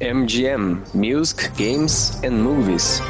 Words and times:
MGM 0.00 0.84
Music, 0.94 1.48
Games 1.60 2.22
and 2.22 2.40
Movies. 2.40 3.00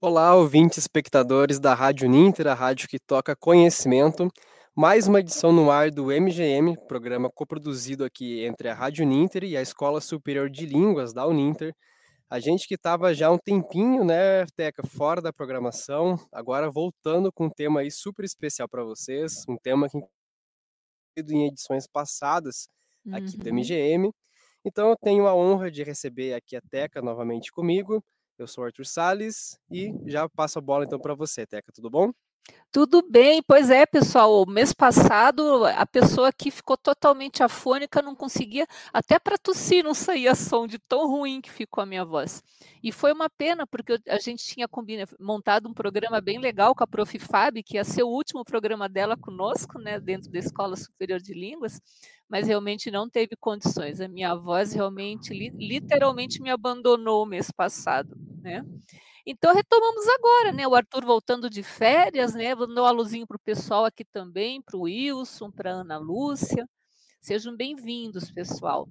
Olá, 0.00 0.36
ouvintes 0.36 0.78
espectadores 0.78 1.58
da 1.58 1.74
Rádio 1.74 2.08
Ninter, 2.08 2.46
a 2.46 2.54
rádio 2.54 2.86
que 2.86 2.96
toca 3.00 3.34
conhecimento. 3.34 4.28
Mais 4.72 5.08
uma 5.08 5.18
edição 5.18 5.52
no 5.52 5.68
ar 5.68 5.90
do 5.90 6.12
MGM, 6.12 6.76
programa 6.86 7.28
coproduzido 7.28 8.04
aqui 8.04 8.44
entre 8.44 8.68
a 8.68 8.74
Rádio 8.74 9.04
Ninter 9.04 9.42
e 9.42 9.56
a 9.56 9.62
Escola 9.62 10.00
Superior 10.00 10.48
de 10.48 10.64
Línguas 10.64 11.12
da 11.12 11.26
Uninter. 11.26 11.74
A 12.30 12.38
gente 12.38 12.68
que 12.68 12.76
estava 12.76 13.12
já 13.12 13.32
um 13.32 13.36
tempinho, 13.36 14.04
né, 14.04 14.46
Teca, 14.54 14.86
fora 14.86 15.20
da 15.20 15.32
programação, 15.32 16.16
agora 16.30 16.70
voltando 16.70 17.32
com 17.32 17.46
um 17.46 17.50
tema 17.50 17.80
aí 17.80 17.90
super 17.90 18.24
especial 18.24 18.68
para 18.68 18.84
vocês, 18.84 19.44
um 19.48 19.56
tema 19.56 19.88
que 19.88 19.98
em 21.16 21.46
edições 21.46 21.86
passadas 21.86 22.68
aqui 23.10 23.36
do 23.38 23.48
Uhum. 23.48 23.50
MGM. 23.50 24.10
Então 24.64 24.88
eu 24.90 24.96
tenho 24.96 25.26
a 25.26 25.34
honra 25.34 25.70
de 25.70 25.82
receber 25.84 26.34
aqui 26.34 26.56
a 26.56 26.60
Teca 26.62 27.02
novamente 27.02 27.52
comigo. 27.52 28.02
Eu 28.38 28.46
sou 28.46 28.64
Arthur 28.64 28.86
Salles 28.86 29.58
e 29.70 29.92
já 30.06 30.28
passo 30.28 30.58
a 30.58 30.62
bola 30.62 30.84
então 30.84 30.98
para 31.00 31.14
você, 31.14 31.46
Teca, 31.46 31.72
tudo 31.72 31.90
bom? 31.90 32.12
Tudo 32.70 33.02
bem, 33.06 33.42
pois 33.46 33.68
é, 33.68 33.84
pessoal. 33.84 34.46
Mês 34.46 34.72
passado 34.72 35.66
a 35.66 35.84
pessoa 35.84 36.28
aqui 36.28 36.50
ficou 36.50 36.74
totalmente 36.74 37.42
afônica, 37.42 38.00
não 38.00 38.16
conseguia, 38.16 38.66
até 38.90 39.18
para 39.18 39.36
tossir 39.36 39.84
não 39.84 39.92
saía 39.92 40.34
som 40.34 40.66
de 40.66 40.78
tão 40.78 41.06
ruim 41.06 41.42
que 41.42 41.50
ficou 41.50 41.82
a 41.82 41.86
minha 41.86 42.02
voz. 42.02 42.42
E 42.82 42.90
foi 42.90 43.12
uma 43.12 43.28
pena, 43.28 43.66
porque 43.66 44.00
a 44.08 44.18
gente 44.18 44.42
tinha 44.42 44.66
montado 45.20 45.68
um 45.68 45.74
programa 45.74 46.18
bem 46.18 46.38
legal 46.38 46.74
com 46.74 46.82
a 46.82 46.86
Prof. 46.86 47.18
Fábio, 47.18 47.62
que 47.62 47.76
ia 47.76 47.84
ser 47.84 48.04
o 48.04 48.08
último 48.08 48.42
programa 48.42 48.88
dela 48.88 49.18
conosco, 49.18 49.78
né, 49.78 50.00
dentro 50.00 50.30
da 50.30 50.38
Escola 50.38 50.74
Superior 50.74 51.20
de 51.20 51.34
Línguas, 51.34 51.78
mas 52.26 52.46
realmente 52.46 52.90
não 52.90 53.06
teve 53.08 53.36
condições. 53.36 54.00
A 54.00 54.08
minha 54.08 54.34
voz 54.34 54.72
realmente, 54.72 55.34
li- 55.34 55.52
literalmente 55.54 56.40
me 56.40 56.48
abandonou 56.48 57.26
mês 57.26 57.50
passado, 57.50 58.16
né? 58.42 58.64
Então 59.24 59.54
retomamos 59.54 60.04
agora, 60.08 60.52
né? 60.52 60.66
O 60.66 60.74
Arthur 60.74 61.04
voltando 61.04 61.48
de 61.48 61.62
férias, 61.62 62.34
né? 62.34 62.54
Vou 62.56 62.66
dar 62.66 62.82
um 62.82 62.86
alôzinho 62.86 63.26
para 63.26 63.36
o 63.36 63.40
pessoal 63.40 63.84
aqui 63.84 64.04
também, 64.04 64.60
para 64.60 64.76
o 64.76 64.82
Wilson, 64.82 65.50
para 65.50 65.70
a 65.70 65.74
Ana 65.74 65.96
Lúcia. 65.96 66.68
Sejam 67.20 67.56
bem-vindos, 67.56 68.32
pessoal. 68.32 68.88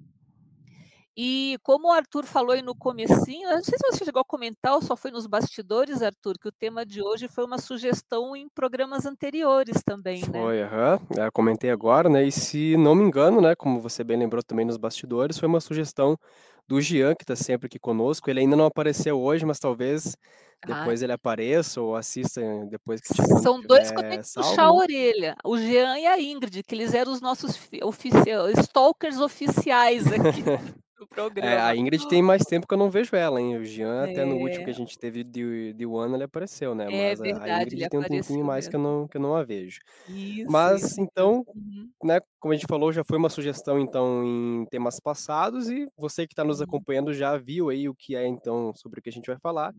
E 1.15 1.57
como 1.61 1.89
o 1.89 1.91
Arthur 1.91 2.25
falou 2.25 2.51
aí 2.51 2.61
no 2.61 2.73
comecinho, 2.73 3.49
não 3.49 3.61
sei 3.61 3.77
se 3.77 3.91
você 3.91 4.05
chegou 4.05 4.21
a 4.21 4.25
comentar 4.25 4.73
ou 4.73 4.81
só 4.81 4.95
foi 4.95 5.11
nos 5.11 5.27
bastidores, 5.27 6.01
Arthur, 6.01 6.35
que 6.39 6.47
o 6.47 6.51
tema 6.53 6.85
de 6.85 7.01
hoje 7.03 7.27
foi 7.27 7.43
uma 7.43 7.57
sugestão 7.57 8.33
em 8.33 8.47
programas 8.47 9.05
anteriores 9.05 9.83
também, 9.83 10.21
né? 10.21 10.39
Foi, 10.41 10.61
aham. 10.61 10.99
Eu 11.17 11.31
comentei 11.33 11.69
agora, 11.69 12.07
né? 12.07 12.23
E 12.23 12.31
se 12.31 12.77
não 12.77 12.95
me 12.95 13.03
engano, 13.03 13.41
né? 13.41 13.53
Como 13.53 13.81
você 13.81 14.05
bem 14.05 14.17
lembrou 14.17 14.41
também 14.41 14.65
nos 14.65 14.77
bastidores, 14.77 15.37
foi 15.37 15.49
uma 15.49 15.59
sugestão 15.59 16.17
do 16.67 16.81
Jean, 16.81 17.15
que 17.15 17.23
está 17.23 17.35
sempre 17.35 17.67
aqui 17.67 17.79
conosco. 17.79 18.29
Ele 18.29 18.41
ainda 18.41 18.55
não 18.55 18.65
apareceu 18.65 19.19
hoje, 19.21 19.45
mas 19.45 19.59
talvez 19.59 20.15
Ah, 20.63 20.91
depois 20.91 21.01
ele 21.01 21.13
apareça 21.13 21.81
ou 21.81 21.95
assista 21.95 22.41
depois 22.69 23.01
que 23.01 23.09
tipo, 23.11 23.27
São 23.41 23.61
dois 23.61 23.91
que 23.91 23.99
eu 23.99 24.03
tenho 24.03 24.21
que 24.21 24.27
salvo, 24.27 24.33
puxar 24.33 24.65
a 24.65 24.73
orelha, 24.73 25.35
o 25.43 25.57
Jean 25.57 25.97
e 25.99 26.05
a 26.05 26.19
Ingrid, 26.21 26.63
que 26.63 26.75
eles 26.75 26.93
eram 26.93 27.11
os 27.11 27.21
nossos 27.21 27.55
fi- 27.55 27.83
ofici- 27.83 28.29
stalkers 28.59 29.17
oficiais 29.19 30.11
aqui 30.11 30.43
do 30.97 31.07
É, 31.39 31.57
programa. 31.57 31.59
a 31.59 31.75
Ingrid 31.75 32.05
tem 32.07 32.21
mais 32.21 32.43
tempo 32.45 32.67
que 32.67 32.73
eu 32.73 32.77
não 32.77 32.89
vejo 32.89 33.15
ela, 33.15 33.41
hein? 33.41 33.57
O 33.57 33.65
Jean, 33.65 34.03
até 34.03 34.25
no 34.25 34.37
último 34.37 34.63
que 34.63 34.69
a 34.69 34.73
É, 34.73 34.73
gente 34.73 34.97
teve 34.97 35.23
de, 35.23 35.73
de 35.73 35.85
One, 35.85 36.13
ele 36.15 36.23
apareceu, 36.23 36.75
né? 36.75 36.89
é 36.89 36.91
Mas 36.91 37.19
a, 37.21 37.43
a 37.45 37.49
verdade, 37.49 37.75
ele 37.75 37.85
Ingrid 37.85 37.87
tem 37.87 37.99
um 37.99 38.05
tempinho 38.05 38.45
apareceu 38.45 38.45
mais 38.45 38.67
que 38.67 38.75
eu 38.75 38.79
mesmo. 38.79 38.81
não, 38.81 39.07
que 39.07 39.17
eu 39.17 39.21
não 39.21 39.35
a 39.35 39.43
vejo. 39.43 39.79
Isso, 40.05 40.71
Mas, 40.71 40.97
isso. 40.97 40.99
então, 40.99 41.45
Uhum, 41.53 41.91
né, 42.03 42.19
como 42.41 42.53
a 42.53 42.57
gente 42.57 42.67
falou, 42.67 42.91
já 42.93 43.03
foi 43.05 43.17
uma 43.19 43.29
sugestão, 43.29 43.79
então, 43.79 44.25
em 44.25 44.67
temas 44.67 44.99
passados, 44.99 45.69
e 45.69 45.87
você 45.97 46.27
que 46.27 46.33
está 46.33 46.43
nos 46.43 46.59
uhum, 46.59 46.65
acompanhando 46.65 47.13
já 47.13 47.37
viu 47.37 47.69
aí 47.69 47.87
o 47.89 47.95
que 47.95 48.15
é, 48.17 48.27
então, 48.27 48.73
sobre 48.75 48.99
o 48.99 49.03
que 49.03 49.09
a 49.09 49.13
gente 49.13 49.27
vai 49.27 49.39
falar, 49.39 49.73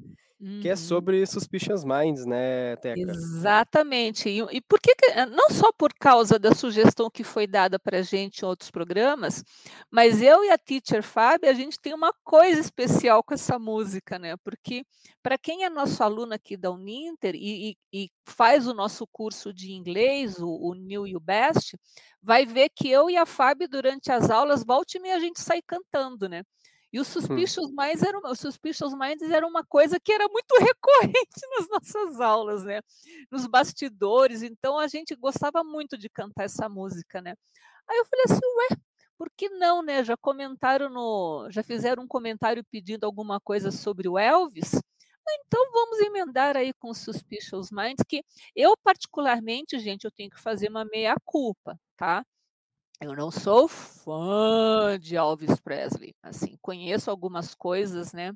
que 0.60 0.68
é 0.68 0.76
uhum. 0.76 0.76
sobre 0.76 1.26
Suspicious 1.26 1.84
Minds, 1.84 2.26
né, 2.26 2.76
Teca? 2.78 3.20
Exatamente. 3.44 4.28
E, 4.28 4.40
e 4.56 4.60
por 4.60 4.78
que, 4.80 4.94
que- 4.94 5.06
eh, 5.12 5.24
não 5.26 5.48
só 5.50 5.72
por 5.72 5.94
causa 5.98 6.38
da 6.38 6.54
sugestão 6.54 7.08
que 7.10 7.24
foi 7.24 7.46
dada 7.46 7.78
para 7.78 7.98
a 7.98 8.02
gente 8.02 8.40
em 8.40 8.44
outros 8.44 8.70
programas, 8.70 9.42
mas 9.90 10.20
eu 10.20 10.44
e 10.44 10.50
a 10.50 10.58
Teacher 10.58 11.02
Fábio, 11.02 11.48
a 11.48 11.54
gente 11.54 11.80
tem 11.80 11.94
uma 11.94 12.12
coisa 12.22 12.60
especial 12.60 13.22
com 13.24 13.32
essa 13.32 13.58
música, 13.58 14.18
né? 14.18 14.36
Porque 14.44 14.84
para 15.22 15.38
quem 15.38 15.64
é 15.64 15.70
nosso 15.70 16.02
aluno 16.02 16.34
aqui 16.34 16.54
da 16.54 16.70
Uninter 16.70 17.34
e, 17.34 17.70
e- 17.72 17.76
e 18.04 18.10
faz 18.26 18.66
o 18.66 18.74
nosso 18.74 19.06
curso 19.06 19.54
de 19.54 19.72
inglês, 19.72 20.38
o, 20.38 20.48
o 20.50 20.74
New 20.74 21.04
o 21.16 21.20
Best, 21.20 21.76
vai 22.22 22.44
ver 22.52 22.70
que 22.70 22.88
eu 22.90 23.10
e 23.10 23.16
a 23.16 23.26
Fábio, 23.26 23.68
durante 23.68 24.10
as 24.12 24.30
aulas, 24.30 24.64
volta 24.64 24.96
e 24.98 25.00
meia 25.00 25.16
a 25.16 25.20
gente 25.20 25.40
sai 25.40 25.60
cantando, 25.62 26.28
né? 26.28 26.42
E 26.92 27.00
o 27.00 27.04
Hum. 27.28 27.52
Suspicious 27.54 27.70
Minds 27.72 28.02
era, 28.02 28.18
uma- 28.18 28.30
o 28.30 28.34
Suspicious 28.36 28.92
Minds 28.94 29.30
era 29.30 29.46
uma 29.46 29.64
coisa 29.64 29.98
que 29.98 30.12
era 30.12 30.26
muito 30.28 30.52
recorrente 30.76 31.40
nas 31.58 31.68
nossas 31.68 32.20
aulas, 32.20 32.64
né? 32.64 32.80
Nos 33.30 33.46
bastidores, 33.46 34.42
então 34.42 34.78
a 34.78 34.86
gente 34.88 35.14
gostava 35.16 35.64
muito 35.64 35.96
de 35.98 36.08
cantar 36.10 36.44
essa 36.44 36.68
música, 36.68 37.20
né? 37.22 37.34
Aí 37.88 37.98
eu 37.98 38.04
falei 38.06 38.24
assim, 38.26 38.40
ué, 38.72 38.76
por 39.18 39.28
que 39.36 39.48
não, 39.50 39.82
né? 39.82 40.04
Já 40.04 40.16
comentaram 40.16 40.88
no, 40.90 41.48
já 41.50 41.62
fizeram 41.62 42.04
um 42.04 42.08
comentário 42.08 42.64
pedindo 42.70 43.04
alguma 43.04 43.40
coisa 43.40 43.70
sobre 43.70 44.08
o 44.08 44.18
Elvis. 44.18 44.74
Ah, 44.76 45.34
Então 45.46 45.70
vamos 45.72 46.00
emendar 46.00 46.56
aí 46.56 46.72
com 46.74 46.90
o 46.90 46.94
Suspicious 46.94 47.70
Minds, 47.70 48.04
que 48.08 48.24
eu 48.56 48.76
particularmente, 48.82 49.78
gente, 49.78 50.04
eu 50.04 50.10
tenho 50.10 50.30
que 50.30 50.40
fazer 50.40 50.68
uma 50.68 50.84
meia 50.84 51.14
culpa, 51.24 51.78
tá? 51.96 52.24
Eu 53.02 53.16
não 53.16 53.32
sou 53.32 53.66
fã 53.66 54.96
de 54.96 55.16
Elvis 55.16 55.58
Presley, 55.58 56.14
assim, 56.22 56.56
conheço 56.62 57.10
algumas 57.10 57.52
coisas, 57.52 58.12
né, 58.12 58.32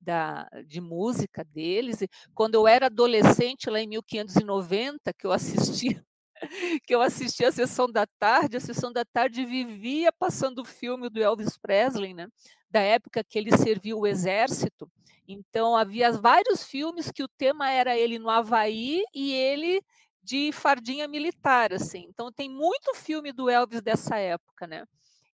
da, 0.00 0.48
de 0.66 0.80
música 0.80 1.42
deles. 1.42 2.00
E 2.00 2.08
quando 2.32 2.54
eu 2.54 2.68
era 2.68 2.86
adolescente, 2.86 3.68
lá 3.68 3.80
em 3.80 3.88
1590, 3.88 5.12
que 5.12 5.26
eu 5.26 5.32
assistia, 5.32 6.00
que 6.86 6.94
eu 6.94 7.02
assistia 7.02 7.48
a 7.48 7.52
sessão 7.52 7.90
da 7.90 8.06
tarde, 8.06 8.56
a 8.56 8.60
sessão 8.60 8.92
da 8.92 9.04
tarde 9.04 9.44
vivia 9.44 10.12
passando 10.12 10.60
o 10.60 10.64
filme 10.64 11.10
do 11.10 11.20
Elvis 11.20 11.58
Presley, 11.58 12.14
né, 12.14 12.28
da 12.70 12.80
época 12.80 13.24
que 13.24 13.36
ele 13.36 13.56
serviu 13.56 13.98
o 13.98 14.06
exército. 14.06 14.88
Então 15.26 15.76
havia 15.76 16.12
vários 16.12 16.62
filmes 16.62 17.10
que 17.10 17.24
o 17.24 17.28
tema 17.28 17.68
era 17.68 17.96
ele 17.98 18.18
no 18.20 18.30
Havaí 18.30 19.02
e 19.12 19.32
ele 19.32 19.82
de 20.24 20.50
fardinha 20.52 21.06
militar, 21.06 21.72
assim. 21.72 22.06
Então 22.08 22.32
tem 22.32 22.48
muito 22.48 22.94
filme 22.94 23.32
do 23.32 23.50
Elvis 23.50 23.82
dessa 23.82 24.16
época, 24.16 24.66
né? 24.66 24.84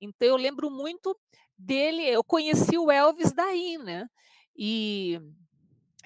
Então 0.02 0.28
eu 0.28 0.36
lembro 0.36 0.72
muito 0.72 1.16
dele, 1.58 2.04
eu 2.04 2.24
conheci 2.24 2.78
o 2.78 2.90
Elvis 2.90 3.32
daí, 3.32 3.78
né? 3.78 4.08
E, 4.58 5.20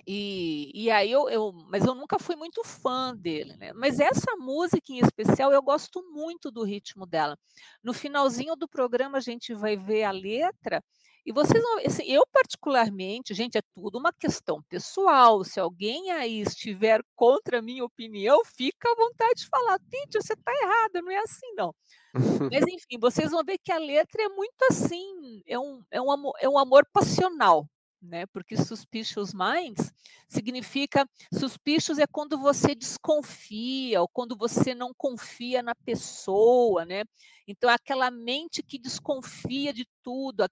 e, 0.06 0.72
e 0.74 0.92
aí 0.92 1.12
eu, 1.12 1.30
eu, 1.30 1.54
mas 1.70 1.86
eu 1.86 1.96
nunca 1.96 2.20
fui 2.20 2.36
muito 2.36 2.64
fã 2.64 3.16
dele, 3.16 3.56
né? 3.56 3.72
Mas 3.74 4.00
essa 4.00 4.36
música 4.36 4.92
em 4.92 5.00
especial 5.00 5.52
eu 5.54 5.62
gosto 5.62 6.04
muito 6.12 6.52
do 6.52 6.64
ritmo 6.64 7.06
dela. 7.06 7.38
No 7.82 7.94
finalzinho 7.94 8.56
do 8.56 8.68
programa 8.68 9.18
a 9.18 9.22
gente 9.22 9.54
vai 9.54 9.78
ver 9.78 10.04
a 10.04 10.12
letra 10.12 10.84
e 11.26 11.32
vocês 11.32 11.62
vão, 11.64 11.78
assim, 11.86 12.04
eu 12.04 12.26
particularmente, 12.32 13.34
gente, 13.34 13.58
é 13.58 13.62
tudo 13.74 13.98
uma 13.98 14.12
questão 14.14 14.62
pessoal. 14.70 15.44
Se 15.44 15.60
alguém 15.60 16.12
aí 16.12 16.42
estiver 16.42 17.02
contra 17.16 17.60
a 17.60 17.62
minha 17.62 17.86
opinião, 17.86 18.42
fica 18.46 18.92
à 18.92 18.96
vontade 18.96 19.42
de 19.42 19.48
falar, 19.48 19.80
Tite, 19.80 20.22
você 20.22 20.34
está 20.34 20.52
errada, 20.64 21.02
não 21.02 21.12
é 21.12 21.18
assim 21.20 21.54
não. 21.56 21.74
Mas 22.52 22.64
enfim, 22.68 23.00
vocês 23.00 23.32
vão 23.32 23.44
ver 23.44 23.58
que 23.58 23.72
a 23.72 23.78
letra 23.78 24.24
é 24.24 24.30
muito 24.30 24.62
assim, 24.70 25.42
é 25.48 25.58
um, 25.58 25.82
é 25.92 26.02
um, 26.02 26.12
amor, 26.12 26.34
é 26.40 26.50
um 26.50 26.58
amor 26.60 26.86
passional, 26.94 27.68
né? 28.04 28.26
Porque 28.28 28.58
suspicious 28.58 29.34
minds 29.34 29.92
significa 30.28 31.08
suspicious 31.34 32.00
é 32.00 32.06
quando 32.06 32.38
você 32.38 32.76
desconfia 32.76 34.02
ou 34.02 34.08
quando 34.08 34.36
você 34.38 34.76
não 34.76 34.94
confia 34.96 35.64
na 35.64 35.74
pessoa, 35.74 36.86
né? 36.86 37.04
Então 37.48 37.70
é 37.70 37.74
aquela 37.74 38.12
mente 38.12 38.62
que 38.64 38.78
desconfia 38.78 39.74
de 39.74 39.88
tudo, 40.02 40.46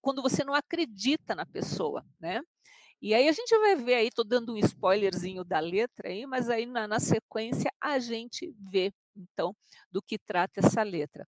quando 0.00 0.22
você 0.22 0.44
não 0.44 0.54
acredita 0.54 1.34
na 1.34 1.46
pessoa, 1.46 2.04
né? 2.20 2.40
E 3.00 3.14
aí 3.14 3.28
a 3.28 3.32
gente 3.32 3.56
vai 3.58 3.76
ver 3.76 3.94
aí, 3.94 4.10
tô 4.10 4.24
dando 4.24 4.52
um 4.54 4.58
spoilerzinho 4.58 5.44
da 5.44 5.60
letra 5.60 6.08
aí, 6.08 6.26
mas 6.26 6.50
aí 6.50 6.66
na, 6.66 6.88
na 6.88 6.98
sequência 6.98 7.70
a 7.80 7.98
gente 8.00 8.52
vê 8.58 8.92
então 9.16 9.54
do 9.90 10.02
que 10.02 10.18
trata 10.18 10.60
essa 10.60 10.82
letra. 10.82 11.26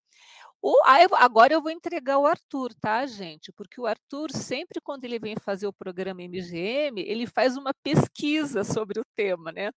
O, 0.63 0.77
agora 1.17 1.55
eu 1.55 1.63
vou 1.63 1.71
entregar 1.71 2.19
o 2.19 2.27
Arthur, 2.27 2.75
tá, 2.75 3.07
gente? 3.07 3.51
Porque 3.53 3.81
o 3.81 3.87
Arthur, 3.87 4.31
sempre 4.31 4.79
quando 4.83 5.05
ele 5.05 5.19
vem 5.19 5.35
fazer 5.37 5.67
o 5.67 5.73
programa 5.73 6.23
MGM, 6.23 7.01
ele 7.01 7.27
faz 7.27 7.57
uma 7.57 7.73
pesquisa 7.83 8.63
sobre 8.63 9.01
o 9.01 9.05
tema, 9.17 9.51
né? 9.53 9.71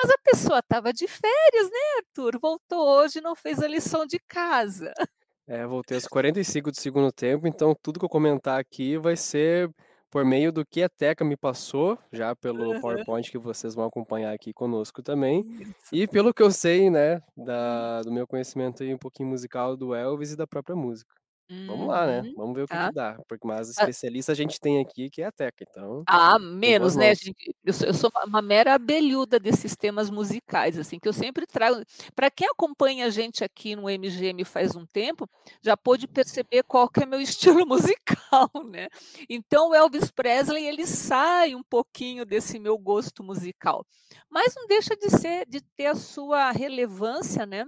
Mas 0.00 0.10
a 0.10 0.18
pessoa 0.24 0.60
estava 0.60 0.94
de 0.94 1.06
férias, 1.06 1.70
né, 1.70 1.78
Arthur? 1.98 2.38
Voltou 2.40 2.88
hoje 2.88 3.18
e 3.18 3.22
não 3.22 3.36
fez 3.36 3.62
a 3.62 3.68
lição 3.68 4.06
de 4.06 4.18
casa. 4.26 4.94
É, 5.46 5.66
voltei 5.66 5.96
aos 5.96 6.06
45 6.06 6.70
do 6.70 6.80
segundo 6.80 7.12
tempo, 7.12 7.46
então 7.46 7.74
tudo 7.82 7.98
que 7.98 8.04
eu 8.04 8.08
comentar 8.08 8.58
aqui 8.58 8.96
vai 8.96 9.16
ser 9.16 9.68
por 10.10 10.24
meio 10.24 10.52
do 10.52 10.64
que 10.66 10.82
a 10.82 10.88
Teca 10.88 11.24
me 11.24 11.36
passou, 11.36 11.98
já 12.12 12.34
pelo 12.34 12.72
Aham. 12.72 12.80
PowerPoint 12.80 13.30
que 13.30 13.38
vocês 13.38 13.74
vão 13.74 13.84
acompanhar 13.86 14.32
aqui 14.34 14.52
conosco 14.52 15.02
também, 15.02 15.44
e 15.92 16.06
pelo 16.08 16.34
que 16.34 16.42
eu 16.42 16.50
sei, 16.50 16.90
né, 16.90 17.22
da 17.36 18.02
do 18.02 18.12
meu 18.12 18.26
conhecimento 18.26 18.82
aí 18.82 18.92
um 18.94 18.98
pouquinho 18.98 19.28
musical 19.28 19.76
do 19.76 19.94
Elvis 19.94 20.32
e 20.32 20.36
da 20.36 20.46
própria 20.46 20.74
música. 20.76 21.19
Vamos 21.66 21.86
lá, 21.88 22.06
né, 22.06 22.22
Uhum. 22.22 22.36
vamos 22.36 22.54
ver 22.56 22.64
o 22.64 22.68
que 22.68 22.78
que 22.78 22.88
Tá. 22.88 22.92
dá, 22.92 23.16
porque 23.28 23.46
mas 23.46 23.68
Ah 23.76 23.90
especialista 23.90 24.32
a 24.32 24.34
gente 24.34 24.60
tem 24.60 24.80
aqui 24.80 25.10
que 25.10 25.22
é 25.22 25.26
a 25.26 25.32
Teca, 25.32 25.64
então, 25.68 26.06
Ah, 26.06 26.38
menos, 26.38 26.96
né, 26.96 27.12
eu 27.64 27.72
sou 27.72 27.86
eu 27.86 27.94
sou 27.94 28.10
uma 28.26 28.42
mera 28.42 28.74
abelhuda 28.74 29.38
desses 29.38 29.76
temas 29.76 30.10
musicais, 30.10 30.78
assim, 30.78 30.98
que 30.98 31.06
eu 31.08 31.12
sempre 31.12 31.46
trago 31.46 31.82
pra 32.16 32.30
quem 32.30 32.48
acompanha 32.48 33.06
a 33.06 33.10
gente 33.10 33.44
aqui 33.44 33.76
no 33.76 33.88
MGM 33.88 34.44
faz 34.44 34.74
um 34.74 34.84
tempo, 34.86 35.28
já 35.62 35.76
pôde 35.76 36.08
perceber 36.08 36.62
qual 36.64 36.88
que 36.88 37.02
é 37.02 37.06
meu 37.06 37.20
estilo 37.62 37.66
musical, 37.66 38.50
né. 38.68 38.88
Então 39.28 39.68
o 39.70 39.74
Elvis 39.74 40.10
Presley 40.10 40.64
ele 40.66 40.86
sai 40.86 41.54
um 41.54 41.62
pouquinho 41.62 42.24
desse 42.26 42.58
meu 42.58 42.76
gosto 42.78 43.22
musical, 43.22 43.84
mas 44.28 44.54
não 44.56 44.66
deixa 44.66 44.96
de 44.96 45.10
ser 45.10 45.46
de 45.46 45.60
ter 45.76 45.86
a 45.86 45.94
sua 45.94 46.50
relevância, 46.50 47.46
né, 47.46 47.64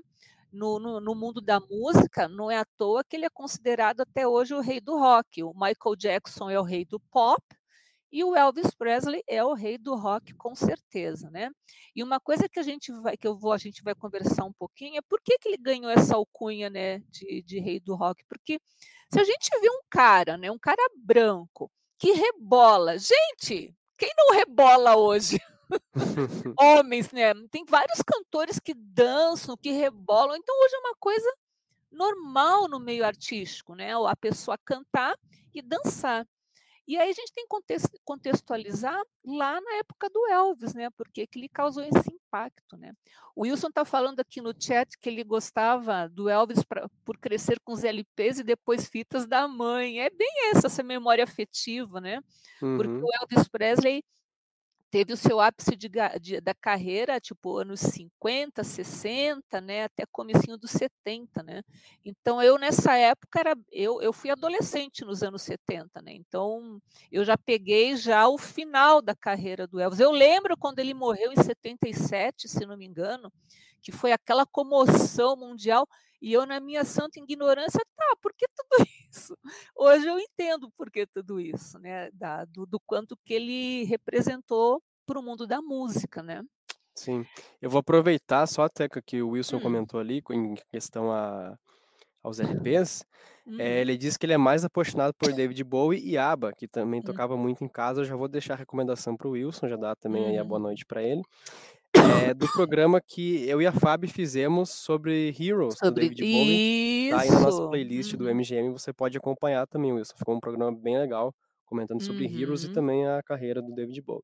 no 0.52 0.78
no 0.78 1.00
no 1.00 1.14
mundo 1.14 1.40
da 1.40 1.60
música, 1.60 2.28
não 2.28 2.50
é 2.50 2.58
à 2.58 2.64
toa 2.76 3.04
que 3.04 3.16
ele 3.16 3.26
é 3.26 3.30
considerado 3.30 4.00
até 4.02 4.26
hoje 4.28 4.54
o 4.54 4.60
rei 4.60 4.80
do 4.80 4.98
rock, 4.98 5.42
o 5.42 5.52
Michael 5.54 5.96
Jackson 5.96 6.50
é 6.50 6.58
o 6.60 6.62
rei 6.64 6.84
do 6.84 7.00
pop, 7.00 7.42
e 8.12 8.22
o 8.24 8.36
Elvis 8.36 8.74
Presley 8.74 9.22
é 9.28 9.42
o 9.44 9.54
rei 9.54 9.78
do 9.78 9.94
rock 9.96 10.34
com 10.34 10.54
certeza, 10.54 11.30
né. 11.30 11.50
E 11.96 12.02
uma 12.02 12.20
coisa 12.20 12.48
que 12.48 12.60
a 12.60 12.62
gente 12.62 12.92
vai 13.02 13.16
que 13.16 13.26
eu 13.26 13.36
vou 13.38 13.52
a 13.52 13.58
gente 13.58 13.82
vai 13.82 13.94
conversar 13.94 14.44
um 14.44 14.52
pouquinho, 14.52 14.98
é 14.98 15.02
por 15.02 15.20
que 15.22 15.38
que 15.38 15.48
ele 15.48 15.58
ganhou 15.58 15.90
essa 15.90 16.16
alcunha, 16.16 16.70
né, 16.70 17.00
de 17.10 17.42
de 17.42 17.60
rei 17.60 17.80
do 17.80 17.94
rock, 17.96 18.24
porque 18.28 18.60
se 19.12 19.20
a 19.20 19.24
gente 19.24 19.50
vê 19.60 19.70
um 19.70 19.82
cara, 19.90 20.36
né, 20.38 20.50
um 20.50 20.58
cara 20.58 20.82
branco, 20.96 21.70
que 21.98 22.12
rebola 22.12 22.98
gente, 22.98 23.74
quem 23.98 24.10
não 24.16 24.34
rebola 24.36 24.96
hoje? 24.96 25.38
Homens, 26.58 27.10
né, 27.12 27.32
tem 27.50 27.64
vários 27.64 28.00
cantores 28.02 28.58
que 28.58 28.74
dançam, 28.74 29.56
que 29.56 29.70
rebolam, 29.72 30.36
então 30.36 30.54
hoje 30.64 30.74
é 30.74 30.78
uma 30.78 30.94
coisa 30.98 31.32
normal 31.90 32.68
no 32.68 32.80
meio 32.80 33.04
artístico, 33.04 33.74
né, 33.74 33.92
a 33.94 34.16
pessoa 34.16 34.58
cantar 34.64 35.16
e 35.54 35.62
dançar. 35.62 36.26
E 36.86 36.98
aí 36.98 37.10
a 37.10 37.12
gente 37.12 37.32
tem 37.32 37.46
que 37.46 37.98
contextualizar 38.04 39.00
lá 39.24 39.60
na 39.60 39.74
época 39.76 40.10
do 40.10 40.26
Elvis, 40.28 40.74
né, 40.74 40.90
porque 40.90 41.26
que 41.26 41.38
ele 41.38 41.48
causou 41.48 41.82
esse 41.84 42.12
impacto, 42.12 42.76
né. 42.76 42.92
O 43.36 43.42
Wilson 43.42 43.70
tá 43.70 43.84
falando 43.84 44.20
aqui 44.20 44.40
no 44.40 44.52
chat 44.58 44.98
que 44.98 45.08
ele 45.08 45.22
gostava 45.24 46.08
do 46.08 46.28
Elvis 46.28 46.64
pra 46.64 46.88
por 47.04 47.18
crescer 47.18 47.60
com 47.64 47.72
os 47.72 47.84
LPs 47.84 48.40
e 48.40 48.44
depois 48.44 48.86
fitas 48.88 49.26
da 49.26 49.46
mãe, 49.46 50.00
é 50.00 50.10
bem 50.10 50.50
essa, 50.50 50.66
essa 50.66 50.82
memória 50.82 51.24
afetiva, 51.24 52.00
né, 52.00 52.20
porque 52.76 52.90
o 52.92 53.06
Uhum. 53.06 53.08
Elvis 53.22 53.48
Presley 53.48 54.02
teve 54.92 55.14
o 55.14 55.18
seu 55.18 55.40
ápice 55.40 55.76
de 55.76 55.90
de 56.20 56.40
da 56.42 56.54
carreira, 56.54 57.20
tipo, 57.20 57.58
anos 57.58 57.80
50, 57.80 58.64
60, 58.64 59.60
né, 59.60 59.84
até 59.86 60.04
comecinho 60.12 60.58
dos 60.58 60.70
70, 60.72 61.42
né. 61.42 61.62
Então 62.04 62.42
eu 62.42 62.58
nessa 62.58 62.96
época 62.96 63.40
era 63.40 63.56
eu 63.72 64.02
eu 64.02 64.12
fui 64.12 64.30
adolescente 64.30 65.04
nos 65.04 65.22
anos 65.24 65.42
70, 65.42 66.02
né, 66.02 66.12
então 66.14 66.80
eu 67.10 67.24
já 67.24 67.38
peguei 67.38 67.96
já 67.96 68.28
o 68.28 68.38
final 68.38 69.02
da 69.02 69.16
carreira 69.16 69.66
do 69.66 69.80
Elvis. 69.80 70.00
Eu 70.00 70.12
lembro 70.12 70.56
quando 70.58 70.78
ele 70.80 70.94
morreu 70.94 71.32
em 71.32 71.42
77, 71.42 72.48
se 72.48 72.66
não 72.66 72.76
me 72.76 72.86
engano, 72.86 73.32
que 73.82 73.92
foi 73.92 74.12
aquela 74.12 74.46
comoção 74.46 75.36
mundial, 75.36 75.86
e 76.22 76.32
eu 76.32 76.46
na 76.46 76.60
minha 76.60 76.84
santa 76.84 77.18
ignorância, 77.20 77.80
tá, 77.96 78.16
por 78.22 78.32
que 78.36 78.46
tudo 78.48 78.86
isso? 79.10 79.36
Hoje 79.76 80.06
eu 80.06 80.18
entendo 80.18 80.70
por 80.72 80.90
que 80.90 81.06
tudo 81.06 81.40
isso, 81.40 81.78
né, 81.78 82.10
da 82.12 82.44
do 82.46 82.66
do 82.66 82.80
quanto 82.86 83.16
que 83.24 83.34
ele 83.34 83.84
representou 83.84 84.82
para 85.06 85.18
o 85.18 85.22
mundo 85.22 85.46
da 85.46 85.60
música, 85.62 86.22
né. 86.22 86.42
Sim. 86.96 87.24
Eu 87.60 87.70
vou 87.70 87.80
aproveitar 87.80 88.46
só, 88.46 88.68
Teca, 88.68 89.00
que 89.02 89.22
o 89.22 89.30
Wilson 89.30 89.58
Hum. 89.58 89.60
comentou 89.60 89.98
ali 90.00 90.20
com 90.22 90.32
em 90.34 90.54
questão 90.70 91.10
a 91.10 91.56
aos 92.22 92.40
LPs, 92.40 93.04
eh, 93.58 93.80
Uhum. 93.80 93.82
ele 93.82 93.96
diz 93.98 94.16
que 94.16 94.26
ele 94.26 94.34
é 94.34 94.38
mais 94.38 94.64
apaixonado 94.64 95.14
por 95.14 95.32
David 95.34 95.64
Bowie 95.64 96.00
e 96.06 96.18
ABBA, 96.18 96.52
que 96.56 96.68
também 96.68 97.02
Hum. 97.02 97.02
tocava 97.02 97.36
muito 97.36 97.64
em 97.64 97.68
casa, 97.68 98.02
eu 98.02 98.04
já 98.06 98.16
vou 98.16 98.28
deixar 98.28 98.54
a 98.54 98.56
recomendação 98.58 99.16
para 99.16 99.28
o 99.28 99.32
Wilson, 99.32 99.68
já 99.68 99.76
dá 99.76 99.96
também 99.96 100.26
aí 100.28 100.38
a 100.38 100.44
boa 100.44 100.58
Uhum. 100.58 100.62
noite 100.62 100.86
pra 100.86 101.02
ele. 101.02 101.22
Eh, 102.02 102.34
do 102.34 102.48
programa 102.52 103.00
que 103.00 103.46
eu 103.48 103.60
e 103.62 103.66
a 103.66 103.72
Fabi 103.72 104.08
fizemos 104.08 104.70
sobre 104.70 105.34
Heroes, 105.38 105.80
do 105.80 105.86
Sobre 105.86 106.08
David 106.08 106.22
Bowie, 106.22 107.10
tá 107.10 107.20
aí 107.20 107.30
na 107.30 107.40
nossa 107.40 107.68
playlist 107.68 108.14
do 108.16 108.24
Uhum. 108.24 108.30
MGM, 108.30 108.70
você 108.72 108.92
pode 108.92 109.16
acompanhar 109.16 109.66
também, 109.66 109.92
Wilson, 109.92 110.14
ficou 110.16 110.34
um 110.34 110.40
programa 110.40 110.72
bem 110.72 110.98
legal, 110.98 111.34
comentando 111.64 112.02
sobre 112.02 112.26
Heroes 112.26 112.64
e 112.64 112.66
Uhum. 112.68 112.72
também 112.72 113.06
a 113.06 113.22
carreira 113.22 113.62
do 113.62 113.72
David 113.74 114.00
Bowie. 114.02 114.22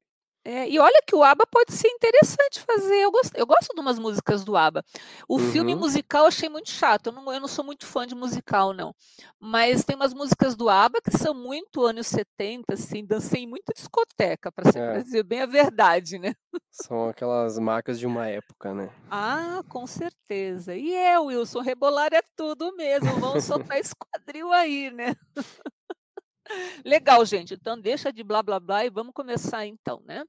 É, 0.51 0.67
e 0.67 0.79
olha 0.79 1.03
que 1.07 1.15
o 1.15 1.23
ABBA 1.23 1.45
pode 1.47 1.75
ser 1.75 1.89
interessante 1.89 2.61
fazer, 2.61 2.95
eu 3.03 3.11
gos 3.11 3.31
eu 3.35 3.45
gosto 3.47 3.75
de 3.75 3.81
umas 3.83 3.99
músicas 3.99 4.43
do 4.45 4.57
ABBA. 4.57 4.83
O 5.29 5.39
filme 5.39 5.75
Uhum. 5.75 5.81
musical 5.81 6.23
eu 6.23 6.29
achei 6.29 6.49
muito 6.49 6.71
chato, 6.71 7.09
eu 7.09 7.13
não 7.13 7.31
eu 7.31 7.39
não 7.39 7.47
sou 7.49 7.63
muito 7.63 7.85
fã 7.85 8.07
de 8.07 8.15
musical 8.15 8.73
não, 8.73 8.95
mas 9.39 9.85
tem 9.85 9.95
umas 9.95 10.15
músicas 10.15 10.57
do 10.57 10.71
ABBA 10.71 11.03
que 11.03 11.11
são 11.19 11.35
muito 11.35 11.85
anos 11.85 12.07
70, 12.07 12.73
assim, 12.73 13.05
dancei 13.05 13.43
em 13.43 13.47
muita 13.47 13.75
discoteca, 13.75 14.51
pra 14.51 14.65
É. 14.75 15.03
dizer 15.03 15.23
bem 15.23 15.43
a 15.43 15.47
verdade, 15.47 16.19
né. 16.19 16.33
São 16.71 17.11
aquelas 17.11 17.59
marcas 17.59 17.99
de 17.99 18.07
uma 18.07 18.27
época, 18.27 18.73
né. 18.73 18.89
Ah, 19.11 19.61
com 19.69 19.87
certeza. 19.87 20.75
E 20.75 20.95
é, 20.95 21.19
Wilson, 21.19 21.61
rebolar 21.61 22.15
é 22.15 22.23
tudo 22.35 22.75
mesmo, 22.75 23.19
vamos 23.21 23.45
soltar 23.45 23.77
esse 23.79 23.93
quadril 23.95 24.51
aí, 24.51 24.91
né. 24.91 25.15
Legal 26.87 27.23
gente, 27.27 27.53
então 27.53 27.79
deixa 27.79 28.11
de 28.11 28.25
blá 28.25 28.43
blá 28.43 28.59
blá 28.59 28.85
e 28.87 28.89
vamos 28.91 29.13
começar 29.13 29.67
então, 29.67 30.01
né. 30.07 30.25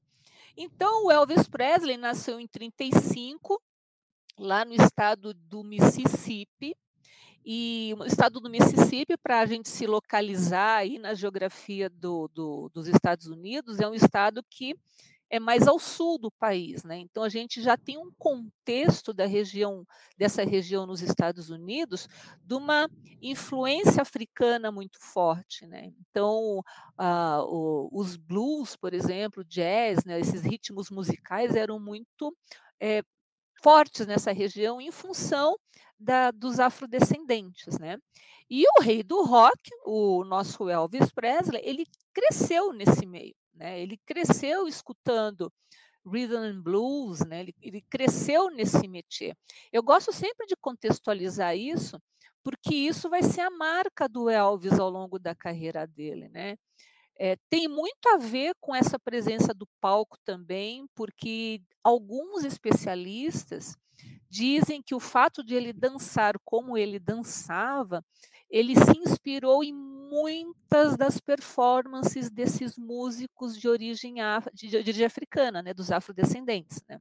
Então 0.56 1.06
o 1.06 1.10
Elvis 1.10 1.48
Presley 1.48 1.96
nasceu 1.96 2.40
em 2.40 2.46
35, 2.46 3.60
lá 4.38 4.64
no 4.64 4.74
estado 4.74 5.32
do 5.34 5.62
Mississippi, 5.62 6.76
e 7.44 7.94
o 7.98 8.04
estado 8.04 8.38
do 8.40 8.50
Mississippi, 8.50 9.16
pra 9.16 9.46
gente 9.46 9.68
se 9.68 9.86
localizar 9.86 10.76
aí 10.76 10.98
na 10.98 11.14
geografia 11.14 11.88
do 11.88 12.28
do 12.28 12.68
dos 12.72 12.86
Estados 12.86 13.26
Unidos, 13.26 13.80
é 13.80 13.88
um 13.88 13.94
estado 13.94 14.44
que 14.50 14.74
é 15.30 15.40
mais 15.40 15.68
ao 15.68 15.78
sul 15.78 16.18
do 16.18 16.30
país, 16.32 16.84
né, 16.84 16.98
então 16.98 17.22
a 17.22 17.28
gente 17.28 17.62
já 17.62 17.76
tem 17.76 17.98
um 17.98 18.10
contexto 18.18 19.12
da 19.14 19.26
região 19.26 19.84
dessa 20.18 20.44
região 20.44 20.86
nos 20.86 21.02
Estados 21.02 21.50
Unidos, 21.50 22.08
de 22.44 22.54
uma 22.54 22.88
influência 23.22 24.02
africana 24.02 24.72
muito 24.72 24.98
forte, 25.00 25.66
né. 25.66 25.92
Então, 26.10 26.62
ah, 26.98 27.42
o 27.46 27.88
os 27.92 28.16
blues, 28.16 28.76
por 28.76 28.94
exemplo, 28.94 29.44
jazz, 29.44 30.04
né, 30.04 30.20
esses 30.20 30.42
ritmos 30.42 30.90
musicais 30.90 31.54
eram 31.56 31.78
muito, 31.80 32.34
eh, 32.80 33.02
fortes 33.62 34.06
nessa 34.06 34.32
região 34.32 34.80
em 34.80 34.90
função 34.92 35.56
da 35.98 36.30
dos 36.32 36.60
afrodescendentes, 36.60 37.78
né. 37.78 37.98
E 38.50 38.64
o 38.78 38.82
rei 38.82 39.02
do 39.04 39.22
rock, 39.24 39.60
o 39.86 40.24
nosso 40.24 40.68
Elvis 40.68 41.10
Presley, 41.12 41.62
ele 41.64 41.86
cresceu 42.14 42.72
nesse 42.72 43.06
meio, 43.06 43.34
né, 43.60 43.80
ele 43.82 43.98
cresceu 44.06 44.66
escutando 44.68 45.52
rhythm 46.06 46.38
and 46.38 46.62
blues, 46.62 47.20
né, 47.26 47.40
ele 47.42 47.54
ele 47.62 47.82
cresceu 47.90 48.50
nesse 48.50 48.88
métier. 48.88 49.36
Eu 49.72 49.82
gosto 49.82 50.12
sempre 50.12 50.46
de 50.46 50.56
contextualizar 50.56 51.56
isso, 51.56 52.00
porque 52.44 52.74
isso 52.74 53.10
vai 53.10 53.22
ser 53.22 53.42
a 53.42 53.50
marca 53.50 54.08
do 54.08 54.30
Elvis 54.30 54.78
ao 54.80 54.90
longo 54.90 55.18
da 55.18 55.34
carreira 55.34 55.86
dele, 55.86 56.28
né. 56.30 56.56
Eh, 57.20 57.36
tem 57.50 57.68
muito 57.68 58.08
a 58.08 58.16
ver 58.18 58.54
com 58.60 58.74
essa 58.74 58.98
presença 58.98 59.52
do 59.54 59.68
palco 59.80 60.16
também, 60.24 60.86
porque 60.94 61.62
alguns 61.84 62.44
especialistas 62.44 63.76
dizem 64.30 64.82
que 64.82 64.94
o 64.94 65.00
fato 65.00 65.44
de 65.44 65.54
ele 65.54 65.72
dançar 65.72 66.34
como 66.44 66.78
ele 66.78 66.98
dançava, 66.98 68.04
ele 68.50 68.74
se 68.76 68.98
inspirou 68.98 69.62
em 69.64 69.72
muitas 69.74 70.96
das 70.96 71.20
performances 71.20 72.30
desses 72.30 72.76
músicos 72.76 73.56
de 73.58 73.68
origem 73.68 74.20
af 74.20 74.48
de 74.54 74.68
de 74.68 74.76
origem 74.78 75.06
africana, 75.06 75.62
né, 75.62 75.74
dos 75.74 75.90
afrodescendentes, 75.92 76.82
né. 76.88 77.00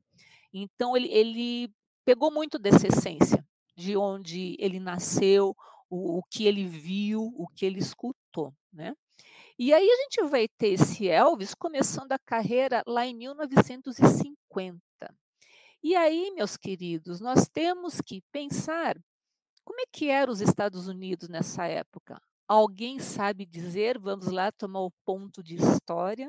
Então 0.53 0.95
ele 0.97 1.09
ele 1.11 1.73
pegou 2.05 2.31
muito 2.31 2.59
dessa 2.59 2.87
essência, 2.87 3.45
de 3.77 3.97
onde 3.97 4.55
ele 4.59 4.79
nasceu, 4.79 5.55
o 5.89 6.19
o 6.19 6.23
que 6.31 6.45
ele 6.47 6.65
viu, 6.65 7.33
o 7.37 7.47
que 7.47 7.65
ele 7.65 7.79
escutou, 7.79 8.53
né. 8.73 8.93
E 9.59 9.73
aí 9.73 9.89
a 9.89 9.95
gente 10.03 10.23
vai 10.29 10.47
ter 10.47 10.69
esse 10.69 11.07
Elvis 11.09 11.53
começando 11.53 12.13
a 12.13 12.19
carreira 12.19 12.83
lá 12.87 13.05
em 13.05 13.13
1950. 13.15 14.81
E 15.83 15.95
aí, 15.95 16.31
meus 16.35 16.57
queridos, 16.57 17.21
nós 17.21 17.47
temos 17.49 18.01
que 18.01 18.21
pensar, 18.31 18.97
como 19.69 19.81
é 19.81 19.85
que 19.91 20.09
era 20.09 20.31
os 20.31 20.41
Estados 20.41 20.87
Unidos 20.87 21.29
nessa 21.29 21.67
época? 21.67 22.19
Alguém 22.47 22.97
sabe 22.97 23.45
dizer? 23.45 23.99
Vamos 23.99 24.25
lá 24.29 24.51
tomar 24.51 24.79
o 24.81 24.91
ponto 25.05 25.43
de 25.43 25.57
história. 25.57 26.27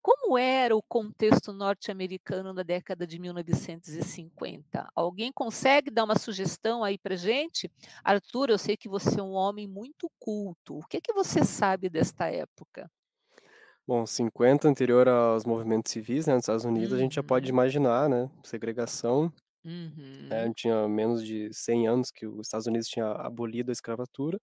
Como 0.00 0.38
era 0.38 0.76
o 0.76 0.82
contexto 0.82 1.52
norte-americano 1.52 2.52
na 2.54 2.62
década 2.62 3.04
de 3.08 3.18
1950? 3.18 4.88
Alguém 4.94 5.32
consegue 5.32 5.90
dar 5.90 6.04
uma 6.04 6.16
sugestão 6.16 6.84
aí 6.84 6.96
pra 6.96 7.16
gente? 7.16 7.68
Arthur, 8.04 8.50
eu 8.50 8.58
sei 8.58 8.76
que 8.76 8.88
você 8.88 9.18
é 9.18 9.22
um 9.22 9.32
homem 9.32 9.66
muito 9.66 10.08
culto, 10.20 10.78
o 10.78 10.86
que 10.88 11.00
que 11.00 11.12
você 11.12 11.44
sabe 11.44 11.88
desta 11.90 12.28
época? 12.30 12.88
Bom, 13.86 14.06
50 14.06 14.68
anterior 14.68 15.08
aos 15.08 15.44
movimentos 15.44 15.90
civis, 15.90 16.26
né, 16.26 16.34
nos 16.34 16.44
Estados 16.44 16.64
Unidos, 16.64 16.92
a 16.92 16.98
gente 16.98 17.16
já 17.16 17.22
pode 17.22 17.46
Uhum. 17.46 17.50
imaginar, 17.50 18.08
né, 18.08 18.30
segregação. 18.44 19.32
É, 20.32 20.48
Uhum. 20.48 20.54
tinha 20.54 20.86
menos 20.88 21.24
de 21.26 21.50
100 21.52 21.88
anos 21.88 22.10
que 22.12 22.24
os 22.26 22.46
Estados 22.46 22.66
Unidos 22.68 22.86
tinha 22.88 23.06
abolido 23.12 23.70
a 23.70 23.72
escravatura, 23.72 24.40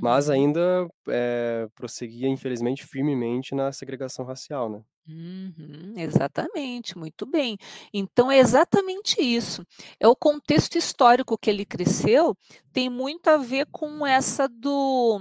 mas 0.00 0.30
Uhum. 0.30 0.30
ainda, 0.30 0.88
eh, 1.08 1.68
prosseguia, 1.74 2.28
infelizmente, 2.28 2.86
firmemente 2.86 3.54
na 3.54 3.72
segregação 3.72 4.24
racial, 4.26 4.70
né. 4.70 4.84
Uhum, 5.08 5.94
exatamente, 5.96 6.96
muito 6.96 7.26
bem. 7.26 7.56
Então 7.92 8.30
é 8.30 8.38
exatamente 8.38 9.20
isso. 9.20 9.64
É 9.98 10.06
o 10.06 10.14
contexto 10.14 10.76
histórico 10.76 11.38
que 11.38 11.50
ele 11.50 11.64
cresceu, 11.64 12.36
tem 12.72 12.88
muito 12.88 13.26
a 13.28 13.36
ver 13.38 13.66
com 13.72 14.06
essa 14.06 14.46
do 14.48 15.18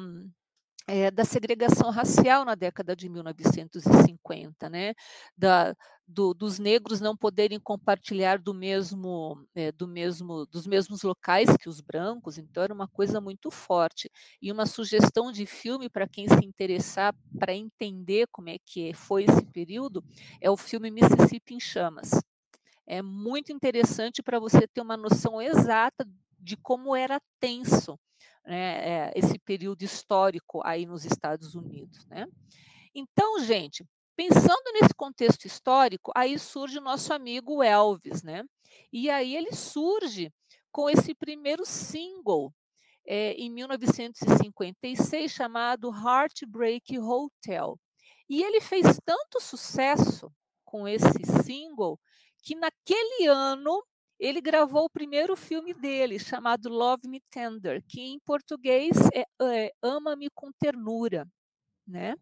eh, 0.90 1.12
da 1.12 1.24
segregação 1.26 1.92
racial 1.92 2.44
na 2.46 2.56
década 2.56 2.96
de 2.96 3.10
1950, 3.10 4.70
né, 4.70 4.94
da 5.38 5.76
do 6.12 6.34
dos 6.34 6.58
negros 6.58 7.00
não 7.00 7.16
poderem 7.16 7.60
compartilhar 7.60 8.40
do 8.40 8.52
mesmo, 8.54 9.46
eh, 9.56 9.72
do 9.72 9.88
mesmo 9.88 10.46
dos 10.48 10.66
mesmos 10.66 11.04
locais 11.04 11.56
que 11.58 11.70
os 11.70 11.82
brancos, 11.82 12.38
então 12.40 12.64
era 12.64 12.74
uma 12.74 12.88
coisa 12.88 13.22
muito 13.22 13.52
forte. 13.52 14.10
E 14.42 14.52
uma 14.52 14.66
sugestão 14.66 15.32
de 15.32 15.46
filme 15.46 15.88
para 15.90 16.08
quem 16.08 16.28
se 16.28 16.44
interessar 16.46 17.14
para 17.40 17.54
entender 17.54 18.28
como 18.32 18.50
é 18.50 18.58
que 18.66 18.94
foi 18.96 19.26
esse 19.26 19.46
período, 19.48 20.04
é 20.42 20.50
o 20.50 20.58
filme 20.58 20.90
Mississippi 20.92 21.54
em 21.56 21.60
Chamas. 21.60 22.10
É 22.88 23.02
muito 23.02 23.52
interessante 23.54 24.24
para 24.24 24.40
você 24.40 24.68
ter 24.68 24.82
uma 24.82 24.98
noção 24.98 25.42
exata 25.42 26.06
de 26.40 26.58
como 26.58 26.96
era 26.96 27.22
tenso, 27.40 28.00
né, 28.46 29.10
eh, 29.10 29.12
esse 29.16 29.38
período 29.40 29.84
histórico 29.84 30.62
aí 30.66 30.86
nos 30.86 31.06
Estados 31.06 31.56
Unidos, 31.56 32.06
né. 32.08 32.26
Então, 32.96 33.40
gente, 33.40 33.86
pensando 34.16 34.72
nesse 34.74 34.94
contexto 34.96 35.46
histórico, 35.46 36.12
aí 36.16 36.38
surge 36.40 36.78
o 36.78 36.82
nosso 36.82 37.14
amigo 37.14 37.64
Elvis, 37.64 38.24
né. 38.24 38.44
E 38.92 39.10
aí 39.10 39.36
ele 39.36 39.54
surge 39.54 40.32
com 40.72 40.90
esse 40.90 41.14
primeiro 41.16 41.66
single, 41.66 42.54
eh, 43.08 43.34
em 43.34 43.50
1956 43.50 45.32
chamado 45.32 45.92
Heartbreak 45.92 46.98
Hotel. 47.00 47.80
E 48.30 48.44
ele 48.44 48.62
fez 48.62 49.00
tanto 49.04 49.40
sucesso 49.42 50.32
com 50.64 50.88
esse 50.88 51.24
single, 51.44 52.00
que 52.44 52.56
naquele 52.56 53.28
ano 53.28 53.84
ele 54.20 54.42
gravou 54.42 54.86
o 54.86 54.90
primeiro 54.90 55.36
filme 55.36 55.74
dele, 55.74 56.20
chamado 56.20 56.70
Love 56.70 57.08
Me 57.08 57.22
Tender, 57.32 57.84
que 57.88 58.02
em 58.02 58.20
português 58.26 58.98
é 59.14 59.26
é 59.42 59.72
Ama-me 59.84 60.30
com 60.36 60.52
Ternura, 60.60 61.28
né. 61.88 62.16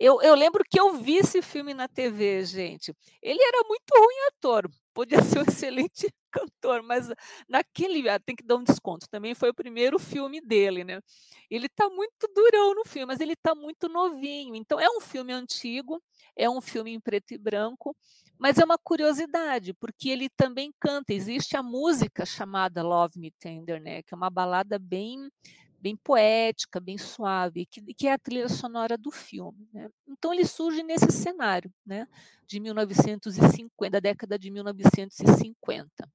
Eu 0.00 0.22
eu 0.22 0.34
lembro 0.34 0.62
que 0.70 0.80
eu 0.80 0.94
vi 0.94 1.16
esse 1.18 1.42
filme 1.42 1.74
na 1.74 1.88
TV, 1.88 2.44
gente. 2.44 2.94
Ele 3.22 3.42
era 3.42 3.62
muito 3.68 3.90
ruim 3.96 4.16
ator, 4.28 4.70
podia 4.98 5.22
ser 5.22 5.38
um 5.38 5.42
excelente 5.42 6.12
cantor, 6.28 6.82
mas 6.82 7.08
naquele 7.48 8.08
ah, 8.08 8.18
tem 8.18 8.34
que 8.34 8.42
dar 8.42 8.56
um 8.56 8.64
desconto, 8.64 9.08
também 9.08 9.32
foi 9.32 9.50
o 9.50 9.54
primeiro 9.54 9.96
filme 9.96 10.40
dele, 10.40 10.82
né. 10.82 11.00
Ele 11.48 11.68
tá 11.68 11.88
muito 11.88 12.26
durão 12.34 12.74
no 12.74 12.84
filme, 12.84 13.06
mas 13.06 13.20
ele 13.20 13.36
tá 13.36 13.54
muito 13.54 13.88
novinho, 13.88 14.56
então 14.56 14.80
é 14.80 14.88
um 14.90 15.00
filme 15.00 15.32
antigo, 15.32 16.02
é 16.36 16.50
um 16.50 16.60
filme 16.60 16.92
em 16.92 16.98
preto 16.98 17.32
e 17.32 17.38
branco, 17.38 17.96
mas 18.36 18.58
é 18.58 18.64
uma 18.64 18.76
curiosidade, 18.76 19.72
porque 19.72 20.08
ele 20.08 20.28
também 20.30 20.74
canta, 20.80 21.14
existe 21.14 21.56
a 21.56 21.62
música 21.62 22.26
chamada 22.26 22.82
Love 22.82 23.20
Me 23.20 23.30
Tender, 23.30 23.80
né, 23.80 24.02
que 24.02 24.12
é 24.12 24.16
uma 24.16 24.30
balada 24.30 24.80
bem 24.80 25.30
bem 25.80 25.96
poética, 25.96 26.80
bem 26.80 26.98
suave, 26.98 27.66
que 27.66 27.82
que 27.94 28.06
é 28.08 28.12
a 28.12 28.18
trilha 28.18 28.48
sonora 28.48 28.96
do 28.98 29.10
filme, 29.10 29.68
né. 29.72 29.88
Então 30.08 30.32
ele 30.34 30.46
surge 30.46 30.82
nesse 30.82 31.10
cenário, 31.12 31.72
né, 31.86 32.06
de 32.46 32.60
1950, 32.60 33.92
da 33.92 34.00
década 34.00 34.38
de 34.38 34.50
1950. 34.50 36.08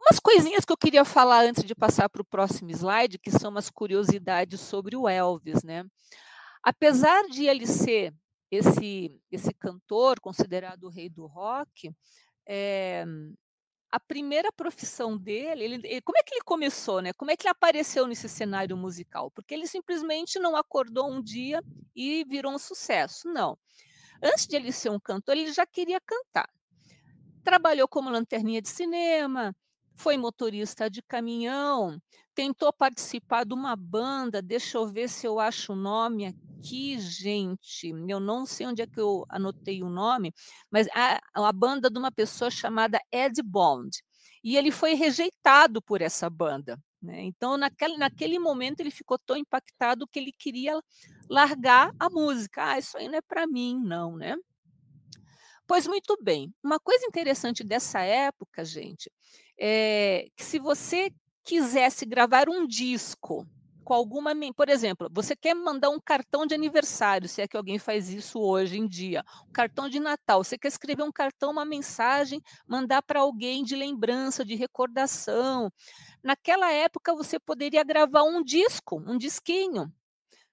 Umas 0.00 0.20
coisinhas 0.20 0.64
que 0.64 0.72
eu 0.72 0.76
queria 0.76 1.04
falar 1.04 1.44
antes 1.44 1.64
de 1.64 1.74
passar 1.74 2.08
para 2.08 2.22
o 2.22 2.24
próximo 2.24 2.70
slide, 2.70 3.18
que 3.18 3.30
são 3.30 3.50
umas 3.50 3.70
curiosidades 3.70 4.60
sobre 4.60 4.96
o 4.96 5.08
Elvis, 5.08 5.62
né. 5.64 5.84
Apesar 6.62 7.24
de 7.28 7.46
ele 7.46 7.66
ser 7.66 8.14
esse 8.50 9.12
esse 9.30 9.52
cantor 9.54 10.20
considerado 10.20 10.84
o 10.84 10.90
rei 10.90 11.08
do 11.10 11.26
rock, 11.26 11.90
eh, 12.48 13.04
a 13.96 14.00
primeira 14.00 14.52
profissão 14.52 15.16
dele, 15.16 15.64
ele 15.64 15.74
ele 15.84 16.00
como 16.02 16.18
é 16.18 16.22
que 16.22 16.34
ele 16.34 16.44
começou, 16.44 17.00
né, 17.00 17.14
como 17.14 17.30
é 17.30 17.36
que 17.36 17.44
ele 17.44 17.52
apareceu 17.52 18.06
nesse 18.06 18.28
cenário 18.28 18.76
musical? 18.76 19.30
Porque 19.30 19.54
ele 19.54 19.66
simplesmente 19.66 20.38
não 20.38 20.54
acordou 20.54 21.10
um 21.10 21.22
dia 21.22 21.62
e 21.94 22.22
virou 22.24 22.52
um 22.52 22.58
sucesso, 22.58 23.26
não. 23.26 23.58
Antes 24.22 24.46
de 24.46 24.54
ele 24.54 24.70
ser 24.70 24.90
um 24.90 25.00
cantor, 25.00 25.34
ele 25.34 25.50
já 25.50 25.64
queria 25.64 25.98
cantar. 25.98 26.48
Trabalhou 27.42 27.88
como 27.88 28.10
lanterninha 28.10 28.60
de 28.60 28.68
cinema, 28.68 29.56
foi 29.96 30.16
motorista 30.16 30.90
de 30.90 31.02
caminhão, 31.02 31.98
tentou 32.34 32.72
participar 32.72 33.44
de 33.44 33.54
uma 33.54 33.74
banda, 33.76 34.42
deixa 34.42 34.78
eu 34.78 34.86
ver 34.86 35.08
se 35.08 35.26
eu 35.26 35.40
acho 35.40 35.72
o 35.72 35.76
nome 35.76 36.26
aqui, 36.26 36.98
gente, 37.00 37.90
eu 38.08 38.20
não 38.20 38.44
sei 38.46 38.66
onde 38.66 38.82
é 38.82 38.86
que 38.86 39.00
eu 39.00 39.24
anotei 39.28 39.82
o 39.82 39.88
nome, 39.90 40.32
mas 40.70 40.86
a 40.94 41.20
a 41.34 41.52
banda 41.52 41.90
de 41.90 41.98
uma 41.98 42.12
pessoa 42.12 42.50
chamada 42.50 43.00
Ed 43.12 43.42
Bond, 43.42 43.90
e 44.44 44.56
ele 44.56 44.70
foi 44.70 44.94
rejeitado 44.94 45.80
por 45.82 46.00
essa 46.02 46.28
banda, 46.30 46.78
né, 47.02 47.22
então 47.22 47.56
naquele 47.56 47.96
naquele 47.96 48.38
momento 48.38 48.80
ele 48.80 48.90
ficou 48.90 49.18
tão 49.18 49.36
impactado 49.36 50.06
que 50.08 50.18
ele 50.18 50.32
queria 50.32 50.78
largar 51.30 51.90
a 51.98 52.08
música, 52.10 52.64
"Ah, 52.72 52.78
isso 52.78 52.96
aí 52.98 53.08
não 53.08 53.18
é 53.18 53.22
para 53.22 53.46
mim 53.46 53.80
não", 53.82 54.16
né. 54.16 54.36
Pois 55.68 55.86
muito 55.86 56.16
bem, 56.22 56.54
uma 56.62 56.78
coisa 56.78 57.04
interessante 57.06 57.64
dessa 57.64 58.00
época, 58.00 58.64
gente, 58.64 59.10
é 59.58 60.26
que 60.36 60.44
se 60.44 60.58
você 60.58 61.10
quisesse 61.44 62.04
gravar 62.06 62.48
um 62.48 62.66
disco 62.66 63.46
com 63.84 63.94
alguma 63.94 64.32
por 64.56 64.68
exemplo, 64.68 65.08
você 65.12 65.36
quer 65.36 65.54
mandar 65.54 65.90
um 65.90 66.00
cartão 66.00 66.44
de 66.44 66.54
aniversário, 66.54 67.28
se 67.28 67.40
é 67.40 67.46
que 67.48 67.56
alguém 67.56 67.78
faz 67.78 68.08
isso 68.10 68.40
hoje 68.40 68.78
em 68.78 68.88
dia, 68.88 69.22
um 69.48 69.52
cartão 69.52 69.88
de 69.88 70.00
Natal, 70.00 70.42
você 70.42 70.58
quer 70.58 70.68
escrever 70.68 71.04
um 71.04 71.12
cartão, 71.12 71.52
uma 71.52 71.64
mensagem, 71.64 72.42
mandar 72.66 73.00
para 73.02 73.20
alguém 73.20 73.62
de 73.62 73.76
lembrança, 73.76 74.44
de 74.44 74.56
recordação. 74.56 75.70
Naquela 76.22 76.72
época 76.72 77.14
você 77.14 77.38
poderia 77.40 77.84
gravar 77.84 78.24
um 78.24 78.42
disco, 78.42 79.02
um 79.06 79.18
disquinho. 79.18 79.92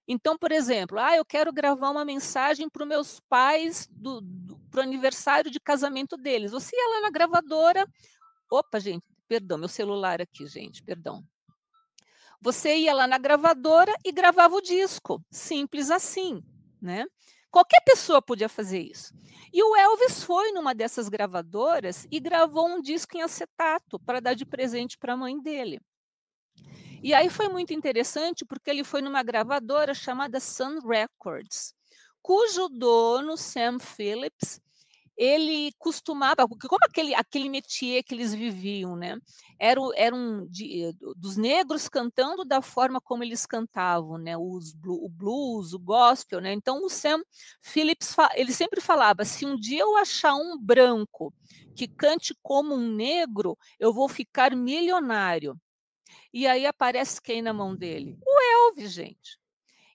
Então, 0.08 0.38
por 0.38 0.52
exemplo, 0.52 1.00
"Ah, 1.00 1.16
eu 1.16 1.26
quero 1.26 1.54
gravar 1.54 1.90
uma 1.92 2.06
mensagem 2.06 2.70
para 2.70 2.84
os 2.84 2.90
meus 2.90 3.20
pais 3.30 3.88
do 3.92 4.22
do 4.22 4.60
para 4.72 4.82
o 4.82 4.84
aniversário 4.84 5.52
de 5.52 5.60
casamento 5.60 6.18
deles", 6.18 6.52
você 6.52 6.76
ia 6.76 6.90
lá 6.96 7.02
na 7.02 7.12
gravadora 7.12 7.86
opa 8.54 8.80
gente, 8.80 9.06
perdão, 9.28 9.58
meu 9.58 9.68
celular 9.68 10.22
aqui 10.22 10.46
gente, 10.48 10.84
perdão. 10.84 11.24
Você 12.42 12.76
ia 12.76 12.94
lá 12.94 13.08
na 13.08 13.18
gravadora 13.18 13.94
e 14.04 14.12
gravava 14.12 14.56
o 14.56 14.62
disco, 14.62 15.24
simples 15.32 15.90
assim, 15.90 16.44
né. 16.82 17.06
Qualquer 17.50 17.82
pessoa 17.82 18.22
podia 18.22 18.50
fazer 18.50 18.80
isso. 18.80 19.14
E 19.54 19.64
o 19.64 19.76
Elvis 19.76 20.24
foi 20.24 20.52
numa 20.52 20.74
dessas 20.74 21.08
gravadoras 21.08 22.08
e 22.12 22.20
gravou 22.20 22.68
um 22.68 22.82
disco 22.82 23.16
em 23.16 23.22
acetato 23.22 24.00
para 24.00 24.20
dar 24.20 24.34
de 24.34 24.46
presente 24.46 24.98
para 24.98 25.14
a 25.14 25.18
mãe 25.18 25.40
dele. 25.40 25.80
E 27.04 27.14
aí 27.14 27.30
foi 27.30 27.48
muito 27.50 27.74
interessante, 27.74 28.44
porque 28.44 28.70
ele 28.70 28.84
foi 28.84 29.02
numa 29.02 29.22
gravadora 29.22 29.94
chamada 29.94 30.40
Sun 30.40 30.80
Records, 30.80 31.74
cujo 32.22 32.70
dono, 32.70 33.38
Sam 33.38 33.78
Phillips, 33.78 34.60
ele 35.18 35.72
costumava 35.80 36.48
como 36.48 36.80
aquele 36.90 37.14
aquele 37.16 37.50
métier 37.50 38.04
que 38.04 38.14
eles 38.16 38.34
viviam, 38.34 38.96
né, 38.96 39.18
era 39.60 39.80
era 39.96 40.16
um 40.16 40.46
de 40.48 40.92
dos 41.18 41.38
negros 41.38 41.88
cantando 41.90 42.46
da 42.46 42.62
forma 42.62 43.00
como 43.02 43.24
eles 43.24 43.46
cantavam, 43.46 44.18
né, 44.18 44.38
os 44.38 44.74
o 44.88 45.10
blues, 45.10 45.74
o 45.74 45.80
gospel, 45.80 46.42
né, 46.42 46.54
então 46.54 46.84
o 46.86 46.90
Sam 46.90 47.22
Phillips 47.62 48.16
ele 48.36 48.54
sempre 48.54 48.82
falava: 48.82 49.26
"Se 49.26 49.46
um 49.46 49.56
dia 49.56 49.82
eu 49.82 49.98
achar 49.98 50.34
um 50.36 50.58
branco 50.60 51.34
que 51.76 51.88
cante 51.88 52.36
como 52.42 52.76
um 52.76 52.92
negro, 52.96 53.58
eu 53.80 53.94
vou 53.94 54.10
ficar 54.10 54.56
milionário". 54.56 55.56
E 56.34 56.48
aí 56.48 56.66
aparece 56.66 57.22
quem 57.22 57.42
na 57.42 57.54
mão 57.54 57.76
dele? 57.76 58.18
O 58.26 58.70
Elvis, 58.70 58.92
gente. 58.94 59.38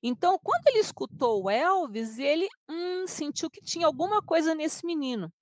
Então 0.02 0.38
quando 0.42 0.66
ele 0.68 0.78
escutou 0.80 1.44
o 1.44 1.50
Elvis, 1.50 2.18
ele, 2.18 2.48
hum, 2.68 3.06
sentiu 3.06 3.50
que 3.50 3.60
tinha 3.60 3.86
alguma 3.86 4.22
coisa 4.22 4.54
nesse 4.54 4.84
menino. 4.86 5.32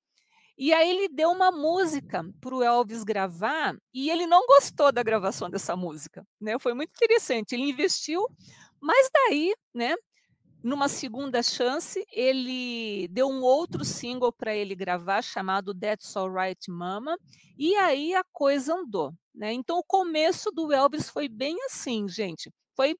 E 0.59 0.73
aí 0.73 0.89
ele 0.91 1.09
deu 1.09 1.31
uma 1.31 1.53
música 1.53 2.25
para 2.41 2.55
o 2.55 2.63
Elvis 2.63 3.05
gravar, 3.05 3.77
e 3.93 4.11
ele 4.11 4.27
não 4.27 4.47
gostou 4.47 4.91
da 4.91 5.03
gravação 5.03 5.51
dessa 5.51 5.77
música, 5.77 6.27
né, 6.41 6.59
foi 6.59 6.73
muito 6.75 6.91
interessante, 6.93 7.53
ele 7.55 7.71
investiu, 7.71 8.27
mas 8.81 9.11
daí, 9.13 9.55
né, 9.75 9.95
numa 10.65 10.89
segunda 10.89 11.43
chance, 11.43 12.05
ele 12.13 13.09
deu 13.09 13.29
um 13.29 13.43
outro 13.43 13.85
single 13.85 14.33
para 14.33 14.55
ele 14.57 14.75
gravar 14.75 15.23
chamado 15.23 15.75
That's 15.75 16.17
Alright 16.17 16.71
Mama, 16.71 17.19
e 17.59 17.75
aí 17.77 18.15
a 18.15 18.25
coisa 18.33 18.75
andou, 18.75 19.13
né. 19.35 19.53
Então 19.53 19.79
o 19.79 19.85
começo 19.85 20.51
do 20.53 20.73
Elvis 20.73 21.11
foi 21.11 21.29
bem 21.29 21.57
assim 21.67 22.09
gente, 22.09 22.51
foi 22.75 22.97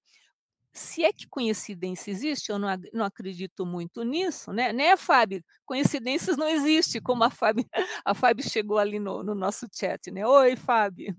se 0.77 1.05
é 1.05 1.13
que 1.13 1.27
coincidência 1.27 2.11
existe, 2.11 2.51
eu 2.51 2.59
não, 2.59 2.69
não 2.93 3.05
acredito 3.05 3.65
muito 3.65 4.03
nisso, 4.03 4.53
né? 4.53 4.73
Né, 4.73 4.97
Fábio? 4.97 5.43
Coincidências 5.65 6.37
não 6.37 6.47
existem, 6.47 7.01
como 7.01 7.25
a 7.25 7.31
Fábio, 7.31 7.65
a 8.05 8.15
Fábio 8.15 8.49
chegou 8.49 8.79
ali 8.79 8.99
no, 8.99 9.23
no 9.23 9.35
nosso 9.35 9.67
chat, 9.73 10.11
né? 10.11 10.27
Oi, 10.27 10.55
Fábio. 10.55 11.17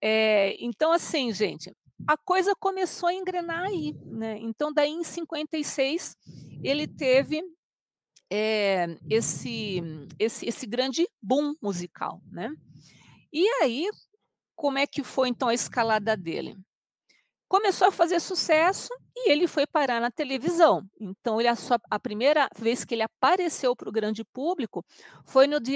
É, 0.00 0.56
então, 0.60 0.92
assim, 0.92 1.32
gente, 1.32 1.74
a 2.06 2.16
coisa 2.16 2.54
começou 2.58 3.08
a 3.08 3.14
engrenar 3.14 3.64
aí, 3.64 3.92
né? 4.04 4.38
Então, 4.38 4.72
daí 4.72 4.90
em 4.90 5.02
56, 5.02 6.16
ele 6.62 6.86
teve 6.86 7.42
é, 8.30 8.86
esse, 9.08 9.82
esse, 10.18 10.46
esse 10.48 10.66
grande 10.66 11.08
boom 11.20 11.54
musical, 11.60 12.22
né? 12.30 12.54
E 13.32 13.46
aí, 13.62 13.90
como 14.54 14.78
é 14.78 14.86
que 14.86 15.02
foi 15.02 15.28
então 15.28 15.48
a 15.48 15.54
escalada 15.54 16.16
dele? 16.16 16.56
Começou 17.50 17.88
a 17.88 17.90
fazer 17.90 18.20
sucesso 18.20 18.90
e 19.12 19.28
ele 19.28 19.48
foi 19.48 19.66
parar 19.66 20.00
na 20.00 20.08
televisão. 20.08 20.88
Então, 21.00 21.40
ele, 21.40 21.48
a, 21.48 21.56
sua, 21.56 21.80
a 21.90 21.98
primeira 21.98 22.48
vez 22.56 22.84
que 22.84 22.94
ele 22.94 23.02
apareceu 23.02 23.74
para 23.74 23.88
o 23.88 23.92
grande 23.92 24.22
público 24.22 24.84
foi 25.24 25.48
no 25.48 25.60
The 25.60 25.72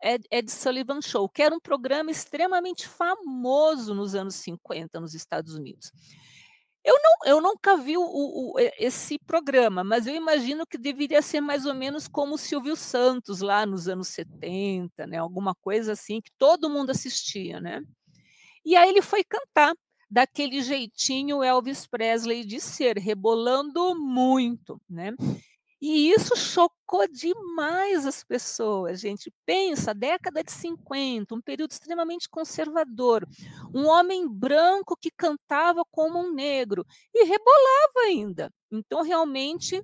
Ed, 0.00 0.24
Ed 0.30 0.48
Sullivan 0.52 1.02
Show, 1.02 1.28
que 1.28 1.42
era 1.42 1.52
um 1.52 1.58
programa 1.58 2.12
extremamente 2.12 2.86
famoso 2.86 3.92
nos 3.92 4.14
anos 4.14 4.36
50 4.36 5.00
nos 5.00 5.14
Estados 5.14 5.56
Unidos. 5.56 5.90
Eu, 6.84 6.94
não, 7.02 7.12
eu 7.26 7.40
nunca 7.40 7.76
vi 7.76 7.96
o, 7.98 8.04
o, 8.04 8.54
esse 8.78 9.18
programa, 9.18 9.82
mas 9.82 10.06
eu 10.06 10.14
imagino 10.14 10.64
que 10.64 10.78
deveria 10.78 11.22
ser 11.22 11.40
mais 11.40 11.66
ou 11.66 11.74
menos 11.74 12.06
como 12.06 12.36
o 12.36 12.38
Silvio 12.38 12.76
Santos 12.76 13.40
lá 13.40 13.66
nos 13.66 13.88
anos 13.88 14.06
70, 14.10 15.08
né? 15.08 15.18
Alguma 15.18 15.56
coisa 15.56 15.90
assim 15.90 16.20
que 16.20 16.30
todo 16.38 16.70
mundo 16.70 16.90
assistia, 16.90 17.60
né? 17.60 17.82
E 18.64 18.76
aí 18.76 18.90
ele 18.90 19.02
foi 19.02 19.24
cantar 19.24 19.74
daquele 20.10 20.62
jeitinho 20.62 21.42
Elvis 21.42 21.86
Presley 21.86 22.44
de 22.44 22.60
ser, 22.60 22.98
rebolando 22.98 23.94
muito, 23.94 24.80
né? 24.88 25.14
E 25.86 26.10
isso 26.10 26.34
chocou 26.34 27.06
demais 27.06 28.06
as 28.06 28.24
pessoas, 28.24 29.00
gente. 29.00 29.30
Pensa, 29.44 29.92
década 29.92 30.42
de 30.42 30.50
50, 30.50 31.34
um 31.34 31.42
período 31.42 31.72
extremamente 31.72 32.26
conservador. 32.26 33.28
Um 33.74 33.86
homem 33.86 34.26
branco 34.26 34.96
que 34.96 35.10
cantava 35.10 35.84
como 35.90 36.18
um 36.18 36.32
negro 36.32 36.86
e 37.14 37.24
rebolava 37.24 38.00
ainda. 38.06 38.50
Então, 38.72 39.02
realmente, 39.02 39.82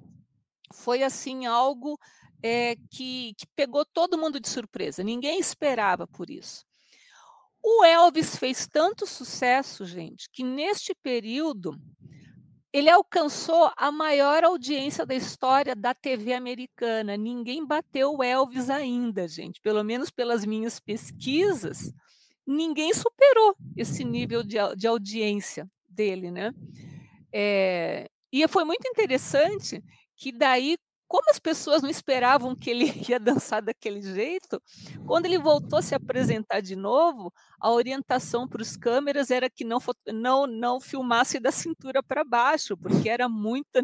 foi 0.73 1.03
assim 1.03 1.45
algo 1.45 1.99
é, 2.43 2.77
que, 2.91 3.35
que 3.37 3.47
pegou 3.55 3.85
todo 3.85 4.17
mundo 4.17 4.41
de 4.41 4.49
surpresa. 4.49 5.03
Ninguém 5.03 5.39
esperava 5.39 6.07
por 6.07 6.31
isso. 6.31 6.65
O 7.62 7.85
Elvis 7.85 8.37
fez 8.37 8.67
tanto 8.67 9.07
sucesso, 9.07 9.85
gente, 9.85 10.29
que 10.33 10.43
neste 10.43 10.95
período 11.02 11.79
ele 12.73 12.88
alcançou 12.88 13.71
a 13.76 13.90
maior 13.90 14.45
audiência 14.45 15.05
da 15.05 15.14
história 15.14 15.75
da 15.75 15.93
TV 15.93 16.33
americana. 16.33 17.17
Ninguém 17.17 17.67
bateu 17.67 18.14
o 18.14 18.23
Elvis 18.23 18.71
ainda, 18.71 19.26
gente. 19.26 19.61
Pelo 19.61 19.83
menos 19.83 20.11
pelas 20.11 20.47
minhas 20.47 20.79
pesquisas, 20.79 21.93
ninguém 22.47 22.95
superou 22.95 23.57
esse 23.76 24.05
nível 24.05 24.43
de, 24.43 24.57
de 24.76 24.87
audiência 24.87 25.69
dele, 25.88 26.31
né? 26.31 26.52
É, 27.33 28.09
e 28.33 28.47
foi 28.47 28.64
muito 28.64 28.87
interessante 28.87 29.83
que 30.17 30.31
daí, 30.31 30.76
como 31.11 31.29
as 31.29 31.40
pessoas 31.40 31.83
não 31.83 31.90
esperavam 31.90 32.55
que 32.55 32.71
ele 32.71 32.85
ia 33.11 33.19
dançar 33.19 33.61
daquele 33.61 34.00
jeito, 34.00 34.62
quando 35.05 35.26
ele 35.26 35.40
voltou 35.40 35.81
a 35.81 35.83
se 35.83 35.93
apresentar 35.93 36.61
de 36.61 36.76
novo, 36.76 37.33
a 37.59 37.69
orientação 37.73 38.47
para 38.47 38.62
os 38.62 38.76
câmeras 38.76 39.29
era 39.29 39.50
que 39.50 39.64
não, 39.64 39.79
não, 40.07 40.47
não 40.47 40.81
filmasse 40.81 41.40
da 41.40 41.50
cintura 41.50 42.00
para 42.00 42.23
baixo, 42.23 42.76
porque 42.76 43.09
era 43.09 43.29
muita, 43.29 43.83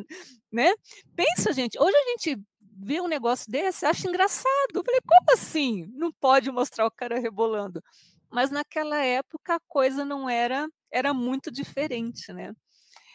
né? 0.52 0.73
Pensa, 1.16 1.52
gente, 1.52 1.76
hoje 1.80 1.97
a 1.97 2.11
gente 2.11 2.40
vê 2.61 3.00
um 3.00 3.09
negócio 3.09 3.50
desse, 3.50 3.85
acha 3.85 4.06
engraçado. 4.06 4.76
Eu 4.76 4.85
falei, 4.85 5.00
como 5.04 5.33
assim? 5.33 5.90
Não 5.95 6.12
pode 6.12 6.49
mostrar 6.52 6.87
o 6.87 6.92
cara 6.92 7.18
rebolando. 7.18 7.83
Mas 8.30 8.52
naquela 8.52 9.04
época 9.04 9.56
a 9.56 9.61
coisa 9.66 10.04
não 10.04 10.30
era, 10.30 10.68
era 10.92 11.12
muito 11.12 11.50
diferente, 11.50 12.33
né? 12.33 12.52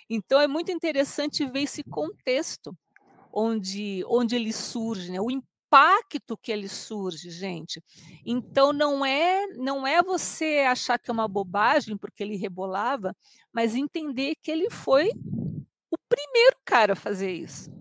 Então 0.09 0.41
é 0.41 0.47
muito 0.49 0.69
interessante 0.69 1.45
ver 1.45 1.61
esse 1.61 1.81
contexto 1.81 2.77
onde, 3.33 4.03
onde 4.07 4.35
ele 4.35 4.53
surge, 4.53 5.11
né? 5.11 5.19
o 5.19 5.29
impacto 5.29 6.37
que 6.37 6.51
ele 6.51 6.67
surge, 6.67 7.29
gente. 7.29 7.81
Então 8.25 8.73
não 8.73 9.05
é 9.05 9.47
não 9.55 9.87
é 9.87 10.03
você 10.03 10.65
achar 10.67 10.99
que 10.99 11.09
é 11.09 11.13
uma 11.13 11.27
bobagem 11.27 11.97
porque 11.97 12.23
ele 12.23 12.35
rebolava, 12.35 13.15
mas 13.53 13.75
entender 13.75 14.35
que 14.41 14.51
ele 14.51 14.69
foi 14.69 15.09
o 15.89 15.97
primeiro 16.09 16.57
cara 16.65 16.93
a 16.93 16.95
fazer 16.95 17.31
isso. 17.31 17.71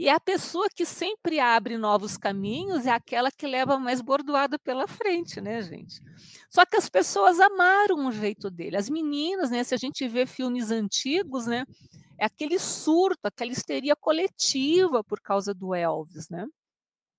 E 0.00 0.08
a 0.08 0.18
pessoa 0.18 0.66
que 0.74 0.86
sempre 0.86 1.38
abre 1.38 1.76
novos 1.76 2.16
caminhos 2.16 2.86
é 2.86 2.90
aquela 2.90 3.30
que 3.30 3.46
leva 3.46 3.78
mais 3.78 4.00
bordoada 4.00 4.58
pela 4.58 4.86
frente, 4.86 5.42
né, 5.42 5.60
gente? 5.60 6.00
Só 6.48 6.64
que 6.64 6.76
as 6.76 6.88
pessoas 6.88 7.38
amaram 7.38 8.06
o 8.06 8.10
jeito 8.10 8.50
dele. 8.50 8.78
As 8.78 8.88
meninas, 8.88 9.50
né, 9.50 9.62
se 9.62 9.74
a 9.74 9.76
gente 9.76 10.08
vê 10.08 10.24
filmes 10.24 10.70
antigos, 10.70 11.46
né, 11.46 11.66
é 12.20 12.26
aquele 12.26 12.58
surto, 12.58 13.20
aquela 13.24 13.50
histeria 13.50 13.96
coletiva 13.96 15.02
por 15.02 15.20
causa 15.22 15.54
do 15.54 15.74
Elvis, 15.74 16.28
né? 16.28 16.46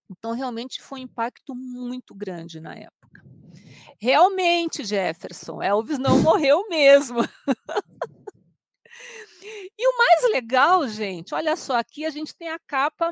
Então, 0.07 0.31
realmente 0.33 0.79
foi 0.79 0.99
um 0.99 1.03
impacto 1.03 1.55
muito 1.55 2.13
grande 2.13 2.59
na 2.59 2.75
época. 2.75 3.25
Realmente, 3.99 4.83
Jefferson, 4.83 5.59
Elvis 5.59 5.97
não 5.97 6.19
morreu 6.21 6.67
mesmo. 6.69 7.17
e 9.75 9.87
o 9.87 9.97
mais 9.97 10.31
legal, 10.31 10.87
gente, 10.87 11.33
olha 11.33 11.55
só, 11.55 11.77
aqui 11.77 12.05
a 12.05 12.11
gente 12.11 12.35
tem 12.35 12.49
a 12.49 12.59
capa 12.59 13.11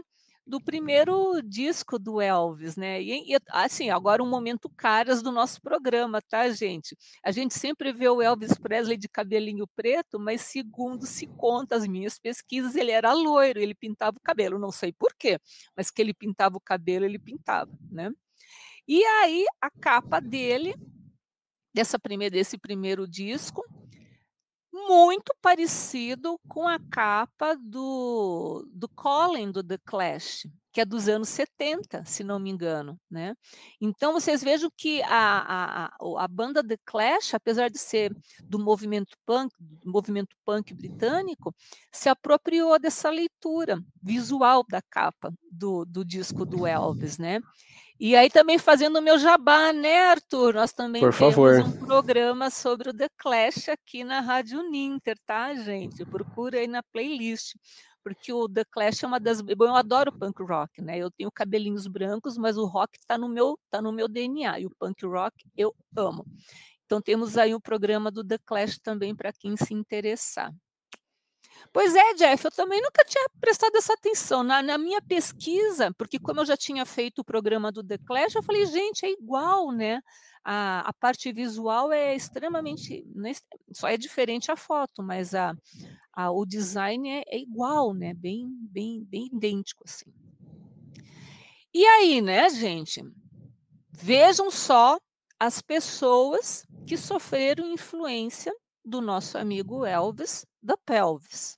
do 0.50 0.60
primeiro 0.60 1.42
disco 1.42 2.00
do 2.00 2.20
Elvis, 2.20 2.76
né? 2.76 3.02
E, 3.02 3.34
e, 3.34 3.38
assim, 3.50 3.92
agora 3.92 4.24
um 4.24 4.30
momento 4.30 4.70
caras 4.70 5.22
do 5.22 5.32
nosso 5.32 5.62
programa, 5.62 6.22
tá, 6.22 6.50
gente? 6.50 6.98
A 7.24 7.32
gente 7.32 7.54
sempre 7.54 7.94
vê 7.94 8.10
o 8.10 8.22
Elvis 8.22 8.58
Presley 8.58 8.98
de 8.98 9.08
cabelinho 9.08 9.68
preto, 9.76 10.20
mas 10.20 10.42
segundo 10.42 11.06
se 11.06 11.28
conta 11.28 11.76
as 11.76 11.88
minhas 11.88 12.18
pesquisas, 12.18 12.76
ele 12.76 12.92
era 12.92 13.14
loiro, 13.14 13.60
ele 13.60 13.76
pintava 13.76 14.18
o 14.18 14.22
cabelo, 14.22 14.58
não 14.58 14.72
sei 14.72 14.92
por 14.92 15.14
quê, 15.18 15.40
mas 15.78 15.92
que 15.92 16.02
ele 16.02 16.14
pintava 16.14 16.58
o 16.58 16.62
cabelo, 16.62 17.06
ele 17.06 17.20
pintava, 17.20 17.72
né? 17.92 18.12
E 18.88 19.04
aí 19.06 19.46
a 19.62 19.70
capa 19.70 20.20
dele 20.20 20.76
dessa 21.72 22.00
primeira 22.00 22.34
desse 22.34 22.58
primeiro 22.58 23.08
disco 23.08 23.64
muito 24.72 25.36
parecido 25.42 26.40
com 26.48 26.68
a 26.68 26.80
capa 26.80 27.56
do, 27.56 28.68
do 28.72 28.88
Colin, 28.90 29.52
do 29.52 29.64
The 29.64 29.78
Clash, 29.86 30.48
que 30.72 30.82
é 30.82 30.86
dos 30.86 31.08
anos 31.08 31.30
70, 31.30 32.06
se 32.06 32.24
não 32.24 32.40
me 32.40 32.50
engano. 32.50 33.00
Né? 33.10 33.36
Então, 33.82 34.14
vocês 34.14 34.44
vejam 34.44 34.70
que 34.78 35.02
a, 35.04 35.90
a, 35.98 36.24
a 36.24 36.28
banda 36.28 36.64
The 36.64 36.78
Clash, 36.86 37.34
apesar 37.34 37.70
de 37.70 37.78
ser 37.78 38.16
do 38.44 38.60
movimento 38.60 39.18
punk, 39.26 39.54
do 39.60 39.92
movimento 39.92 40.36
punk 40.46 40.74
britânico, 40.74 41.54
se 41.92 42.08
apropriou 42.08 42.78
dessa 42.80 43.10
leitura 43.10 43.80
visual 44.02 44.64
da 44.70 44.82
capa 44.82 45.34
do, 45.52 45.86
do 45.86 46.06
disco 46.06 46.46
do 46.46 46.68
Elvis. 46.68 47.18
Né? 47.18 47.42
E 48.00 48.16
aí 48.16 48.30
também 48.30 48.58
fazendo 48.58 48.98
o 48.98 49.02
meu 49.02 49.20
jabá, 49.20 49.74
né, 49.74 50.06
Arthur? 50.06 50.54
Nós 50.54 50.72
também 50.72 51.02
Por 51.02 51.14
temos 51.14 51.36
favor. 51.36 51.60
um 51.60 51.86
programa 51.86 52.50
sobre 52.50 52.90
o 52.90 52.94
The 52.94 53.10
Clash 53.18 53.68
aqui 53.68 54.06
na 54.06 54.22
Rádio 54.22 54.64
Ninter, 54.70 55.18
tá, 55.26 55.54
gente? 55.54 56.06
Procura 56.06 56.60
aí 56.60 56.68
na 56.68 56.82
playlist. 56.82 57.56
Porque 58.02 58.32
o 58.32 58.48
The 58.48 58.64
Clash 58.72 59.04
é 59.04 59.08
uma 59.08 59.20
das. 59.20 59.42
Bom, 59.42 59.66
eu 59.66 59.76
adoro 59.76 60.18
punk 60.18 60.42
rock, 60.42 60.82
né? 60.82 60.98
Eu 60.98 61.12
tenho 61.12 61.30
cabelinhos 61.30 61.88
brancos, 61.88 62.38
mas 62.38 62.58
o 62.58 62.66
rock 62.66 62.98
está 62.98 63.18
no 63.18 63.28
meu 63.28 63.60
tá 63.70 63.82
no 63.82 63.92
meu 63.92 64.08
DNA. 64.08 64.62
E 64.62 64.66
o 64.66 64.72
punk 64.80 65.06
rock 65.06 65.46
eu 65.58 65.76
amo. 65.98 66.26
Então 66.86 67.02
temos 67.02 67.38
aí 67.38 67.54
o 67.54 67.60
programa 67.60 68.10
do 68.10 68.24
The 68.24 68.38
Clash 68.46 68.80
também 68.80 69.14
para 69.14 69.34
quem 69.34 69.58
se 69.58 69.74
interessar. 69.74 70.54
Pois 71.72 71.94
é, 71.96 72.14
Jeff, 72.16 72.46
eu 72.46 72.52
também 72.52 72.82
nunca 72.82 73.04
tinha 73.06 73.26
prestado 73.40 73.76
essa 73.76 73.94
atenção. 73.94 74.44
Na, 74.44 74.62
na, 74.62 74.78
minha 74.78 75.02
pesquisa, 75.02 75.94
porque 75.98 76.20
como 76.20 76.42
eu 76.42 76.46
já 76.46 76.58
tinha 76.58 76.86
feito 76.86 77.20
o 77.20 77.26
programa 77.26 77.72
do 77.72 77.84
The 77.84 77.98
Clash, 78.00 78.36
eu 78.36 78.44
falei, 78.44 78.66
gente, 78.66 79.06
é 79.06 79.12
igual, 79.12 79.72
né? 79.72 80.02
A, 80.44 80.90
a 80.90 80.94
parte 80.94 81.32
visual 81.32 81.92
é 81.92 82.16
extremamente. 82.16 83.06
Né, 83.14 83.34
só 83.74 83.88
é 83.88 83.98
diferente 83.98 84.52
a 84.52 84.56
foto, 84.56 85.04
mas 85.04 85.36
a, 85.36 85.54
a 86.14 86.32
o 86.32 86.46
design 86.46 87.10
é, 87.10 87.24
é, 87.28 87.40
igual, 87.40 87.94
né? 87.94 88.14
Bem, 88.14 88.48
bem, 88.62 89.04
bem 89.04 89.28
idêntico, 89.32 89.84
assim. 89.86 90.12
E 91.74 91.86
aí, 91.86 92.20
né, 92.22 92.50
gente? 92.50 93.04
Vejam 93.92 94.50
só 94.50 94.98
as 95.40 95.62
pessoas 95.62 96.66
que 96.88 96.98
sofreram 96.98 97.72
influência 97.72 98.52
do 98.84 99.02
nosso 99.02 99.38
amigo 99.38 99.86
Elvis 99.86 100.46
da 100.62 100.78
Pelvis. 100.78 101.58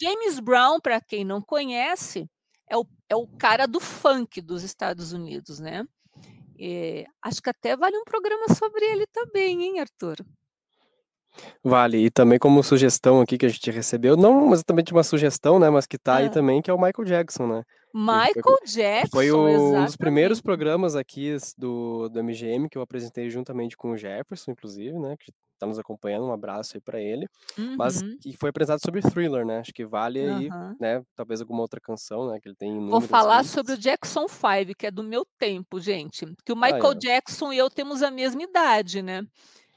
James 0.00 0.40
Brown, 0.40 0.80
para 0.80 1.00
quem 1.00 1.24
não 1.24 1.40
conhece, 1.40 2.28
é 2.68 2.76
o, 2.76 2.86
é 3.08 3.16
o 3.16 3.26
cara 3.26 3.66
do 3.66 3.78
funk 3.80 4.40
dos 4.40 4.62
Estados 4.62 5.12
Unidos, 5.12 5.60
né? 5.60 5.86
E, 6.58 7.06
acho 7.20 7.42
que 7.42 7.50
até 7.50 7.76
vale 7.76 7.96
um 7.96 8.04
programa 8.04 8.54
sobre 8.54 8.84
ele 8.84 9.06
também, 9.06 9.62
hein, 9.64 9.80
Arthur? 9.80 10.16
Vale, 11.64 11.98
e 12.06 12.10
também 12.10 12.38
como 12.40 12.60
sugestão 12.62 13.20
aqui 13.20 13.38
que 13.38 13.46
a 13.46 13.48
gente 13.48 13.70
recebeu, 13.70 14.16
não 14.16 14.52
exatamente 14.52 14.92
uma 14.92 15.04
sugestão, 15.04 15.60
né, 15.60 15.70
mas 15.70 15.86
que 15.86 15.96
tá 15.96 16.16
aí 16.16 16.28
Hã. 16.28 16.28
também, 16.28 16.60
que 16.60 16.68
é 16.70 16.74
o 16.74 16.76
Michael 16.80 17.04
Jackson, 17.04 17.46
né. 17.46 17.62
Michael 17.94 18.58
que 18.98 19.08
foi 19.12 19.30
Jackson, 19.30 19.32
o 19.32 19.78
um 19.80 19.84
dos 19.84 19.96
primeiros 19.96 20.40
programas 20.40 20.96
aqui 20.96 21.36
do 21.56 22.08
do 22.08 22.18
MGM 22.24 22.68
que 22.68 22.76
eu 22.78 22.82
apresentei 22.82 23.30
juntamente 23.30 23.76
com 23.76 23.92
o 23.92 23.96
Jefferson, 23.96 24.52
inclusive, 24.52 24.98
né, 24.98 25.16
que 25.18 25.32
tá 25.58 25.66
nos 25.66 25.78
acompanhando, 25.78 26.26
um 26.26 26.32
abraço 26.32 26.76
aí 26.76 26.80
pra 26.80 27.00
ele, 27.00 27.28
mas 27.76 28.00
Uhum. 28.02 28.18
que 28.20 28.36
foi 28.36 28.50
apresentado 28.50 28.80
sobre 28.84 29.00
Thriller, 29.02 29.46
né, 29.46 29.58
acho 29.60 29.72
que 29.72 29.86
vale 29.86 30.18
aí, 30.20 30.50
Aham. 30.50 30.78
né, 30.80 31.02
talvez 31.14 31.40
alguma 31.40 31.60
outra 31.62 31.80
canção, 31.80 32.28
né, 32.30 32.40
que 32.40 32.48
ele 32.48 32.56
tem 32.56 32.72
Vou 32.90 33.00
falar 33.00 33.44
sobre 33.44 33.72
o 33.74 33.78
Jackson 33.78 34.26
5, 34.28 34.74
que 34.76 34.86
é 34.86 34.90
do 34.90 35.02
meu 35.02 35.24
tempo, 35.38 35.80
gente, 35.80 36.26
que 36.44 36.52
o 36.52 36.56
Aí, 36.64 36.86
Michael 36.86 36.94
ó. 36.94 37.02
Jackson 37.02 37.52
e 37.52 37.58
eu 37.58 37.70
temos 37.70 38.02
a 38.02 38.10
mesma 38.10 38.42
idade, 38.42 39.02
né, 39.02 39.22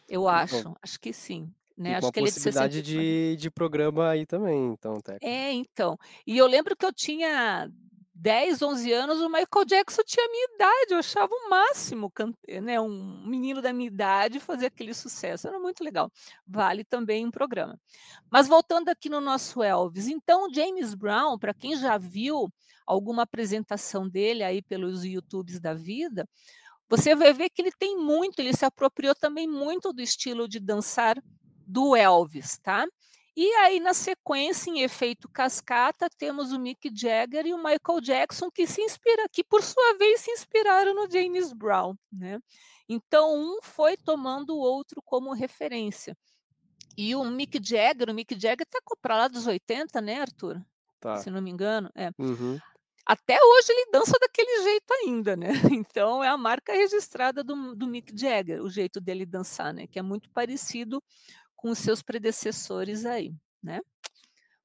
eu 0.08 0.28
E 0.30 0.42
com 0.42 0.64
acho, 0.64 0.76
acho 0.82 1.00
que 1.00 1.14
sim, 1.14 1.54
e 1.84 1.90
né, 1.90 1.96
com 1.96 2.08
acho 2.08 2.10
a 2.10 2.12
que 2.12 2.20
ele 2.20 2.30
é 2.30 2.32
de 2.32 2.40
possibilidade 2.40 2.82
64. 2.82 2.84
de 2.84 3.36
de 3.38 3.52
programa 3.52 4.10
aí 4.10 4.26
também, 4.26 4.68
então, 4.72 5.02
Teca. 5.02 5.20
É, 5.22 5.52
então, 5.54 5.98
e 6.26 6.38
eu 6.38 6.48
lembro 6.48 6.76
que 6.76 6.86
eu 6.86 6.94
tinha 6.94 7.70
10, 8.14 8.62
11 8.62 8.92
anos, 8.94 9.20
o 9.22 9.28
Michael 9.30 9.66
Jackson 9.66 10.02
tinha 10.06 10.26
a 10.26 10.30
minha 10.30 10.46
idade, 10.56 10.94
eu 10.94 10.98
achava 11.00 11.34
o 11.34 11.50
máximo 11.50 12.10
can 12.10 12.32
né, 12.62 12.80
um 12.80 13.26
menino 13.28 13.62
da 13.62 13.74
minha 13.74 13.88
idade 13.88 14.40
fazer 14.40 14.68
aquele 14.68 14.94
sucesso, 14.94 15.48
era 15.48 15.60
muito 15.60 15.84
legal. 15.84 16.12
Vale 16.48 16.84
também 16.86 17.26
um 17.26 17.32
programa. 17.32 17.80
Mas 18.32 18.48
voltando 18.48 18.90
aqui 18.90 19.10
no 19.10 19.20
nosso 19.20 19.62
Elvis, 19.62 20.08
então 20.08 20.48
o 20.48 20.54
James 20.54 20.96
Brown, 20.96 21.38
pra 21.38 21.54
quem 21.54 21.76
já 21.76 21.98
viu 21.98 22.50
alguma 22.88 23.24
apresentação 23.24 24.08
dele 24.08 24.44
aí 24.44 24.62
pelos 24.62 25.04
YouTubes 25.04 25.60
da 25.60 25.74
vida, 25.74 26.28
você 26.90 27.16
vai 27.16 27.34
ver 27.34 27.50
que 27.50 27.62
ele 27.62 27.72
tem 27.72 27.98
muito 27.98 28.40
ele 28.40 28.56
se 28.56 28.66
apropriou 28.66 29.16
também 29.16 29.48
muito 29.48 29.92
do 29.92 30.02
estilo 30.02 30.48
de 30.48 30.60
dançar 30.60 31.22
do 31.66 31.96
Elvis, 31.96 32.58
tá. 32.60 32.86
E 33.38 33.52
aí 33.56 33.80
na 33.82 33.94
sequência, 33.94 34.70
em 34.70 34.82
efeito 34.82 35.28
cascata, 35.28 36.08
temos 36.18 36.54
o 36.54 36.60
Mick 36.60 36.90
Jagger 36.96 37.46
e 37.46 37.54
o 37.54 37.58
Michael 37.58 38.00
Jackson 38.02 38.50
que 38.50 38.66
se 38.66 38.82
inspira 38.82 39.28
que 39.30 39.44
por 39.44 39.62
sua 39.62 39.98
vez 39.98 40.22
se 40.22 40.32
inspiraram 40.32 40.94
no 40.96 41.10
James 41.10 41.52
Brown, 41.52 41.96
né. 42.12 42.40
Então 42.88 43.36
um 43.36 43.60
foi 43.62 43.98
tomando 43.98 44.56
o 44.56 44.60
outro 44.60 45.02
como 45.04 45.34
referência. 45.34 46.16
E 46.98 47.14
o 47.16 47.26
Mick 47.26 47.60
Jagger 47.62 48.10
o 48.10 48.14
Mick 48.14 48.40
Jagger 48.40 48.66
tá 48.70 48.80
co 48.84 48.96
pra 49.02 49.18
lá 49.18 49.28
dos 49.28 49.48
80, 49.48 50.00
né, 50.00 50.22
Arthur? 50.22 50.64
Tá. 51.00 51.18
Se 51.18 51.30
não 51.30 51.42
me 51.42 51.52
engano, 51.52 51.90
é. 51.94 52.12
Uhum. 52.18 52.60
Até 53.06 53.38
hoje 53.44 53.68
ele 53.72 53.92
dança 53.92 54.14
daquele 54.20 54.64
jeito 54.64 54.92
ainda, 54.94 55.36
né, 55.36 55.50
então 55.80 56.24
é 56.24 56.28
a 56.28 56.38
marca 56.38 56.74
registrada 56.74 57.44
do 57.44 57.76
do 57.76 57.88
Mick 57.88 58.12
Jagger, 58.18 58.64
o 58.64 58.70
jeito 58.70 59.00
dele 59.00 59.26
dançar, 59.26 59.74
né, 59.74 59.88
que 59.88 60.00
é 60.00 60.02
muito 60.02 60.30
parecido 60.32 61.02
com 61.56 61.70
os 61.72 61.78
seus 61.80 62.02
predecessores 62.02 63.06
aí, 63.06 63.34
né. 63.64 63.82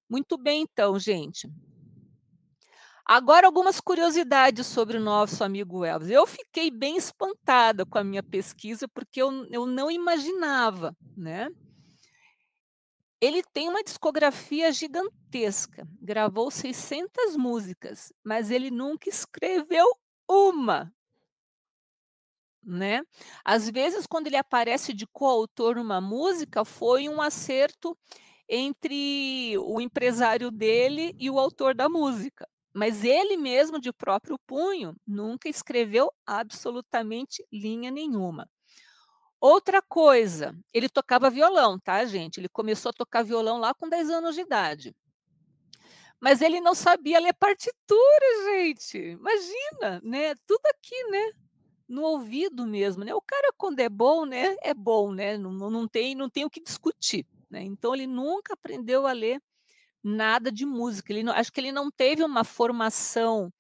Muito 0.09 0.37
bem 0.38 0.62
então, 0.62 0.98
gente. 0.98 1.48
Agora 3.07 3.46
algumas 3.46 3.81
curiosidades 3.81 4.66
sobre 4.66 4.96
o 4.98 5.00
nosso 5.00 5.42
amigo 5.42 5.85
Elvis. 5.85 6.11
Eu 6.11 6.26
fiquei 6.26 6.70
bem 6.70 6.96
espantada 6.96 7.85
com 7.85 7.98
a 7.98 8.05
minha 8.05 8.22
pesquisa, 8.22 8.87
porque 8.88 9.20
eu 9.20 9.46
eu 9.50 9.66
não 9.66 9.90
imaginava, 9.90 10.96
né. 11.16 11.48
Ele 13.23 13.43
tem 13.43 13.69
uma 13.69 13.83
discografia 13.83 14.73
gigantesca, 14.73 15.87
gravou 16.01 16.51
600 16.51 17.37
músicas, 17.37 18.11
mas 18.25 18.51
ele 18.51 18.71
nunca 18.71 19.11
escreveu 19.11 19.87
uma. 20.29 20.91
Né. 22.63 23.03
Às 23.45 23.69
vezes 23.71 24.07
quando 24.07 24.27
ele 24.27 24.37
aparece 24.37 24.93
de 24.93 25.07
coautor 25.07 25.77
numa 25.77 26.01
música, 26.01 26.65
foi 26.65 27.09
um 27.09 27.21
acerto 27.21 27.97
entre 28.49 29.57
o 29.59 29.81
empresário 29.81 30.51
dele 30.51 31.15
e 31.19 31.31
o 31.31 31.39
autor 31.39 31.75
da 31.75 31.89
música, 31.89 32.47
mas 32.75 33.05
ele 33.05 33.37
mesmo 33.37 33.81
de 33.81 33.93
próprio 33.93 34.39
punho, 34.47 34.95
nunca 35.07 35.49
escreveu 35.49 36.11
absolutamente 36.27 37.45
linha 37.53 37.91
nenhuma. 37.91 38.49
Outra 39.40 39.81
coisa, 39.81 40.55
ele 40.72 40.87
tocava 40.87 41.31
violão, 41.31 41.79
tá 41.79 42.05
gente, 42.05 42.38
ele 42.38 42.48
começou 42.48 42.90
a 42.90 42.92
tocar 42.92 43.22
violão 43.22 43.57
lá 43.59 43.72
com 43.72 43.88
10 43.88 44.11
anos 44.11 44.35
de 44.35 44.42
idade. 44.42 44.94
Mas 46.20 46.42
ele 46.42 46.61
não 46.61 46.74
sabia 46.74 47.18
ler 47.18 47.33
partitura 47.33 48.26
gente, 48.44 48.98
imagina, 48.98 50.00
né, 50.05 50.35
tudo 50.46 50.61
aqui, 50.66 51.05
né, 51.11 51.33
no 51.88 52.03
ouvido 52.03 52.66
mesmo, 52.66 53.03
né, 53.03 53.14
o 53.14 53.22
cara 53.22 53.50
quando 53.57 53.81
é 53.81 53.88
bom, 53.88 54.26
né, 54.26 54.57
é 54.62 54.74
bom, 54.74 55.12
né, 55.12 55.38
não 55.38 55.53
não 55.53 55.88
tem 55.88 56.14
não 56.14 56.29
tem 56.29 56.44
o 56.44 56.50
que 56.50 56.62
discutir, 56.62 57.26
né, 57.48 57.62
então 57.62 57.94
ele 57.94 58.07
nunca 58.07 58.53
aprendeu 58.53 59.07
a 59.07 59.12
ler 59.12 59.40
nada 60.05 60.53
de 60.53 60.66
música, 60.66 61.12
ele 61.12 61.22
não 61.22 61.33
acho 61.33 61.53
que 61.53 61.61
ele 61.61 61.72
não 61.72 61.90
teve 61.90 62.22
uma 62.24 62.44
formação, 62.44 63.50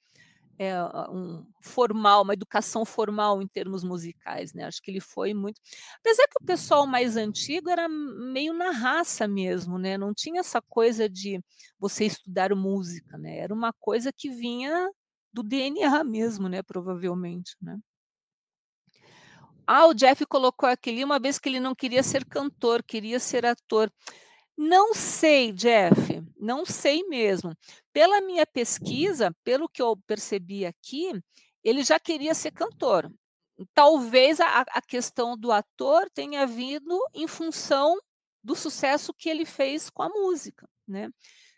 eh, 0.60 0.74
um 1.10 1.44
formal, 1.62 2.22
uma 2.24 2.34
educação 2.34 2.84
formal 2.84 3.42
em 3.42 3.48
termos 3.48 3.84
musicais, 3.84 4.54
né, 4.54 4.64
acho 4.66 4.82
que 4.82 4.90
ele 4.92 5.00
foi 5.00 5.34
muito 5.34 5.60
apesar 6.00 6.24
que 6.28 6.42
o 6.42 6.46
pessoal 6.46 6.86
mais 6.86 7.16
antigo 7.16 7.70
era 7.70 7.88
meio 7.88 8.52
na 8.54 8.70
raça 8.72 9.28
mesmo, 9.28 9.78
né, 9.78 9.98
não 9.98 10.14
tinha 10.14 10.40
essa 10.40 10.62
coisa 10.62 11.08
de 11.08 11.40
você 11.78 12.06
estudar 12.06 12.54
música, 12.54 13.18
né, 13.18 13.38
era 13.38 13.54
uma 13.54 13.72
coisa 13.80 14.12
que 14.12 14.30
vinha 14.30 14.90
do 15.32 15.42
DNA 15.42 16.04
mesmo, 16.04 16.48
né, 16.48 16.62
provavelmente, 16.62 17.56
né. 17.62 17.78
Ah, 19.66 19.86
o 19.86 19.94
Jeff 19.94 20.24
colocou 20.26 20.68
aqui, 20.68 20.90
li 20.90 21.04
uma 21.04 21.18
vez 21.18 21.38
que 21.38 21.48
ele 21.48 21.60
não 21.60 21.74
queria 21.74 22.02
ser 22.02 22.24
cantor, 22.24 22.82
queria 22.82 23.20
ser 23.20 23.46
ator. 23.46 23.90
Não 24.62 24.92
sei 24.92 25.52
Jeff, 25.52 26.22
não 26.38 26.66
sei 26.66 27.02
mesmo. 27.08 27.56
Pela 27.94 28.20
minha 28.20 28.44
pesquisa, 28.44 29.34
pelo 29.42 29.66
que 29.66 29.80
eu 29.80 29.96
percebi 30.06 30.66
aqui, 30.66 31.12
ele 31.64 31.82
já 31.82 31.98
queria 31.98 32.34
ser 32.34 32.50
cantor. 32.50 33.10
Talvez 33.72 34.38
a 34.38 34.60
a 34.60 34.82
questão 34.82 35.34
do 35.34 35.50
ator 35.50 36.10
tenha 36.10 36.46
vindo 36.46 36.98
em 37.14 37.26
função 37.26 37.98
do 38.44 38.54
sucesso 38.54 39.14
que 39.14 39.30
ele 39.30 39.46
fez 39.46 39.88
com 39.88 40.02
a 40.02 40.10
música, 40.10 40.68
né. 40.86 41.08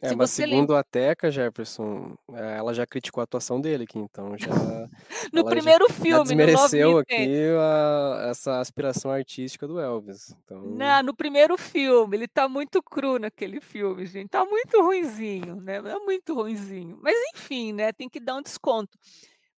É, 0.04 0.12
Se 0.12 0.16
mas 0.16 0.32
segundo 0.32 0.74
a 0.74 0.82
Teca, 0.82 1.30
Jefferson, 1.30 2.16
eh, 2.34 2.56
ela 2.58 2.74
já 2.74 2.84
criticou 2.84 3.20
a 3.20 3.24
atuação 3.24 3.60
dele 3.60 3.84
aqui, 3.84 3.98
então 4.00 4.36
já 4.36 4.50
No 5.32 5.44
já 5.44 5.46
primeiro 5.46 5.88
já 6.10 6.18
filme, 6.18 6.34
Me 6.34 6.46
desmereceu 6.46 6.98
aqui 6.98 7.40
a 7.58 8.28
essa 8.30 8.58
aspiração 8.60 9.12
artística 9.12 9.66
do 9.68 9.78
Elvis, 9.78 10.34
então 10.44 10.60
Não, 10.64 11.02
no 11.02 11.14
primeiro 11.14 11.58
filme, 11.58 12.16
ele 12.16 12.28
tá 12.28 12.48
muito 12.48 12.82
cru 12.82 13.18
naquele 13.18 13.60
filme 13.60 14.06
gente, 14.06 14.28
tá 14.30 14.44
muito 14.44 14.80
ruinzinho, 14.80 15.56
né, 15.60 15.76
é 15.78 15.98
muito 15.98 16.34
ruinzinho. 16.34 16.98
Mas 17.02 17.16
enfim, 17.34 17.72
né, 17.72 17.92
tem 17.92 18.08
que 18.08 18.20
dar 18.20 18.36
um 18.36 18.42
desconto. 18.42 18.96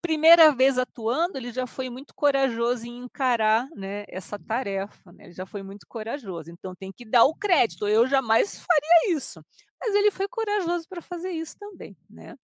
Primeira 0.02 0.52
vez 0.54 0.78
atuando, 0.78 1.38
ele 1.38 1.52
já 1.52 1.66
foi 1.66 1.90
muito 1.90 2.14
corajoso 2.14 2.86
em 2.86 2.98
encarar, 3.04 3.68
né, 3.76 4.04
essa 4.08 4.38
tarefa, 4.38 5.12
né, 5.12 5.24
ele 5.26 5.32
já 5.34 5.46
foi 5.46 5.62
muito 5.62 5.86
corajoso, 5.88 6.50
então 6.50 6.74
tem 6.74 6.92
que 6.92 7.04
dar 7.04 7.24
o 7.24 7.34
crédito, 7.34 7.88
eu 7.88 8.06
jamais 8.06 8.58
faria 8.58 9.16
isso, 9.16 9.42
mas 9.86 9.94
ele 9.94 10.10
foi 10.10 10.28
corajoso 10.28 10.88
pra 10.88 11.02
fazer 11.02 11.30
isso 11.32 11.56
também, 11.58 11.96
né. 12.08 12.36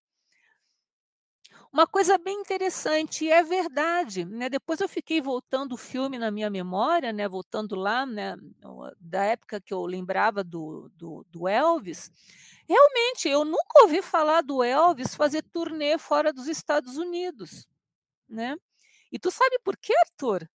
Uma 1.72 1.86
coisa 1.86 2.18
bem 2.18 2.40
interessante, 2.40 3.24
e 3.24 3.30
é 3.30 3.44
verdade, 3.44 4.24
né, 4.24 4.48
depois 4.48 4.80
eu 4.80 4.88
fiquei 4.88 5.20
voltando 5.20 5.72
o 5.74 5.76
filme 5.76 6.18
na 6.18 6.28
minha 6.28 6.50
memória, 6.50 7.12
né, 7.12 7.28
voltando 7.28 7.76
lá, 7.76 8.04
né, 8.04 8.34
da 8.98 9.24
época 9.24 9.60
que 9.60 9.72
eu 9.72 9.86
lembrava 9.86 10.42
do 10.42 10.90
do 10.96 11.24
do 11.30 11.46
Elvis, 11.48 12.10
realmente 12.68 13.28
eu 13.28 13.44
nunca 13.44 13.82
ouvi 13.82 14.02
falar 14.02 14.42
do 14.42 14.64
Elvis 14.64 15.14
fazer 15.14 15.42
turnê 15.52 15.96
fora 15.96 16.32
dos 16.32 16.48
Estados 16.48 16.96
Unidos, 16.96 17.68
né. 18.28 18.56
E 19.12 19.18
tu 19.18 19.30
sabe 19.30 19.58
por 19.64 19.76
quê, 19.78 19.94
Arthur? 20.06 20.48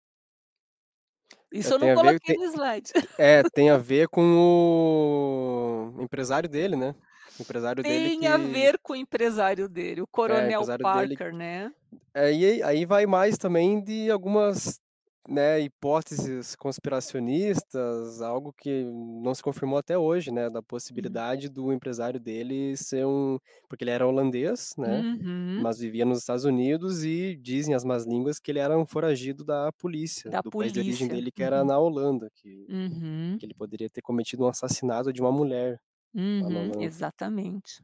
Isso 1.53 1.75
eu 1.75 1.79
não 1.79 1.79
tem 1.79 1.91
a 1.91 1.97
ver 1.97 2.21
coloquei 2.21 2.21
tem 2.21 2.37
no 2.37 2.45
slide. 2.45 2.93
é, 3.19 3.45
tem 3.45 3.71
a 3.71 3.79
ver 3.79 4.09
com 4.09 4.23
o 4.23 5.62
empresário 6.01 6.49
dele, 6.49 6.77
né, 6.77 6.95
o 7.39 7.43
empresário 7.43 7.83
dele 7.83 8.17
Tem 8.17 8.27
a 8.27 8.39
que 8.39 8.45
ver 8.47 8.79
com 8.83 8.93
o 8.93 8.97
empresário 8.97 9.69
dele, 9.69 10.01
o 10.01 10.05
É, 10.05 10.05
o 10.05 10.07
Coronel 10.07 10.61
dele 10.65 10.79
Parker, 10.79 11.35
né. 11.35 11.73
é, 12.15 12.33
e 12.33 12.45
aí 12.45 12.63
aí 12.63 12.85
vai 12.87 13.07
mais 13.07 13.37
também 13.39 13.83
de 13.83 14.11
algumas, 14.11 14.81
né, 15.29 15.61
hipóteses 15.61 16.57
conspiracionistas, 16.57 18.21
algo 18.23 18.53
que 18.53 18.85
não 18.85 19.35
se 19.35 19.43
confirmou 19.43 19.79
até 19.79 19.97
hoje, 19.99 20.31
né, 20.33 20.51
da 20.51 20.63
Hum. 20.95 21.19
possibilidade 21.21 21.49
do 21.49 21.73
empresário 21.73 22.19
dele 22.21 22.77
ser 22.77 23.07
um 23.07 23.39
porque 23.69 23.85
ele 23.85 23.91
era 23.93 24.07
holandês, 24.07 24.75
né, 24.79 25.05
Uhum. 25.15 25.53
mas 25.57 25.79
vivia 25.81 26.05
nos 26.07 26.19
Estados 26.21 26.45
Unidos 26.45 27.05
e 27.05 27.37
dizem 27.37 27.75
as 27.75 27.85
más 27.85 28.07
línguas 28.07 28.39
que 28.41 28.51
ele 28.53 28.59
era 28.61 28.79
um 28.79 28.87
foragido 28.87 29.45
da 29.45 29.73
polícia, 29.73 30.35
Da 30.35 30.43
do 30.43 30.53
país 30.53 30.73
de 30.73 30.81
origem 30.81 31.09
polícia. 31.09 31.09
dele 31.09 31.33
que 31.33 31.43
era 31.45 31.65
Uhum. 31.65 31.67
na 31.67 31.79
Holanda, 31.79 32.31
que 32.35 32.69
Uhum. 32.69 33.41
que 33.41 33.47
ele 33.47 33.55
poderia 33.55 33.91
ter 33.91 34.03
cometido 34.03 34.45
um 34.45 34.49
assassinato 34.49 35.13
de 35.13 35.21
uma 35.23 35.33
mulher, 35.33 35.81
Uhum, 36.15 36.71
exatamente. 36.79 37.83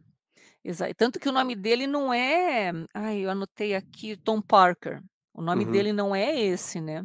Exa 0.65 0.93
tanto 0.95 1.21
que 1.21 1.29
o 1.29 1.33
nome 1.33 1.57
dele 1.57 1.87
não 1.87 2.13
é 2.15 2.73
ai, 2.95 3.25
eu 3.25 3.31
anotei 3.31 3.75
aqui, 3.75 4.17
Tom 4.19 4.43
Parker, 4.43 5.03
o 5.39 5.43
nome 5.43 5.65
Uhum. 5.65 5.67
dele 5.67 5.93
não 5.93 6.15
é 6.15 6.39
esse, 6.41 6.81
né. 6.81 7.05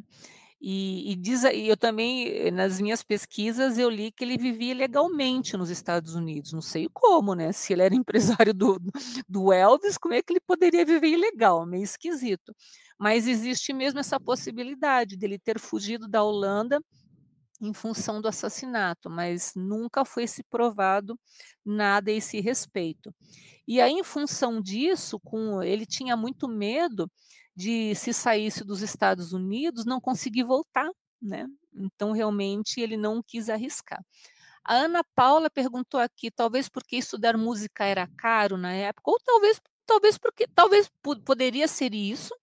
E 0.61 1.11
e 1.11 1.15
diz 1.17 1.43
e 1.43 1.67
eu 1.67 1.77
também, 1.77 2.49
nas 2.51 2.79
minhas 2.81 3.03
pesquisas, 3.03 3.77
eu 3.77 3.89
li 3.89 4.11
que 4.11 4.23
ele 4.23 4.37
vivia 4.37 4.73
legalmente 4.73 5.57
nos 5.57 5.69
Estados 5.69 6.15
Unidos, 6.15 6.53
não 6.53 6.61
sei 6.61 6.87
como, 6.93 7.35
né, 7.35 7.51
se 7.51 7.73
ele 7.73 7.83
era 7.83 7.95
empresário 8.47 8.53
do 8.53 8.79
do 9.29 9.53
Elvis, 9.53 9.97
como 9.97 10.13
é 10.15 10.21
que 10.23 10.33
ele 10.33 10.39
poderia 10.41 10.85
viver 10.85 11.09
ilegal? 11.09 11.65
Meio 11.65 11.83
esquisito. 11.83 12.55
Mas 12.99 13.27
existe 13.27 13.73
mesmo 13.73 13.99
essa 13.99 14.19
possibilidade 14.19 15.17
dele 15.17 15.39
ter 15.39 15.59
fugido 15.59 16.07
da 16.07 16.23
Holanda 16.23 16.81
em 17.61 17.73
função 17.73 18.19
do 18.21 18.27
assassinato, 18.27 19.09
mas 19.09 19.53
nunca 19.55 20.03
foi 20.03 20.27
se 20.27 20.43
provado 20.43 21.17
nada 21.65 22.11
a 22.11 22.13
esse 22.13 22.41
respeito. 22.41 23.13
E 23.67 23.81
aí, 23.81 23.93
em 23.93 24.03
função 24.03 24.61
disso, 24.61 25.19
com 25.21 25.61
ele 25.63 25.85
tinha 25.85 26.17
muito 26.17 26.47
medo 26.47 27.11
de 27.55 27.95
se 27.95 28.13
saísse 28.13 28.63
dos 28.63 28.81
Estados 28.81 29.33
Unidos, 29.33 29.85
não 29.85 30.01
conseguir 30.01 30.43
voltar, 30.43 30.89
né. 31.21 31.47
Então, 31.73 32.11
realmente, 32.11 32.79
ele 32.81 32.97
não 32.97 33.21
quis 33.23 33.49
arriscar. 33.49 34.03
A 34.63 34.75
Ana 34.75 35.03
Paula 35.15 35.49
perguntou 35.49 35.99
aqui, 35.99 36.31
talvez 36.31 36.69
porque 36.69 36.97
estudar 36.97 37.37
música 37.37 37.85
era 37.85 38.07
caro 38.17 38.57
na 38.57 38.73
época, 38.73 39.11
ou 39.11 39.19
talvez 39.25 39.61
talvez 39.85 40.17
porque 40.17 40.47
talvez 40.47 40.89
po 41.01 41.19
poderia 41.21 41.67
ser 41.67 41.93
isso, 41.93 42.33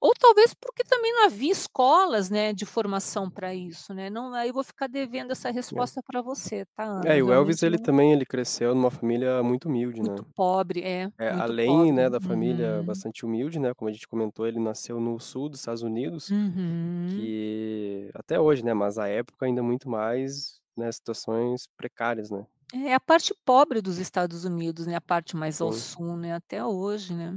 ou 0.00 0.12
talvez 0.18 0.54
porque 0.54 0.84
também 0.84 1.12
não 1.14 1.24
havia 1.26 1.52
escolas, 1.52 2.30
né, 2.30 2.52
de 2.54 2.66
formação 2.66 3.30
para 3.30 3.54
isso, 3.54 3.94
né, 3.94 4.10
não 4.10 4.32
aí 4.34 4.48
eu 4.50 4.54
vou 4.54 4.64
ficar 4.64 4.88
devendo 4.88 5.32
essa 5.32 5.50
É. 5.72 5.90
resposta 5.90 6.02
para 6.02 6.22
você, 6.22 6.64
tá, 6.76 6.84
É, 7.02 7.16
Ana, 7.16 7.16
e 7.16 7.22
o 7.22 7.32
Elvis 7.32 7.62
realmente 7.62 7.62
ele 7.62 7.78
também 7.78 8.12
ele 8.12 8.26
cresceu 8.26 8.74
numa 8.74 8.90
família 8.90 9.42
muito 9.42 9.68
humilde, 9.68 10.02
né. 10.02 10.12
Muito 10.12 10.24
pobre, 10.34 10.82
é, 10.82 11.10
É, 11.18 11.30
além, 11.30 11.92
pobre. 11.92 11.92
né, 11.92 12.10
da 12.10 12.20
família 12.20 12.82
Uhum. 12.82 12.84
bastante 12.84 13.26
humilde, 13.26 13.58
né, 13.60 13.74
como 13.74 13.88
a 13.90 13.92
gente 13.92 14.08
comentou, 14.08 14.46
ele 14.46 14.60
nasceu 14.60 15.00
no 15.00 15.18
sul 15.20 15.48
dos 15.50 15.60
Estados 15.60 15.82
Unidos, 15.82 16.30
Uhum. 16.30 17.00
que 17.06 18.10
até 18.14 18.40
hoje, 18.40 18.64
né, 18.64 18.74
mas 18.74 18.98
à 18.98 19.08
época 19.08 19.46
ainda 19.46 19.62
muito 19.62 19.88
mais, 19.90 20.60
né, 20.76 20.92
situações 20.92 21.68
precárias, 21.76 22.30
né. 22.30 22.46
É 22.72 22.94
a 22.94 23.00
parte 23.00 23.34
pobre 23.44 23.80
dos 23.82 23.98
Estados 23.98 24.44
Unidos, 24.44 24.86
né, 24.86 24.94
a 24.94 25.00
parte 25.00 25.36
mais 25.36 25.60
ao 25.60 25.72
Sim. 25.72 25.72
sul, 25.72 26.16
né, 26.16 26.34
até 26.34 26.64
hoje, 26.64 27.14
né. 27.14 27.36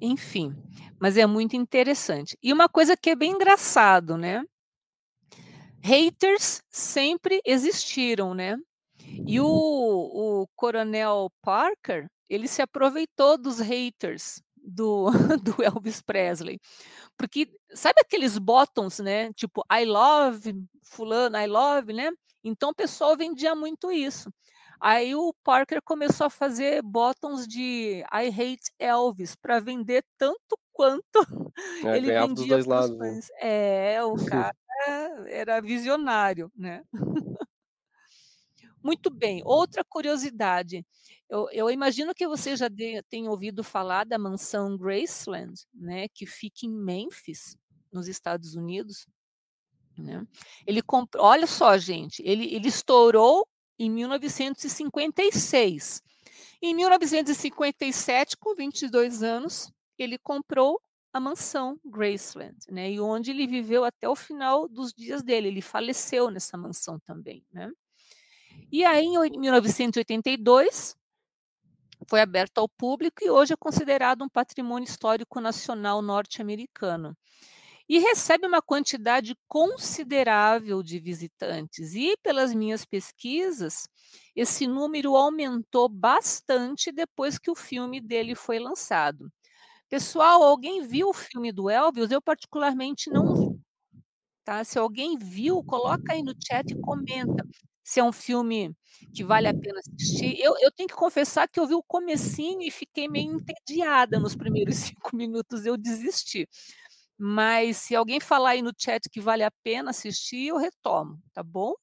Enfim, 0.00 0.54
mas 1.00 1.16
é 1.16 1.26
muito 1.26 1.56
interessante. 1.56 2.36
E 2.42 2.52
uma 2.52 2.68
coisa 2.68 2.96
que 2.96 3.10
é 3.10 3.16
bem 3.16 3.32
engraçado, 3.32 4.16
né 4.16 4.44
haters 5.82 6.62
sempre 6.70 7.40
existiram, 7.44 8.34
né. 8.34 8.56
E 9.26 9.40
o 9.40 9.46
o 9.46 10.48
coronel 10.56 11.30
Parker, 11.42 12.08
ele 12.28 12.48
se 12.48 12.62
aproveitou 12.62 13.38
dos 13.38 13.60
haters 13.60 14.42
do 14.56 15.10
do 15.44 15.62
Elvis 15.62 16.02
Presley, 16.02 16.60
porque 17.18 17.48
sabe 17.74 18.00
aqueles 18.02 18.38
bottoms, 18.38 19.00
né, 19.00 19.32
tipo 19.34 19.62
I 19.72 19.84
love 19.86 20.54
fulano, 20.84 21.36
I 21.38 21.46
love, 21.46 21.92
né, 21.94 22.10
então 22.44 22.70
o 22.70 22.74
pessoal 22.76 23.16
vendia 23.16 23.54
muito 23.56 23.92
isso. 23.92 24.30
Aí 24.86 25.14
o 25.14 25.32
Parker 25.42 25.80
começou 25.82 26.26
a 26.26 26.30
fazer 26.30 26.82
bottoms 26.82 27.48
de 27.48 28.02
I 28.12 28.28
hate 28.28 28.70
Elvis 28.78 29.34
para 29.34 29.58
vender 29.58 30.04
tanto 30.18 30.58
quanto 30.74 31.20
É, 31.82 31.98
ele 31.98 32.12
dos 32.32 32.46
vendia 32.46 32.46
2 32.46 32.66
para 32.66 32.78
os 32.80 32.90
lados, 32.90 32.96
né. 32.98 33.18
É, 33.40 34.04
o 34.04 34.18
cara 34.18 34.54
era 35.28 35.60
visionário, 35.62 36.52
né. 36.56 36.84
Muito 38.82 39.10
bem, 39.10 39.40
outra 39.44 39.82
curiosidade, 39.84 40.86
eu 41.28 41.48
eu 41.50 41.70
imagino 41.70 42.14
que 42.14 42.26
você 42.28 42.54
já 42.56 42.68
de 42.68 43.02
tenha 43.08 43.30
ouvido 43.30 43.64
falar 43.64 44.04
da 44.04 44.18
mansão 44.18 44.76
Graceland, 44.76 45.54
né, 45.72 46.06
que 46.08 46.26
fica 46.26 46.66
em 46.66 46.70
Memphis, 46.70 47.56
nos 47.92 48.08
Estados 48.08 48.54
Unidos, 48.54 49.06
né. 49.98 50.26
Ele 50.66 50.82
compro 50.82 51.22
olha 51.22 51.46
só 51.46 51.78
gente, 51.78 52.22
ele 52.24 52.54
ele 52.54 52.68
estourou 52.68 53.46
em 53.78 53.90
1956. 53.90 56.02
Em 56.62 56.74
1957, 56.74 58.36
com 58.36 58.54
22 58.54 59.22
anos, 59.22 59.72
ele 59.98 60.18
comprou 60.18 60.80
a 61.12 61.20
mansão 61.20 61.78
Graceland, 61.84 62.56
né, 62.68 62.90
e 62.90 63.00
onde 63.00 63.30
ele 63.30 63.46
viveu 63.46 63.84
até 63.84 64.08
o 64.08 64.16
final 64.16 64.68
dos 64.68 64.92
dias 64.92 65.22
dele, 65.22 65.46
ele 65.46 65.62
faleceu 65.62 66.28
nessa 66.28 66.56
mansão 66.56 66.98
também, 67.06 67.44
né. 67.52 67.70
E 68.70 68.84
aí 68.84 69.04
em 69.04 69.18
oi 69.18 69.30
1982 69.30 70.96
foi 72.08 72.20
aberto 72.20 72.58
ao 72.58 72.68
público 72.68 73.24
e 73.24 73.30
hoje 73.30 73.52
é 73.52 73.56
considerado 73.56 74.22
um 74.22 74.28
patrimônio 74.28 74.86
histórico 74.86 75.40
nacional 75.40 76.02
norte-americano. 76.02 77.16
E 77.88 77.98
recebe 77.98 78.46
uma 78.46 78.62
quantidade 78.62 79.36
considerável 79.46 80.82
de 80.82 80.98
visitantes 80.98 81.94
e 81.94 82.16
pelas 82.22 82.54
minhas 82.54 82.84
pesquisas, 82.84 83.86
esse 84.34 84.66
número 84.66 85.14
aumentou 85.16 85.88
bastante 85.88 86.90
depois 86.90 87.38
que 87.38 87.50
o 87.50 87.54
filme 87.54 88.00
dele 88.00 88.34
foi 88.34 88.58
lançado. 88.58 89.30
Pessoal, 89.90 90.42
alguém 90.42 90.82
viu 90.86 91.10
o 91.10 91.14
filme 91.14 91.52
do 91.52 91.70
Elvis? 91.70 92.10
Eu 92.10 92.22
particularmente 92.22 93.10
não 93.10 93.34
vi, 93.34 93.60
tá, 94.44 94.64
se 94.64 94.78
alguém 94.78 95.16
viu, 95.18 95.62
coloca 95.64 96.12
aí 96.12 96.22
no 96.22 96.34
chat 96.46 96.70
e 96.72 96.80
comenta, 96.80 97.44
se 97.84 98.00
é 98.00 98.04
um 98.04 98.12
filme 98.12 98.74
que 99.14 99.24
vale 99.24 99.48
a 99.48 99.54
pena 99.54 99.78
assistir. 99.80 100.38
Eu 100.40 100.54
eu 100.60 100.70
tenho 100.72 100.88
que 100.88 100.94
confessar 100.94 101.48
que 101.48 101.60
eu 101.60 101.66
vi 101.66 101.74
o 101.74 101.82
comecinho 101.82 102.62
e 102.62 102.70
fiquei 102.70 103.08
meio 103.08 103.34
entediada 103.34 104.18
nos 104.20 104.36
primeiros 104.36 104.76
5 104.96 105.16
minutos, 105.16 105.66
eu 105.66 105.76
desisti. 105.76 106.48
Mas 107.18 107.76
se 107.78 107.94
alguém 107.94 108.20
falar 108.20 108.50
aí 108.50 108.62
no 108.62 108.72
chat 108.76 109.08
que 109.10 109.20
vale 109.20 109.44
a 109.44 109.50
pena 109.62 109.90
assistir, 109.90 110.48
eu 110.48 110.56
retomo, 110.56 111.18
tá 111.32 111.42
bom? 111.42 111.74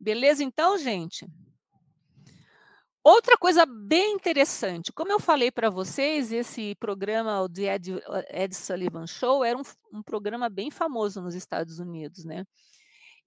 Beleza 0.00 0.42
então, 0.44 0.78
gente? 0.78 1.26
Outra 3.04 3.38
coisa 3.38 3.64
bem 3.64 4.14
interessante, 4.14 4.92
como 4.92 5.12
eu 5.12 5.20
falei 5.20 5.50
para 5.50 5.70
vocês, 5.70 6.30
esse 6.32 6.74
programa, 6.76 7.40
o 7.40 7.48
The 7.48 7.74
Ed 7.74 7.94
Ed 8.30 8.54
Sullivan 8.54 9.06
Show, 9.06 9.44
era 9.44 9.56
um 9.58 9.62
um 9.92 10.02
programa 10.02 10.50
bem 10.50 10.70
famoso 10.70 11.22
nos 11.22 11.34
Estados 11.34 11.78
Unidos, 11.78 12.24
né. 12.24 12.44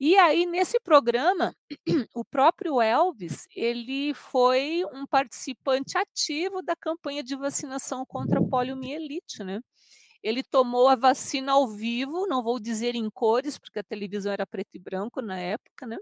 E 0.03 0.17
aí 0.17 0.47
nesse 0.47 0.79
programa, 0.79 1.55
o 2.15 2.25
próprio 2.25 2.81
Elvis, 2.81 3.45
ele 3.55 4.15
foi 4.15 4.83
um 4.91 5.05
participante 5.05 5.95
ativo 5.95 6.63
da 6.63 6.75
campanha 6.75 7.23
de 7.23 7.35
vacinação 7.35 8.03
contra 8.07 8.39
a 8.39 8.43
poliomielite, 8.43 9.43
né. 9.43 9.61
Ele 10.23 10.43
tomou 10.43 10.89
a 10.89 10.95
vacina 10.95 11.53
ao 11.53 11.67
vivo, 11.69 12.27
não 12.27 12.43
vou 12.43 12.59
dizer 12.59 12.95
em 12.95 13.09
cores, 13.11 13.59
porque 13.59 13.79
a 13.79 13.83
televisão 13.83 14.31
era 14.33 14.47
preto 14.47 14.69
e 14.75 14.79
branco 14.79 15.21
na 15.21 15.39
época, 15.39 15.87
né, 15.87 15.97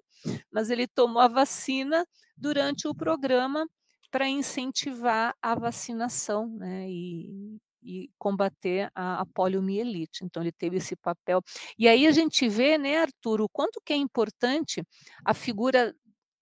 mas 0.51 0.69
ele 0.71 0.88
tomou 0.88 1.21
a 1.21 1.27
vacina 1.29 2.05
durante 2.38 2.88
o 2.88 2.95
programa 2.95 3.67
para 4.12 4.27
incentivar 4.29 5.35
a 5.41 5.55
vacinação, 5.55 6.47
né, 6.49 6.89
e 6.89 7.57
e 7.81 8.09
combater 8.17 8.89
a 8.95 9.21
a 9.21 9.25
poliomielite, 9.25 10.23
então 10.25 10.41
ele 10.43 10.51
teve 10.51 10.77
esse 10.77 10.95
papel. 10.95 11.41
E 11.77 11.87
aí 11.87 12.07
a 12.07 12.11
gente 12.11 12.47
vê, 12.49 12.77
né, 12.77 12.97
Arthur, 12.99 13.41
o 13.41 13.49
quanto 13.49 13.81
que 13.85 13.93
é 13.93 13.95
importante 13.97 14.83
a 15.25 15.33
figura 15.33 15.93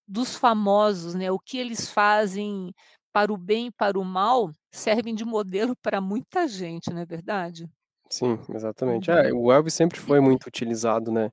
dos 0.07 0.35
famosos, 0.35 1.15
né, 1.15 1.31
o 1.31 1.39
que 1.39 1.57
eles 1.57 1.89
fazem 1.91 2.73
para 3.13 3.33
o 3.33 3.37
bem 3.37 3.67
e 3.67 3.71
para 3.71 3.99
o 3.99 4.05
mal, 4.05 4.51
servem 4.73 5.15
de 5.15 5.25
modelo 5.25 5.75
para 5.83 6.01
muita 6.01 6.47
gente, 6.47 6.91
não 6.93 7.01
é 7.01 7.05
verdade? 7.05 7.67
Sim, 8.09 8.39
exatamente. 8.53 9.11
É, 9.11 9.31
Uhum. 9.31 9.33
o 9.33 9.51
Elvis 9.51 9.73
sempre 9.73 9.99
foi 9.99 10.19
muito 10.21 10.45
utilizado, 10.47 11.11
né, 11.11 11.29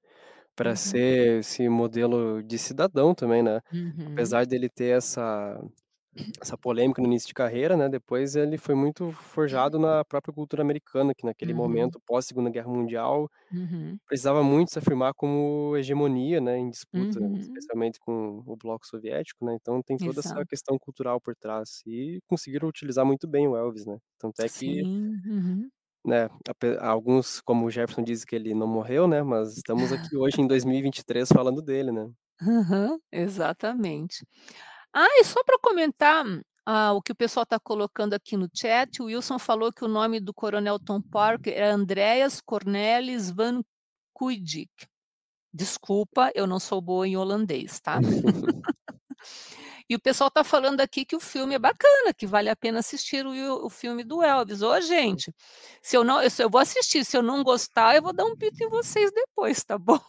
pra 0.56 0.74
Uhum. 0.74 0.76
ser 0.76 1.40
esse 1.40 1.68
modelo 1.68 2.42
de 2.42 2.58
cidadão 2.58 3.14
também, 3.14 3.42
né. 3.42 3.60
Uhum. 3.72 4.14
Apesar 4.14 4.46
dele 4.46 4.68
ter 4.70 4.96
essa 4.98 5.60
essa 6.40 6.56
polêmica 6.58 7.00
no 7.02 7.08
início 7.08 7.28
de 7.28 7.34
carreira, 7.34 7.76
né, 7.76 7.88
depois 7.88 8.36
ele 8.36 8.58
foi 8.58 8.74
muito 8.74 9.12
forjado 9.12 9.78
na 9.78 10.04
própria 10.04 10.32
cultura 10.34 10.62
americana, 10.62 11.14
que 11.14 11.24
naquele 11.26 11.52
Uhum. 11.52 11.54
momento, 11.54 12.00
pós 12.06 12.26
Segunda 12.26 12.50
Guerra 12.50 12.68
Mundial, 12.68 13.28
Uhum. 13.52 14.00
precisava 14.06 14.42
muito 14.44 14.72
se 14.72 14.78
afirmar 14.80 15.14
como 15.14 15.76
hegemonia, 15.76 16.40
né, 16.40 16.58
em 16.58 16.70
disputa, 16.70 17.20
Uhum. 17.20 17.38
especialmente 17.38 17.98
com 18.00 18.42
o 18.46 18.56
bloco 18.56 18.86
soviético, 18.86 19.44
né, 19.46 19.54
então 19.60 19.82
tem 19.82 19.98
toda 20.00 20.20
essa 20.20 20.44
Exato. 20.44 20.46
questão 20.46 20.78
cultural 20.78 21.20
por 21.20 21.36
trás, 21.36 21.82
e 21.86 22.20
conseguiram 22.28 22.68
utilizar 22.68 23.06
muito 23.06 23.28
bem 23.28 23.48
o 23.48 23.56
Elvis, 23.56 23.86
né. 23.86 23.98
Tanto 24.18 24.42
é 24.42 24.50
que 24.50 24.86
uhum. 25.26 25.70
né, 26.06 26.28
alguns, 26.80 27.40
como 27.40 27.64
o 27.66 27.70
Jefferson 27.70 28.02
diz 28.02 28.24
que 28.26 28.36
ele 28.36 28.54
não 28.54 28.66
morreu, 28.66 29.08
né, 29.08 29.22
mas 29.22 29.54
estamos 29.56 29.90
aqui 29.90 30.16
hoje 30.18 30.38
em 30.40 30.46
2023 30.46 31.28
falando 31.30 31.62
dele, 31.62 31.90
né. 31.92 32.14
Exatamente. 33.12 34.26
Ah, 34.94 35.08
e 35.20 35.24
só 35.24 35.42
para 35.42 35.58
comentar, 35.58 36.24
ah, 36.64 36.92
o 36.92 37.02
que 37.02 37.10
o 37.12 37.16
pessoal 37.16 37.42
está 37.42 37.58
colocando 37.58 38.14
aqui 38.14 38.36
no 38.36 38.48
chat, 38.54 39.02
o 39.02 39.06
Wilson 39.06 39.38
falou 39.38 39.72
que 39.72 39.84
o 39.84 39.88
nome 39.88 40.20
do 40.20 40.32
coronel 40.32 40.78
Tom 40.78 41.02
Parker 41.02 41.52
é 41.52 41.68
Andreas 41.68 42.40
Cornelis 42.40 43.30
van 43.30 43.62
Kuijik. 44.12 44.86
Desculpa, 45.52 46.30
eu 46.34 46.46
não 46.46 46.60
sou 46.60 46.80
boa 46.80 47.08
em 47.08 47.16
holandês, 47.16 47.80
tá. 47.80 47.98
E 49.88 49.94
o 49.94 50.00
pessoal 50.00 50.28
está 50.28 50.42
falando 50.42 50.80
aqui 50.80 51.04
que 51.04 51.14
o 51.14 51.20
filme 51.20 51.54
é 51.54 51.58
bacana, 51.58 52.14
que 52.14 52.26
vale 52.26 52.48
a 52.48 52.56
pena 52.56 52.78
assistir 52.78 53.26
o, 53.26 53.66
o 53.66 53.68
filme 53.68 54.02
do 54.02 54.22
Elvis. 54.22 54.62
Ô, 54.62 54.80
gente, 54.80 55.34
se 55.82 55.96
eu 55.96 56.02
não, 56.02 56.22
eu, 56.22 56.30
eu 56.38 56.48
vou 56.48 56.60
assistir, 56.60 57.04
se 57.04 57.16
eu 57.16 57.22
não 57.22 57.42
gostar, 57.42 57.94
eu 57.94 58.02
vou 58.02 58.12
dar 58.12 58.24
um 58.24 58.36
pito 58.36 58.64
em 58.64 58.68
vocês 58.68 59.12
depois, 59.12 59.62
tá 59.62 59.76
bom? 59.76 60.00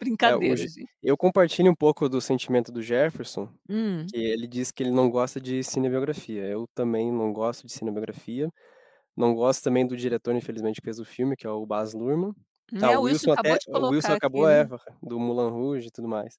Brincadeira, 0.00 0.54
É, 0.54 0.54
o 0.54 0.56
gente. 0.56 0.86
eu 1.02 1.16
compartilho 1.16 1.70
um 1.70 1.74
pouco 1.74 2.08
do 2.08 2.20
sentimento 2.20 2.72
do 2.72 2.82
Jefferson, 2.82 3.48
Hum. 3.68 4.12
que 4.12 4.18
ele 4.18 4.46
diz 4.48 4.70
que 4.72 4.82
ele 4.82 4.90
não 4.92 5.10
gosta 5.10 5.40
de 5.40 5.62
cinebiografia. 5.64 6.44
Eu 6.46 6.66
também 6.74 7.12
não 7.12 7.32
gosto 7.32 7.66
de 7.66 7.72
cinebiografia. 7.72 8.50
Não 9.16 9.34
gosto 9.34 9.62
também 9.64 9.86
do 9.86 9.96
diretor, 9.96 10.34
infelizmente, 10.36 10.80
que 10.80 10.86
fez 10.86 11.00
o 11.00 11.04
filme, 11.06 11.36
que 11.36 11.46
é 11.46 11.50
o 11.50 11.66
Baz 11.66 11.94
Luhrmann. 11.94 12.34
Ah, 12.82 12.92
É, 12.92 12.98
o 12.98 13.02
Wilson 13.02 13.30
Wilson 13.30 13.32
acabou 13.32 13.54
até 13.54 13.70
o 13.70 13.84
Wilson 13.86 14.12
colocar 14.12 14.14
aqui, 14.14 14.16
acabou 14.16 14.46
né? 14.46 14.62
é, 14.62 14.68
do 15.02 15.18
Moulin 15.20 15.50
Rouge 15.52 15.88
e 15.88 15.90
tudo 15.92 16.08
mais. 16.08 16.38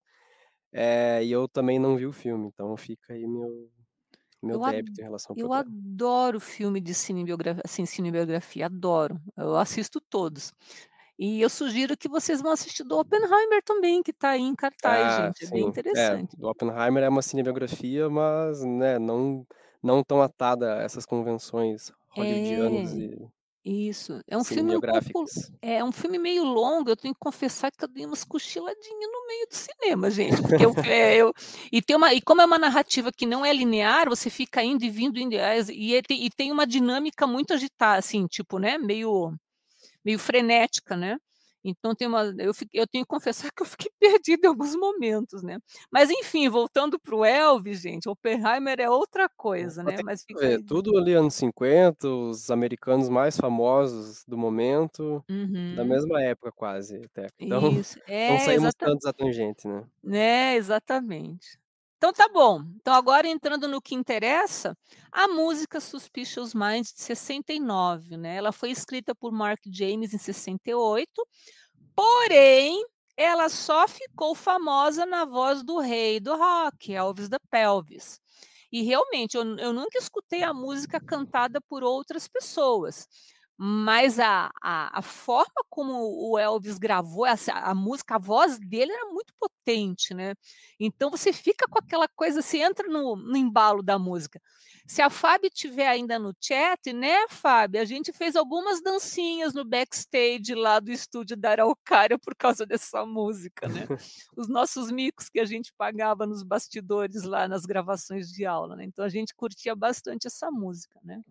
Eh, 0.74 1.26
e 1.26 1.32
eu 1.32 1.48
também 1.50 1.80
não 1.80 1.98
vi 1.98 2.06
o 2.08 2.14
filme, 2.14 2.48
então 2.48 2.76
fica 2.78 3.14
aí 3.14 3.28
meu 3.28 3.70
meu 4.44 4.58
Eu 4.58 4.60
débito 4.60 5.02
em 5.02 5.04
relação 5.06 5.34
ao 5.34 5.38
eu 5.38 5.50
programa. 5.50 5.66
adoro 5.68 6.40
filme 6.40 6.80
de 6.82 6.94
cinebiogra 6.94 7.62
assim, 7.66 7.86
cinebiografia, 7.86 8.66
adoro. 8.68 9.20
Eu 9.38 9.56
assisto 9.56 10.00
todos. 10.02 10.54
E 11.20 11.42
eu 11.42 11.50
sugiro 11.50 11.98
que 11.98 12.10
vocês 12.10 12.42
vão 12.42 12.52
assistir 12.52 12.84
do 12.84 12.98
Oppenheimer 12.98 13.62
também, 13.64 14.02
que 14.04 14.12
está 14.12 14.32
aí 14.32 14.42
em 14.42 14.56
cartaz, 14.56 15.14
Ah, 15.14 15.14
gente, 15.14 15.46
é 15.52 15.58
bem. 15.58 15.74
É, 15.96 16.18
interessante. 16.18 16.36
do 16.38 16.48
Oppenheimer 16.50 17.04
é 17.04 17.10
uma 17.10 17.22
cinebiografia, 17.22 18.10
mas, 18.10 18.64
né, 18.64 19.00
não 19.00 19.46
não 19.82 20.02
tão 20.04 20.22
atada 20.22 20.78
a 20.80 20.82
essas 20.84 21.06
convenções 21.06 21.92
hollywoodianas 22.10 22.94
É, 22.94 22.98
e 22.98 23.30
isso. 23.66 24.22
É 24.28 24.38
um 24.38 24.44
filme 24.44 24.76
um 24.76 24.82
pouco 24.82 25.24
cinebiográficas. 25.24 25.52
é 25.62 25.84
um 25.84 25.92
filme 25.92 26.20
meio 26.20 26.44
longo, 26.44 26.90
eu 26.90 26.98
tenho 26.98 27.14
que 27.14 27.20
confessar 27.20 27.72
que 27.72 27.84
eu 27.86 27.88
dei 27.88 28.06
umas 28.06 28.24
cochiladinha 28.24 29.08
no 29.08 29.28
meio 29.28 29.48
do 29.48 29.56
cinema, 29.56 30.10
gente, 30.12 30.42
porque 30.42 30.66
eu 30.66 30.78
eh, 30.84 31.16
eu 31.18 31.32
e 31.72 31.82
tem 31.82 31.96
uma 31.96 32.14
e 32.14 32.22
como 32.22 32.42
é 32.42 32.46
uma 32.46 32.60
narrativa 32.60 33.12
que 33.12 33.26
não 33.26 33.46
é 33.46 33.54
linear, 33.54 34.10
você 34.10 34.30
fica 34.30 34.62
indo 34.64 34.84
e 34.84 34.90
vindo, 34.90 35.18
indo 35.20 35.34
e 35.36 35.96
e 36.12 36.30
tem 36.32 36.52
uma 36.52 36.68
dinâmica 36.68 37.26
muito 37.28 37.54
agitada, 37.54 38.00
assim, 38.00 38.28
tipo, 38.28 38.60
né, 38.60 38.78
meio 38.78 39.34
meio 40.06 40.20
frenética, 40.20 40.96
né. 40.98 41.18
Então 41.64 41.96
tem 41.96 42.08
uma 42.08 42.24
eu 42.40 42.54
fiquei 42.54 42.82
eu 42.82 42.88
tenho 42.88 43.06
que 43.06 43.10
confessar 43.10 43.50
que 43.56 43.64
eu 43.64 43.68
fiquei 43.68 43.92
perdida 44.00 44.48
em 44.48 44.50
alguns 44.50 44.76
momentos, 44.76 45.44
né. 45.44 45.60
Mas 45.92 46.10
enfim, 46.10 46.50
voltando 46.50 47.00
para 47.00 47.16
o 47.16 47.26
Elvis, 47.26 47.82
gente, 47.82 48.10
Oppenheimer 48.10 48.80
é 48.80 48.90
outra 48.90 49.30
coisa, 49.30 49.84
Mas 49.84 49.94
né, 49.94 50.02
mas 50.02 50.26
ver, 50.40 50.60
aí 50.60 50.64
tudo 50.66 50.98
ali 50.98 51.14
anos 51.14 51.34
50, 51.36 52.08
os 52.08 52.50
americanos 52.50 53.10
mais 53.10 53.36
famosos 53.38 54.24
do 54.26 54.38
momento, 54.38 55.24
da 55.70 55.84
Uhum. 55.84 55.86
mesma 55.86 56.22
época 56.22 56.52
quase 56.52 56.98
até. 57.06 57.28
Então, 57.46 57.62
Isso. 57.80 58.00
não 58.28 58.38
É, 58.38 58.38
saímos 58.40 58.74
exata 58.74 58.86
tantos 58.86 59.06
à 59.06 59.14
tangente, 59.14 59.68
né. 59.68 59.86
né, 60.04 60.56
exatamente. 60.56 61.58
Então 62.04 62.12
tá 62.12 62.28
bom. 62.28 62.62
Então 62.76 62.94
agora 62.94 63.30
entrando 63.30 63.66
no 63.66 63.82
que 63.82 63.96
interessa, 63.96 64.78
a 65.10 65.26
música 65.26 65.80
Suspicious 65.80 66.54
Minds 66.54 66.92
de 66.92 67.00
69, 67.00 68.18
né, 68.18 68.36
ela 68.36 68.52
foi 68.52 68.72
escrita 68.72 69.16
por 69.16 69.32
Mark 69.32 69.62
James 69.72 70.14
em 70.14 70.18
68, 70.18 71.10
porém, 71.96 72.86
ela 73.16 73.48
só 73.48 73.88
ficou 73.88 74.36
famosa 74.36 75.06
na 75.06 75.24
voz 75.24 75.64
do 75.64 75.80
rei 75.80 76.20
do 76.20 76.36
rock, 76.36 76.94
Elvis 76.94 77.30
da 77.30 77.40
Pelvis. 77.50 78.20
E 78.70 78.82
realmente 78.82 79.38
eu 79.38 79.58
eu 79.58 79.72
nunca 79.72 79.98
escutei 79.98 80.44
a 80.44 80.54
música 80.54 81.00
cantada 81.00 81.62
por 81.62 81.86
outras 81.86 82.28
pessoas, 82.28 83.08
mas 83.58 84.20
a 84.20 84.52
a 84.62 85.00
a 85.00 85.02
forma 85.02 85.64
como 85.70 85.94
o 86.32 86.38
Elvis 86.40 86.78
gravou 86.78 87.26
essa 87.26 87.54
a 87.54 87.74
música, 87.76 88.16
a 88.16 88.20
voz 88.20 88.60
dele 88.60 88.92
era 88.92 89.06
muito 89.12 89.34
potente, 89.40 90.14
né. 90.14 90.34
Então 90.80 91.10
você 91.12 91.32
fica 91.34 91.66
com 91.70 91.80
aquela 91.80 92.08
coisa, 92.08 92.42
você 92.42 92.60
entra 92.60 92.88
no 92.88 93.16
no 93.16 93.38
embalo 93.38 93.82
da 93.84 93.98
música. 94.00 94.42
Se 94.86 95.02
a 95.02 95.10
Fábia 95.10 95.48
estiver 95.48 95.88
ainda 95.88 96.20
no 96.20 96.34
chat, 96.42 96.92
né, 96.94 97.26
Fábia, 97.30 97.82
a 97.82 97.86
gente 97.86 98.12
fez 98.12 98.36
algumas 98.36 98.82
dancinhas 98.82 99.54
no 99.54 99.64
backstage 99.64 100.54
lá 100.56 100.80
do 100.80 100.92
estúdio 100.92 101.38
da 101.38 101.52
Araucária 101.52 102.20
por 102.20 102.36
causa 102.36 102.66
dessa 102.66 103.06
música, 103.06 103.68
né. 103.70 103.88
Os 104.36 104.48
nossos 104.50 104.92
micos 104.92 105.30
que 105.30 105.40
a 105.40 105.46
gente 105.46 105.74
pagava 105.78 106.26
nos 106.26 106.44
bastidores 106.44 107.24
lá 107.24 107.48
nas 107.48 107.66
gravações 107.66 108.30
de 108.30 108.46
aula, 108.46 108.76
né, 108.76 108.84
então 108.86 109.06
a 109.06 109.10
gente 109.10 109.34
curtia 109.36 109.76
bastante 109.76 110.28
essa 110.28 110.52
música, 110.52 111.00
né. 111.04 111.22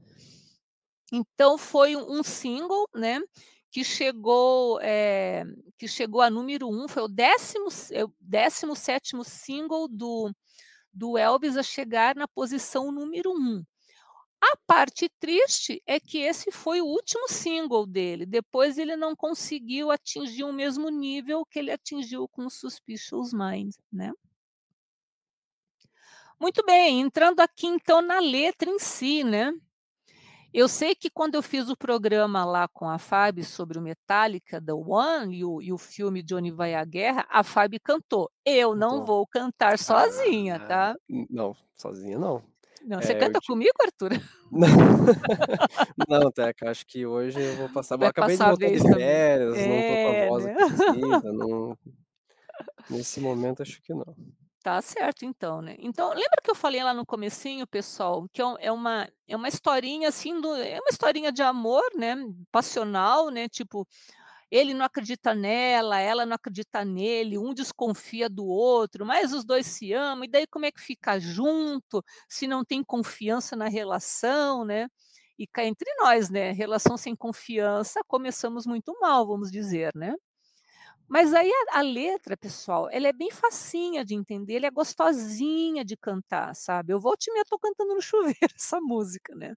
Então 1.15 1.59
foi 1.59 1.95
um 1.95 2.21
um 2.21 2.23
single, 2.23 2.89
né, 2.95 3.21
que 3.71 3.85
chegou, 3.85 4.81
eh, 4.81 5.45
que 5.79 5.87
chegou 5.87 6.23
a 6.23 6.31
número 6.31 6.69
1, 6.71 6.89
foi 6.89 7.03
o 7.03 7.09
décimo 7.09 7.71
se 7.71 8.03
o 8.03 8.11
17º 8.19 9.23
single 9.23 9.87
do 9.89 10.31
do 10.93 11.19
Elvis 11.19 11.57
a 11.59 11.63
chegar 11.65 12.17
na 12.17 12.29
posição 12.29 12.93
número 12.93 13.33
1. 13.33 13.63
A 14.43 14.57
parte 14.67 15.09
triste 15.21 15.83
é 15.87 16.01
que 16.01 16.19
esse 16.19 16.53
foi 16.53 16.81
o 16.83 16.87
último 16.87 17.29
single 17.29 17.87
dele, 17.87 18.27
depois 18.27 18.79
ele 18.79 18.97
não 18.97 19.17
conseguiu 19.17 19.91
atingir 19.91 20.45
o 20.45 20.53
mesmo 20.53 20.91
nível 20.91 21.45
que 21.47 21.59
ele 21.61 21.73
atingiu 21.73 22.29
com 22.29 22.51
Suspicious 22.51 23.33
Minds, 23.35 23.79
né. 23.93 24.13
Muito 26.41 26.65
bem, 26.65 27.01
entrando 27.01 27.41
aqui 27.41 27.67
então 27.67 28.01
na 28.01 28.19
letra 28.21 28.69
em 28.71 28.79
si, 28.79 29.23
né. 29.25 29.53
Eu 30.53 30.69
sei 30.69 30.95
que 30.95 31.09
quando 31.11 31.35
eu 31.35 31.43
fiz 31.43 31.69
o 31.69 31.77
programa 31.77 32.45
lá 32.45 32.69
com 32.69 32.89
a 32.89 32.99
Fábia 32.99 33.43
sobre 33.45 33.79
o 33.79 33.83
Metallica, 33.83 34.61
The 34.61 34.73
One, 34.73 35.37
e 35.39 35.45
o 35.45 35.63
e 35.63 35.73
o 35.73 35.79
filme 35.79 36.23
Johnny 36.23 36.51
Vai 36.51 36.75
à 36.75 36.85
Guerra, 36.85 37.27
a 37.31 37.43
Fábia 37.43 37.81
cantou. 37.83 38.31
Eu 38.45 38.75
não 38.75 38.97
Então 38.97 39.07
vou 39.07 39.27
cantar 39.27 39.79
sozinha, 39.79 40.57
ah, 40.57 40.67
tá. 40.67 40.97
não, 41.31 41.57
sozinha 41.75 42.19
não. 42.19 42.43
Não, 42.85 43.01
você 43.01 43.15
eu 43.15 43.19
canta 43.19 43.41
comigo, 43.47 43.73
Arthur? 43.81 44.11
Não, 46.09 46.31
Teca, 46.33 46.71
acho 46.71 46.85
que 46.87 47.07
hoje 47.07 47.41
eu 47.41 47.57
vou 47.57 47.69
passar 47.69 47.95
eu 47.95 48.01
Vai 48.01 48.09
acabei 48.09 48.37
de 48.37 48.39
passar 48.39 48.47
a 48.47 48.57
voltar 48.57 48.71
de 48.71 48.79
férias, 48.93 49.65
não 49.67 49.83
tô 49.85 49.99
com 49.99 50.09
a 50.09 50.15
É, 50.15 50.29
voz 50.29 50.45
né. 50.45 50.53
aquecida, 50.53 51.33
não 51.33 51.79
nesse 52.89 53.21
momento 53.21 53.63
acho 53.63 53.81
que 53.83 53.93
não. 53.95 54.15
Tá 54.65 54.81
certo 54.81 55.25
então, 55.25 55.61
né. 55.61 55.75
Então, 55.81 56.11
lembra 56.11 56.41
que 56.41 56.49
eu 56.49 56.55
falei 56.55 56.85
lá 56.85 56.95
no 56.95 57.05
comecinho, 57.05 57.67
pessoal, 57.67 58.29
que 58.33 58.41
é 58.41 58.45
é 58.61 58.71
uma 58.73 59.09
é 59.27 59.35
uma 59.35 59.49
historinha, 59.49 60.09
assim, 60.09 60.41
do 60.41 60.55
é 60.55 60.79
uma 60.79 60.89
historinha 60.89 61.33
de 61.33 61.43
amor, 61.43 61.83
né, 61.97 62.15
passional, 62.53 63.29
né, 63.31 63.49
tipo, 63.49 63.85
ele 64.51 64.75
não 64.75 64.85
acredita 64.87 65.35
nela, 65.35 66.01
ela 66.01 66.27
não 66.27 66.35
acredita 66.37 66.85
nele, 66.85 67.39
um 67.39 67.55
desconfia 67.55 68.29
do 68.31 68.47
outro, 68.47 69.07
mas 69.07 69.33
os 69.33 69.45
2 69.45 69.67
se 69.67 69.93
amam, 69.93 70.25
e 70.25 70.29
daí 70.29 70.47
como 70.47 70.67
é 70.67 70.73
que 70.73 70.81
fica 70.81 71.21
junto, 71.21 72.05
se 72.29 72.47
não 72.49 72.65
tem 72.65 72.85
confiança 72.85 73.57
na 73.57 73.69
relação, 73.69 74.65
né. 74.65 74.89
E 75.39 75.47
cá 75.47 75.65
entre 75.65 75.91
nós, 76.01 76.31
né, 76.31 76.53
relação 76.53 76.97
sem 76.99 77.17
confiança, 77.17 78.01
começamos 78.09 78.67
muito 78.67 78.95
mal, 79.01 79.27
vamos 79.27 79.51
dizer, 79.51 79.93
né. 79.97 80.15
Mas 81.13 81.35
aí 81.35 81.51
a 81.75 81.81
a 81.81 81.83
letra, 81.83 82.39
pessoal, 82.39 82.89
ela 82.91 83.07
é 83.09 83.13
bem 83.13 83.31
facinha 83.31 84.03
de 84.03 84.15
entender, 84.15 84.57
ela 84.57 84.67
é 84.69 84.71
gostosinha 84.71 85.85
de 85.85 85.95
cantar, 85.95 86.55
sabe. 86.57 86.93
Eu 86.95 86.99
volta 87.01 87.27
e 87.29 87.33
meia 87.35 87.45
tô 87.45 87.59
cantando 87.59 87.95
no 87.95 88.01
chuveiro 88.01 88.39
essa 88.57 88.81
música, 88.81 89.35
né. 89.35 89.53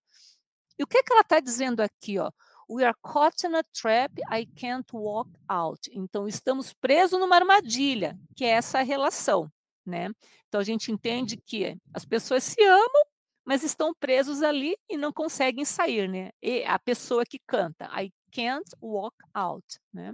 E 0.79 0.83
o 0.83 0.87
que 0.87 1.03
que 1.03 1.13
ela 1.13 1.23
tá 1.23 1.39
dizendo 1.39 1.81
aqui, 1.81 2.19
ó: 2.19 2.31
"We 2.69 2.83
are 2.85 2.95
caught 3.03 3.45
in 3.47 3.55
a 3.55 3.63
trap, 3.63 4.13
I 4.33 4.47
can't 4.55 4.87
walk 4.93 5.31
out". 5.49 5.89
Então 5.93 6.27
estamos 6.27 6.73
presos 6.73 7.19
numa 7.19 7.35
armadilha, 7.37 8.17
que 8.35 8.45
é 8.45 8.49
essa 8.49 8.81
relação, 8.83 9.49
né. 9.85 10.09
Então 10.49 10.61
a 10.61 10.65
gente 10.65 10.91
entende 10.91 11.37
que 11.37 11.77
as 11.93 12.05
pessoas 12.05 12.43
se 12.43 12.61
amam, 12.63 13.03
mas 13.45 13.63
estão 13.63 13.93
presos 13.99 14.43
ali 14.43 14.75
e 14.89 14.97
não 14.97 15.13
conseguem 15.13 15.65
sair, 15.65 16.09
né. 16.09 16.31
E 16.41 16.63
a 16.65 16.79
pessoa 16.79 17.25
que 17.25 17.39
canta: 17.47 17.85
"I 18.01 18.11
can't 18.33 18.69
walk 18.81 19.15
out", 19.33 19.65
né. 19.93 20.13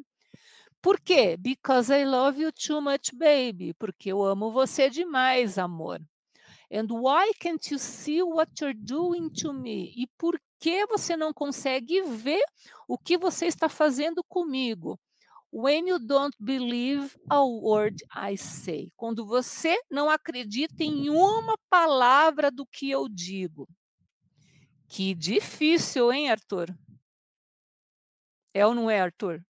Por 0.84 1.00
quê? 1.00 1.38
"Because 1.38 1.92
I 1.94 2.06
love 2.06 2.42
you 2.42 2.52
too 2.52 2.82
much 2.82 3.12
baby", 3.14 3.72
porque 3.76 4.12
eu 4.12 4.24
amo 4.24 4.50
você 4.52 4.90
demais, 4.90 5.60
amor. 5.60 6.00
"And 6.72 6.88
why 6.92 7.34
can't 7.40 7.72
you 7.74 7.80
see 7.80 8.24
what 8.24 8.52
you're 8.62 8.74
doing 8.80 9.30
to 9.42 9.54
me", 9.54 9.94
e 9.96 10.08
por 10.18 10.40
que 10.60 10.86
você 10.88 11.18
não 11.18 11.34
consegue 11.34 12.02
ver 12.04 12.44
o 12.88 12.98
que 12.98 13.18
você 13.18 13.48
está 13.48 13.70
fazendo 13.70 14.24
comigo? 14.24 15.00
"When 15.54 15.90
you 15.90 16.00
don't 16.00 16.36
believe 16.40 17.16
a 17.30 17.44
word 17.44 17.98
I 18.16 18.38
say", 18.38 18.92
quando 18.98 19.26
você 19.26 19.80
não 19.92 20.10
acredita 20.10 20.84
em 20.84 21.10
uma 21.10 21.58
palavra 21.70 22.52
do 22.52 22.66
que 22.68 22.90
eu 22.92 23.10
digo. 23.10 23.68
Que 24.90 25.14
difícil, 25.16 26.12
hein, 26.12 26.30
Arthur? 26.30 26.76
É 28.54 28.66
ou 28.66 28.76
não 28.76 28.90
é, 28.90 29.00
Arthur? 29.02 29.42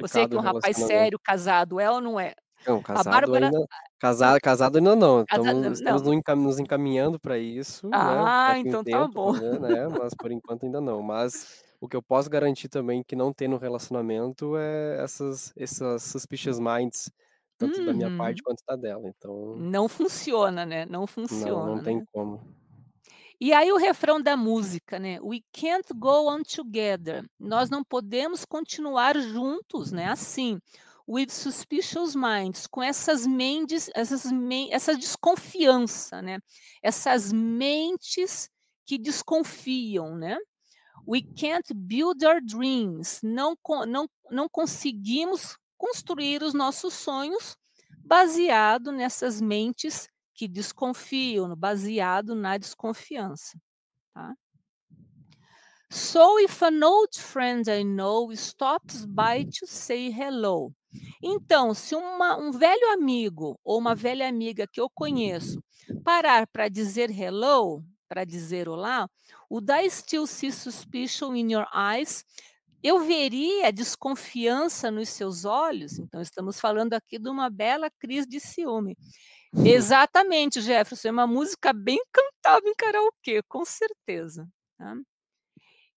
Você 0.00 0.26
que 0.26 0.36
é 0.36 0.38
um 0.38 0.42
rapaz 0.42 0.78
sério, 0.78 1.18
casado, 1.22 1.80
é 1.80 1.90
ou 1.90 2.00
não 2.00 2.18
é? 2.20 2.34
Não, 2.66 2.82
A 2.94 3.04
casado 3.04 3.04
Bárbara 3.04 3.50
ainda 3.50 3.56
a 3.60 3.98
casa 4.00 4.38
casado 4.40 4.76
ainda 4.78 4.94
não, 4.96 5.22
Casado 5.26 5.70
estamos 5.70 5.78
estamos 5.78 6.02
não. 6.02 6.08
enca 6.12 6.34
nos 6.36 6.58
encaminhando 6.58 7.18
pra 7.18 7.38
isso, 7.38 7.94
né, 8.00 8.28
Ah, 8.30 8.54
então 8.58 8.84
tá 8.84 9.06
tempo 9.06 9.08
bom. 9.08 9.32
talvez, 9.32 9.60
né, 9.60 9.88
mas 9.88 10.14
por 10.14 10.30
enquanto 10.32 10.64
ainda 10.64 10.80
não. 10.80 11.00
Mas 11.02 11.46
o 11.80 11.88
que 11.88 11.96
eu 11.96 12.02
posso 12.02 12.28
garantir 12.28 12.68
também 12.68 13.02
que 13.02 13.14
não 13.16 13.32
tem 13.32 13.48
no 13.48 13.56
relacionamento 13.58 14.56
é 14.56 15.02
essas 15.02 15.52
essas 15.56 16.02
suspicious 16.02 16.58
minds 16.58 17.10
tanto 17.56 17.82
da 17.82 17.92
minha 17.94 18.10
parte 18.10 18.40
Uhum. 18.40 18.42
quanto 18.42 18.62
da 18.66 18.76
dela, 18.76 19.08
então 19.08 19.64
Não 19.72 19.88
funciona, 19.88 20.66
né, 20.66 20.84
não 20.86 21.06
Não, 21.30 21.60
não 21.60 21.78
funciona, 21.78 21.80
tem 21.80 22.00
né. 22.00 22.04
como. 22.12 22.40
E 23.40 23.52
aí 23.52 23.70
o 23.70 23.76
refrão 23.76 24.20
da 24.20 24.36
música, 24.36 24.98
né, 24.98 25.20
"We 25.20 25.42
can't 25.52 25.86
go 25.94 26.28
on 26.28 26.42
together", 26.42 27.24
nós 27.38 27.70
não 27.70 27.84
podemos 27.84 28.44
continuar 28.44 29.16
juntos, 29.16 29.92
né, 29.92 30.06
assim, 30.10 30.58
"with 31.08 31.28
suspicious 31.30 32.16
minds", 32.16 32.66
com 32.66 32.82
essas 32.82 33.24
mendes 33.28 33.88
essas 33.94 34.24
essa 34.72 34.96
desconfiança, 34.96 36.20
né, 36.20 36.40
essas 36.82 37.32
mentes 37.32 38.50
que 38.84 38.98
desconfiam, 38.98 40.16
né. 40.16 40.36
"We 41.08 41.22
can't 41.22 41.74
build 41.74 42.26
our 42.26 42.40
dreams", 42.42 43.20
não 43.22 43.56
não 43.88 44.08
não 44.30 44.48
conseguimos 44.48 45.56
construir 45.78 46.42
os 46.42 46.54
nossos 46.54 46.94
sonhos 46.94 47.56
baseado 48.04 48.92
nessas 48.92 49.40
mentes 49.40 50.08
que 50.38 50.48
desconfiam, 50.48 51.56
baseado 51.56 52.36
na 52.36 52.58
desconfiança, 52.58 53.58
tá. 54.14 54.34
"So 55.90 56.38
if 56.38 56.60
an 56.62 56.82
old 56.82 57.14
friend 57.18 57.66
I 57.68 57.82
know 57.82 58.30
stops 58.32 59.06
by 59.06 59.44
to 59.58 59.66
say 59.66 60.10
hello", 60.10 60.74
então, 61.22 61.72
se 61.72 61.94
uma 61.94 62.36
um 62.36 62.50
velho 62.52 62.92
amigo 62.92 63.58
ou 63.64 63.78
uma 63.78 63.94
velha 63.94 64.28
amiga 64.28 64.66
que 64.70 64.80
eu 64.80 64.90
conheço 64.90 65.62
parar 66.04 66.46
pra 66.46 66.68
dizer 66.68 67.10
hello, 67.10 67.82
pra 68.06 68.24
dizer 68.24 68.68
olá, 68.68 69.08
"Would 69.50 69.70
I 69.72 69.88
still 69.90 70.26
see 70.26 70.52
suspicion 70.52 71.34
in 71.34 71.52
your 71.52 71.66
eyes", 71.74 72.22
eu 72.82 73.00
veria 73.00 73.72
desconfiança 73.72 74.90
nos 74.90 75.08
seus 75.10 75.44
olhos? 75.46 75.98
Então 75.98 76.20
estamos 76.22 76.60
falando 76.60 76.94
aqui 76.94 77.18
de 77.18 77.28
uma 77.30 77.50
bela 77.50 77.90
crise 77.98 78.28
de 78.28 78.40
ciúme. 78.40 78.96
Exatamente, 79.56 80.60
Jefferson, 80.60 81.08
é 81.08 81.10
uma 81.10 81.26
música 81.26 81.72
bem 81.72 81.98
cantável 82.12 82.70
em 82.70 82.74
karaokê, 82.74 83.42
com 83.48 83.64
certeza, 83.64 84.48
tá. 84.78 84.94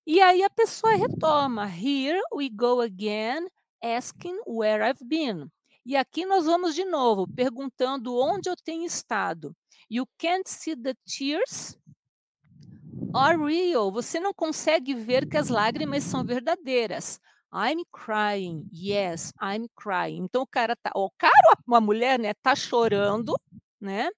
E 0.07 0.19
aí 0.21 0.43
a 0.43 0.49
pessoa 0.49 0.95
retoma, 0.95 1.67
"Here 1.67 2.19
we 2.33 2.49
go 2.49 2.81
again, 2.81 3.47
asking 3.83 4.37
where 4.47 4.83
I've 4.83 5.03
been", 5.05 5.47
e 5.85 5.95
aqui 5.95 6.25
nós 6.25 6.45
vamos 6.45 6.73
de 6.75 6.83
novo, 6.85 7.27
perguntando 7.35 8.15
onde 8.17 8.49
eu 8.49 8.55
tenho 8.55 8.85
estado. 8.85 9.55
"You 9.89 10.07
can't 10.17 10.49
see 10.49 10.75
the 10.75 10.95
tears 11.05 11.77
are 13.13 13.35
real", 13.37 13.91
você 13.91 14.19
não 14.21 14.33
consegue 14.33 14.93
ver 14.95 15.25
que 15.27 15.35
as 15.37 15.49
lágrimas 15.49 16.03
são 16.05 16.23
verdadeiras. 16.23 17.19
"I'm 17.53 17.83
crying, 17.91 18.67
yes, 18.73 19.33
I'm 19.41 19.67
crying", 19.75 20.23
então 20.25 20.43
o 20.43 20.47
cara 20.47 20.75
tá 20.75 20.91
o 20.95 21.09
cara 21.17 21.33
ou 21.67 21.75
a 21.75 21.81
mulher, 21.81 22.19
né, 22.19 22.33
tá 22.35 22.55
chorando, 22.55 23.33
né, 23.79 24.09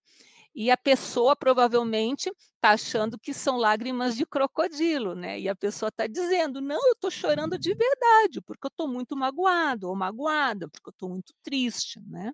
e 0.55 0.71
a 0.71 0.77
pessoa 0.77 1.35
provavelmente 1.35 2.31
tá 2.61 2.71
achando 2.71 3.19
que 3.19 3.33
são 3.33 3.57
lágrimas 3.57 4.15
de 4.17 4.25
crocodilo, 4.25 5.15
né, 5.15 5.39
e 5.39 5.49
a 5.49 5.55
pessoa 5.55 5.91
tá 5.91 6.07
dizendo: 6.07 6.61
"Não, 6.61 6.77
eu 6.89 6.95
tô 6.99 7.11
chorando 7.11 7.57
de 7.59 7.75
verdade, 7.75 8.41
porque 8.41 8.67
eu 8.67 8.71
tô 8.75 8.87
muito 8.87 9.15
magoado 9.17 9.89
ou 9.89 9.95
magoada, 9.97 10.69
porque 10.69 10.89
eu 10.89 10.93
tô 10.97 11.09
muito 11.09 11.33
triste", 11.43 11.99
né. 12.07 12.33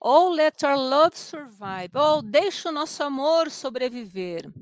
"Oh, 0.00 0.28
let 0.30 0.62
our 0.62 0.76
love 0.76 1.16
survive", 1.16 1.90
oh, 1.96 2.22
deixa 2.22 2.68
o 2.68 2.72
nosso 2.72 3.02
amor 3.02 3.50
sobreviver. 3.50 4.52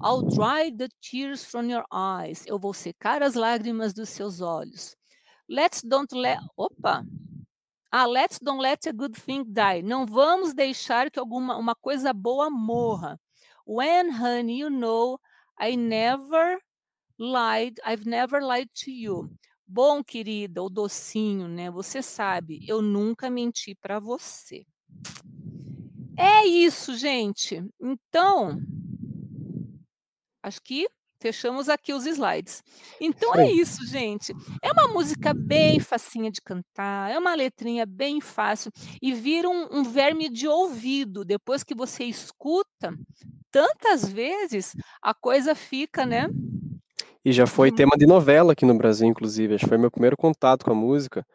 "I'll 0.00 0.22
dry 0.24 0.70
the 0.76 0.88
tears 1.02 1.44
from 1.44 1.70
your 1.70 1.84
eyes", 1.92 2.44
eu 2.46 2.58
vou 2.58 2.74
secar 2.74 3.22
as 3.22 3.34
lágrimas 3.34 3.92
dos 3.94 4.10
seus 4.10 4.40
olhos. 4.40 4.96
"Let's 5.48 5.82
don't 5.82 6.14
let", 6.14 6.38
opa, 6.56 7.04
ah, 7.92 8.06
"Let's 8.06 8.38
don't 8.40 8.60
let 8.62 8.86
a 8.88 8.92
good 8.92 9.14
thing 9.20 9.44
die", 9.44 9.82
não 9.82 10.06
vamos 10.06 10.54
deixar 10.54 11.10
que 11.10 11.18
alguma 11.20 11.56
uma 11.58 11.74
coisa 11.76 12.12
boa 12.12 12.50
morra. 12.50 13.20
"When 13.66 14.10
honey 14.10 14.60
you 14.60 14.70
know 14.70 15.18
I 15.60 15.76
never 15.76 16.60
lied 17.18 17.80
I've 17.86 18.06
never 18.08 18.42
lied 18.42 18.70
to 18.84 18.90
you", 18.92 19.30
bom 19.68 20.02
querida 20.04 20.62
ou 20.62 20.70
docinho, 20.70 21.48
né, 21.48 21.70
você 21.70 22.02
sabe, 22.02 22.60
eu 22.68 22.82
nunca 22.82 23.30
menti 23.30 23.74
pra 23.76 24.00
você. 24.00 24.66
É 26.16 26.46
isso 26.46 26.94
gente, 26.96 27.62
então 27.80 28.60
acho 30.42 30.60
que 30.62 30.86
fechamos 31.22 31.68
aqui 31.68 31.92
os 31.92 32.06
slides. 32.06 32.62
Então 33.00 33.32
Isso 33.32 33.40
é 33.40 33.50
isso 33.52 33.86
gente, 33.86 34.32
é 34.62 34.72
uma 34.72 34.88
música 34.94 35.34
bem 35.34 35.78
facinha 35.80 36.30
de 36.30 36.40
cantar, 36.42 37.10
é 37.12 37.18
uma 37.18 37.34
letrinha 37.34 37.86
bem 37.86 38.20
fácil 38.20 38.70
e 39.02 39.12
vira 39.12 39.48
um 39.48 39.68
um 39.72 39.84
verme 39.84 40.28
de 40.30 40.48
ouvido, 40.48 41.24
depois 41.24 41.62
que 41.64 41.74
você 41.74 42.04
escuta 42.04 42.94
tantas 43.52 44.04
vezes, 44.08 44.74
a 45.02 45.14
coisa 45.14 45.54
fica, 45.56 46.06
né 46.06 46.28
E 47.24 47.32
já 47.32 47.46
foi 47.46 47.70
de 47.70 47.76
tema 47.76 47.96
de 47.98 48.06
novela 48.06 48.52
aqui 48.52 48.64
no 48.64 48.74
Brasil 48.76 49.06
inclusive, 49.06 49.54
acho 49.54 49.64
que 49.64 49.68
foi 49.68 49.76
meu 49.78 49.90
primeiro 49.90 50.16
contato 50.16 50.64
com 50.64 50.70
a 50.70 50.74
música, 50.74 51.26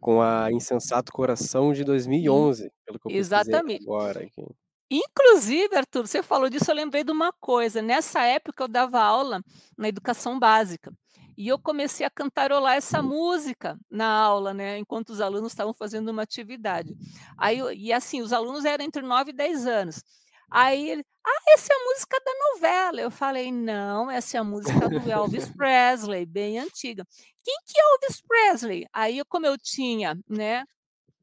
com 0.00 0.22
a 0.22 0.50
Hum. 0.50 0.52
Insensato 0.52 1.12
Coração 1.12 1.72
de 1.72 1.84
Sim, 1.84 1.84
2011, 1.84 2.70
pelo 2.86 2.98
que 3.00 3.08
eu 3.08 3.12
exatamente. 3.18 3.86
agora 3.86 4.20
aqui. 4.24 4.44
Inclusive, 4.90 5.76
Arthur, 5.76 6.06
você 6.06 6.20
falou 6.22 6.50
disso, 6.50 6.68
eu 6.70 6.74
lembrei 6.74 7.04
de 7.04 7.12
uma 7.12 7.32
coisa, 7.32 7.80
nessa 7.80 8.24
época 8.24 8.64
eu 8.64 8.68
dava 8.68 9.00
aula 9.00 9.40
na 9.78 9.88
educação 9.88 10.36
básica, 10.36 10.92
e 11.38 11.46
eu 11.46 11.60
comecei 11.60 12.04
a 12.04 12.10
cantarolar 12.10 12.74
essa 12.74 13.00
música 13.00 13.78
na 13.88 14.06
aula, 14.12 14.52
né, 14.52 14.78
enquanto 14.78 15.10
os 15.10 15.20
alunos 15.20 15.52
estavam 15.52 15.72
fazendo 15.72 16.08
uma 16.08 16.22
atividade. 16.22 16.96
Aí 17.38 17.60
e 17.76 17.92
assim, 17.92 18.20
os 18.20 18.32
alunos 18.32 18.64
eram 18.64 18.84
entre 18.84 19.00
9 19.02 19.30
e 19.30 19.34
10 19.34 19.64
anos. 19.64 20.02
Aí 20.50 20.90
ele: 20.90 21.04
"Ah, 21.24 21.42
essa 21.54 21.72
é 21.72 21.76
a 21.76 21.84
música 21.84 22.18
da 22.24 22.32
novela", 22.54 23.00
eu 23.00 23.10
falei: 23.12 23.52
"Não, 23.52 24.10
essa 24.10 24.36
é 24.36 24.40
a 24.40 24.44
música 24.44 24.90
do 24.90 25.08
Elvis 25.08 25.48
Presley, 25.56 26.26
bem 26.26 26.58
antiga". 26.58 27.06
"Quem 27.44 27.56
que 27.64 27.78
é 27.80 27.82
Elvis 27.92 28.20
Presley?". 28.26 28.86
Aí 28.92 29.22
como 29.28 29.46
eu 29.46 29.56
tinha, 29.56 30.18
né, 30.28 30.64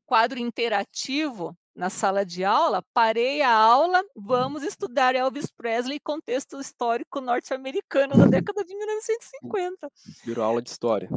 quadro 0.05 0.39
interativo 0.39 1.55
na 1.77 1.91
sala 1.91 2.25
de 2.25 2.43
aula, 2.43 2.83
parei 2.91 3.43
a 3.43 3.53
aula, 3.55 4.03
vamos 4.15 4.63
estudar 4.63 5.15
Elvis 5.15 5.51
Presley, 5.51 5.99
contexto 5.99 6.59
histórico 6.59 7.21
norte-americano 7.21 8.17
da 8.17 8.25
década 8.25 8.65
de 8.65 8.75
1950. 8.75 9.87
Virou 10.25 10.43
aula 10.43 10.61
de 10.61 10.71
história. 10.71 11.07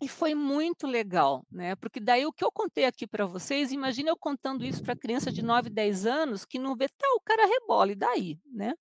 E 0.00 0.08
foi 0.08 0.34
muito 0.34 0.86
legal, 0.86 1.44
né, 1.50 1.74
porque 1.76 1.98
daí 1.98 2.24
o 2.24 2.32
que 2.32 2.44
eu 2.44 2.52
contei 2.52 2.84
aqui 2.84 3.06
pra 3.06 3.26
vocês, 3.26 3.72
imagina 3.72 4.10
eu 4.10 4.16
contando 4.16 4.64
isso 4.64 4.82
pra 4.82 4.96
criança 4.96 5.32
de 5.32 5.42
9, 5.42 5.68
10 5.68 6.06
anos 6.06 6.44
que 6.44 6.58
não 6.58 6.76
vê 6.76 6.88
tá, 6.88 7.06
o 7.16 7.20
cara 7.20 7.44
rebola, 7.44 7.90
e 7.90 7.96
daí, 7.96 8.38
né. 8.46 8.74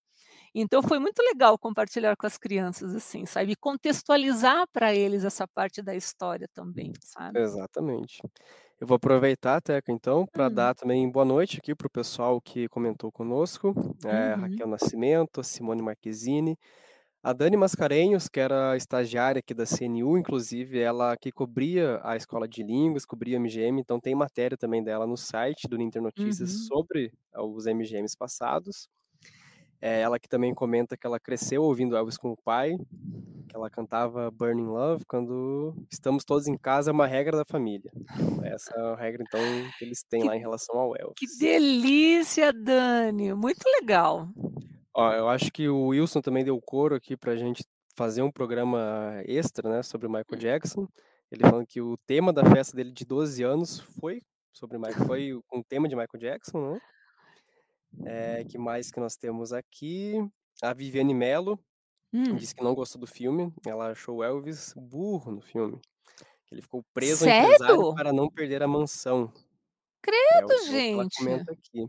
Então 0.54 0.84
foi 0.84 1.00
muito 1.00 1.20
legal 1.22 1.58
compartilhar 1.58 2.16
com 2.18 2.28
as 2.28 2.38
crianças, 2.38 2.94
assim, 2.94 3.26
sabe, 3.26 3.54
e 3.54 3.56
contextualizar 3.56 4.68
pra 4.72 4.94
eles 4.94 5.24
essa 5.24 5.48
parte 5.48 5.82
da 5.82 5.96
história 5.96 6.48
também, 6.54 6.92
sabe. 7.02 7.40
Exatamente. 7.40 8.22
Eu 8.82 8.88
vou 8.88 8.96
aproveitar, 8.96 9.62
Teca, 9.62 9.92
então, 9.92 10.26
pra 10.26 10.50
Hum. 10.50 10.50
dar 10.50 10.74
também 10.74 11.08
boa 11.12 11.24
noite 11.24 11.60
aqui 11.60 11.76
para 11.76 11.86
o 11.86 11.90
pessoal 11.90 12.42
que 12.42 12.68
comentou 12.68 13.12
conosco, 13.12 13.76
eh, 14.04 14.34
Uhum. 14.34 14.34
Raquel 14.34 14.68
Nascimento, 14.68 15.44
Simone 15.44 15.84
Marquezine, 15.84 16.58
a 17.24 17.34
Dani 17.34 17.58
Mascarenhas, 17.58 18.30
que 18.30 18.40
era 18.40 18.78
estagiária 18.78 19.40
aqui 19.40 19.54
da 19.54 19.66
CNU, 19.66 20.18
inclusive 20.18 20.80
ela 20.80 21.18
que 21.18 21.32
cobria 21.32 22.02
a 22.04 22.16
escola 22.18 22.48
de 22.48 22.64
línguas, 22.64 23.06
cobria 23.06 23.38
o 23.38 23.42
MGM, 23.42 23.82
então 23.82 24.00
tem 24.00 24.16
matéria 24.16 24.58
também 24.58 24.84
dela 24.84 25.08
no 25.08 25.18
site 25.18 25.68
do 25.70 25.78
Ninter 25.78 26.02
Notícias 26.02 26.52
Uhum. 26.58 26.72
sobre 26.72 27.14
os 27.38 27.68
MGMs 27.68 28.18
passados. 28.18 28.88
Eh, 29.82 30.02
ela 30.02 30.20
que 30.20 30.30
também 30.30 30.54
comenta 30.54 30.96
que 30.96 31.08
ela 31.08 31.20
cresceu 31.20 31.64
ouvindo 31.64 31.96
Elvis 31.96 32.18
com 32.18 32.32
o 32.32 32.38
pai, 32.38 32.78
que 33.50 33.56
ela 33.56 33.70
cantava 33.70 34.30
Burning 34.32 34.68
Love 34.68 35.04
quando 35.08 35.76
estamos 35.92 36.24
todos 36.24 36.48
em 36.48 36.58
casa, 36.58 36.92
é 36.92 36.94
uma 36.94 37.08
regra 37.08 37.36
da 37.38 37.46
família, 37.46 37.92
que 37.92 38.46
é 38.48 38.54
essa 38.54 38.74
a 38.80 38.96
regra 38.96 39.24
então 39.24 39.40
que 39.78 39.86
eles 39.86 40.04
têm 40.04 40.22
Que 40.22 40.28
lá 40.28 40.36
em 40.36 40.40
relação 40.40 40.78
ao 40.78 40.94
que 41.16 41.26
Elvis. 41.26 41.38
delícia, 41.40 42.54
Dani, 42.54 43.34
muito 43.34 43.64
legal. 43.80 44.30
Ó, 44.94 45.12
eu 45.14 45.28
acho 45.30 45.52
que 45.52 45.68
o 45.70 45.88
Wilson 45.88 46.22
também 46.22 46.44
deu 46.44 46.60
coro 46.62 46.96
aqui 46.96 47.16
pra 47.18 47.36
gente 47.36 47.64
fazer 47.96 48.22
um 48.22 48.32
programa 48.32 49.22
extra, 49.26 49.70
né, 49.70 49.84
sobre 49.84 50.08
o 50.08 50.10
Michael. 50.10 50.40
Jackson, 50.40 50.88
ele 51.32 51.42
falando 51.44 51.66
que 51.66 51.82
o 51.82 51.98
tema 52.06 52.32
da 52.34 52.46
festa 52.46 52.76
dele 52.76 52.92
de 52.92 53.06
12 53.06 53.44
anos 53.44 53.80
foi 54.00 54.20
sobre 54.54 54.78
Michael 54.78 55.06
foi 55.08 55.34
um 55.54 55.64
tema 55.64 55.88
de 55.88 55.96
Michael 55.96 56.20
Jackson, 56.20 56.74
né. 56.74 56.80
Eh, 58.00 58.46
que 58.46 58.58
mais 58.58 58.92
que 58.92 59.00
nós 59.00 59.16
temos 59.18 59.54
aqui? 59.54 60.16
A 60.62 60.74
Viviane 60.74 61.14
Mello 61.14 61.60
Hum. 62.14 62.38
disse 62.38 62.56
que 62.56 62.64
não 62.64 62.76
gostou 62.76 63.00
do 63.02 63.08
filme, 63.08 63.54
ela 63.66 63.92
achou 63.92 64.18
o 64.18 64.24
Elvis 64.24 64.74
burro 64.78 65.32
no 65.32 65.42
filme, 65.42 65.80
ele 66.52 66.62
ficou 66.62 66.84
preso 66.94 67.26
Sério? 67.26 67.94
para 67.96 68.14
não 68.14 68.30
perder 68.30 68.64
a 68.64 68.68
mansão. 68.68 69.32
É 70.34 70.40
Credo, 70.40 70.58
ela 70.94 71.06
gente. 71.06 71.16
comenta 71.16 71.52
aqui. 71.54 71.88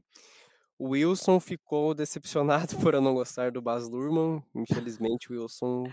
O 0.83 0.89
Wilson 0.89 1.39
ficou 1.39 1.95
decepcionado 1.95 2.77
por 2.83 2.93
eu 2.93 3.01
não 3.01 3.15
gostar 3.15 3.53
do 3.53 3.63
Baz 3.63 3.89
Luhrmann. 3.89 4.43
Infelizmente, 4.53 5.33
o 5.33 5.41
Wilson, 5.41 5.85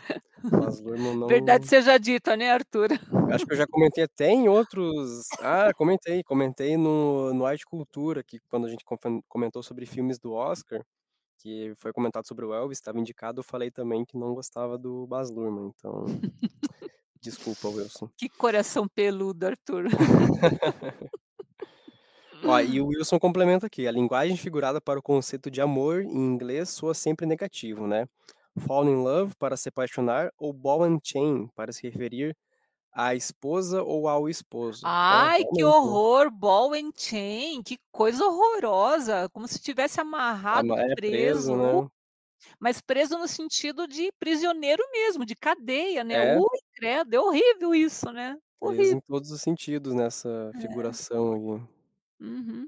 Baz 0.44 0.82
Luhrmann 0.82 1.16
não... 1.16 1.28
Verdade 1.28 1.68
seja 1.68 2.00
dita, 2.00 2.36
né, 2.36 2.50
Arthur? 2.50 2.94
Acho 3.32 3.46
que 3.46 3.54
eu 3.54 3.58
já 3.58 3.68
comentei 3.68 4.06
até 4.06 4.32
em 4.32 4.50
outros... 4.50 5.28
Ah, 5.42 5.72
comentei. 5.76 6.24
Comentei 6.24 6.76
no, 6.76 7.32
no 7.36 7.46
Arte 7.46 7.68
Cultura, 7.68 8.24
que 8.24 8.40
quando 8.50 8.66
a 8.66 8.68
gente 8.68 8.84
comentou 9.28 9.62
sobre 9.62 9.86
filmes 9.86 10.18
do 10.18 10.34
Oscar, 10.34 10.84
que 11.38 11.72
foi 11.78 11.94
comentado 11.94 12.28
sobre 12.28 12.44
o 12.44 12.52
Elvis, 12.52 12.80
estava 12.80 13.00
indicado, 13.00 13.42
eu 13.42 13.44
falei 13.44 13.70
também 13.70 14.04
que 14.04 14.18
não 14.18 14.34
gostava 14.34 14.76
do 14.76 15.06
Baz 15.06 15.30
Luhrmann. 15.30 15.72
Então, 15.78 16.06
desculpa, 17.22 17.68
Wilson. 17.68 18.10
Que 18.18 18.28
coração 18.28 18.88
peludo, 18.88 19.46
Arthur. 19.46 19.86
Ó, 22.44 22.60
e 22.78 22.80
o 22.82 22.88
Wilson 22.88 23.20
complementa 23.20 23.68
aqui, 23.68 23.88
a 23.88 23.92
linguagem 23.92 24.38
figurada 24.38 24.80
para 24.82 25.00
o 25.00 25.04
conceito 25.04 25.50
de 25.52 25.62
amor 25.62 26.02
em 26.04 26.10
inglês 26.26 26.70
soa 26.70 26.94
sempre 26.94 27.26
negativo, 27.26 27.88
né? 27.88 28.08
Fall 28.60 28.86
in 28.90 28.96
love 29.04 29.34
para 29.38 29.56
se 29.58 29.70
apaixonar 29.70 30.32
ou 30.38 30.52
ball 30.54 30.84
and 30.84 31.00
chain 31.04 31.48
para 31.56 31.72
se 31.72 31.88
referir 31.88 32.36
à 32.92 33.16
esposa 33.16 33.84
ou 33.84 34.08
ao 34.08 34.28
esposo. 34.30 34.80
Então, 34.80 34.92
Ai, 34.92 35.44
que 35.46 35.64
horror! 35.64 36.32
Ball 36.32 36.74
and 36.74 36.92
chain, 36.96 37.62
que 37.64 37.78
coisa 37.92 38.26
horrorosa! 38.26 39.30
Como 39.32 39.48
se 39.48 39.60
tivesse 39.60 40.02
amarrado, 40.02 40.74
Ama- 40.74 40.82
É 40.82 40.96
preso, 40.96 41.54
preso, 41.54 41.56
né? 41.58 41.88
mas 42.60 42.82
preso 42.82 43.18
no 43.18 43.28
sentido 43.28 43.88
de 43.88 44.12
prisioneiro 44.20 44.84
mesmo, 44.92 45.26
de 45.26 45.36
cadeia, 45.36 46.04
né? 46.04 46.36
É. 46.36 46.38
Ui, 46.38 46.48
credo, 46.76 47.14
é 47.16 47.20
horrível 47.20 47.76
isso, 47.76 48.12
né? 48.12 48.38
Preso 48.66 48.82
Horrível. 48.82 48.98
em 48.98 49.02
todos 49.02 49.32
os 49.32 49.42
sentidos 49.42 49.94
nessa 49.94 50.52
É. 50.56 50.62
figuração 50.62 51.34
aqui. 51.58 51.79
Uhum. 52.22 52.68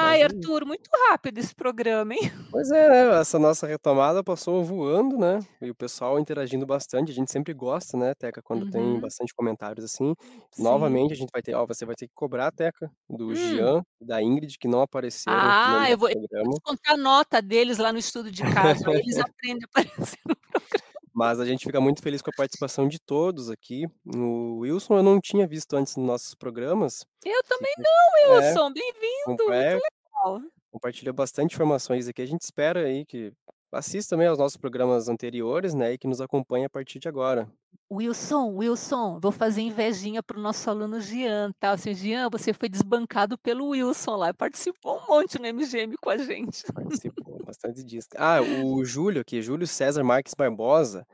Mas 0.00 0.12
Ai, 0.12 0.22
isso. 0.22 0.48
Arthur, 0.48 0.64
muito 0.64 0.88
rápido 1.08 1.38
esse 1.38 1.54
programa, 1.54 2.14
hein? 2.14 2.20
Pois 2.52 2.70
é, 2.70 2.88
né? 2.88 3.20
Essa 3.20 3.38
nossa 3.40 3.66
retomada 3.66 4.22
passou 4.22 4.62
voando, 4.64 5.18
né? 5.18 5.40
E 5.60 5.68
o 5.70 5.74
pessoal 5.74 6.18
interagindo 6.18 6.64
bastante. 6.64 7.10
A 7.10 7.14
gente 7.14 7.30
sempre 7.30 7.52
gosta, 7.52 7.96
né, 7.96 8.14
Teca, 8.14 8.40
quando 8.40 8.64
tem 8.66 8.98
Uhum. 8.98 9.00
bastante 9.00 9.34
comentários 9.34 9.84
assim. 9.84 10.14
Sim. 10.50 10.96
Novamente, 10.96 11.12
a 11.12 11.16
gente 11.16 11.30
vai 11.32 11.42
ter, 11.42 11.54
ó, 11.54 11.66
você 11.66 11.84
vai 11.84 11.96
ter 11.96 12.06
que 12.06 12.14
cobrar, 12.14 12.52
Teca, 12.52 12.90
do 13.08 13.34
Hum. 13.34 13.34
Jean 13.34 13.82
da 14.00 14.22
Ingrid, 14.22 14.58
que 14.58 14.68
não 14.68 14.80
apareceram 14.80 15.52
Ah, 15.64 15.90
eu 15.90 15.98
vou 15.98 16.08
eu 16.08 16.14
vou 16.14 16.44
descontar 16.44 16.94
a 16.94 16.96
nota 16.96 17.42
deles 17.42 17.78
lá 17.78 17.92
no 17.92 17.98
estudo 17.98 18.30
de 18.30 18.42
caso, 18.44 18.86
aí 18.86 18.98
eles 19.02 19.18
aprendem 19.18 19.64
a 19.64 19.66
aparecer 19.66 20.18
no 20.28 20.36
programa. 20.36 20.85
Mas 21.16 21.40
a 21.40 21.46
gente 21.46 21.64
fica 21.64 21.80
muito 21.80 22.02
feliz 22.02 22.20
com 22.20 22.28
a 22.28 22.36
participação 22.36 22.86
de 22.86 22.98
todos 23.00 23.48
aqui. 23.48 23.86
O 24.14 24.58
Wilson 24.58 24.98
eu 24.98 25.02
não 25.02 25.18
tinha 25.18 25.46
visto 25.46 25.74
antes 25.74 25.96
nos 25.96 26.06
nossos 26.06 26.34
programas. 26.34 27.06
Eu 27.24 27.42
também 27.44 27.72
não, 27.78 28.34
é, 28.34 28.48
Wilson, 28.48 28.70
bem-vindo, 28.70 29.50
é, 29.50 29.70
muito 29.70 29.82
legal. 29.82 30.42
compartilha 30.70 31.14
bastante 31.14 31.54
informações 31.54 32.06
aqui. 32.06 32.20
A 32.20 32.26
gente 32.26 32.42
espera 32.42 32.80
aí 32.80 33.06
que 33.06 33.32
assista 33.72 34.14
também 34.14 34.28
aos 34.28 34.38
nossos 34.38 34.56
programas 34.56 35.08
anteriores, 35.08 35.74
né, 35.74 35.92
e 35.92 35.98
que 35.98 36.06
nos 36.06 36.20
acompanhe 36.20 36.64
a 36.64 36.70
partir 36.70 36.98
de 36.98 37.08
agora. 37.08 37.48
Wilson, 37.90 38.48
Wilson, 38.56 39.20
vou 39.20 39.30
fazer 39.30 39.60
invejinha 39.60 40.20
pro 40.20 40.40
nosso 40.40 40.68
aluno 40.68 41.00
Jean, 41.00 41.52
tá? 41.60 41.70
Assim, 41.70 41.94
Jean, 41.94 42.28
você 42.28 42.52
foi 42.52 42.68
desbancado 42.68 43.38
pelo 43.38 43.68
Wilson 43.68 44.16
lá, 44.16 44.34
participou 44.34 44.98
um 44.98 45.06
monte 45.06 45.38
no 45.38 45.46
MGM 45.46 45.96
com 46.00 46.10
a 46.10 46.16
gente. 46.16 46.64
Participou 46.72 47.44
bastante 47.44 47.84
disso. 47.84 48.08
Ah, 48.16 48.40
o 48.40 48.84
Júlio 48.84 49.20
aqui, 49.20 49.40
Júlio 49.40 49.68
César 49.68 50.02
Marques 50.02 50.34
Barbosa, 50.34 51.06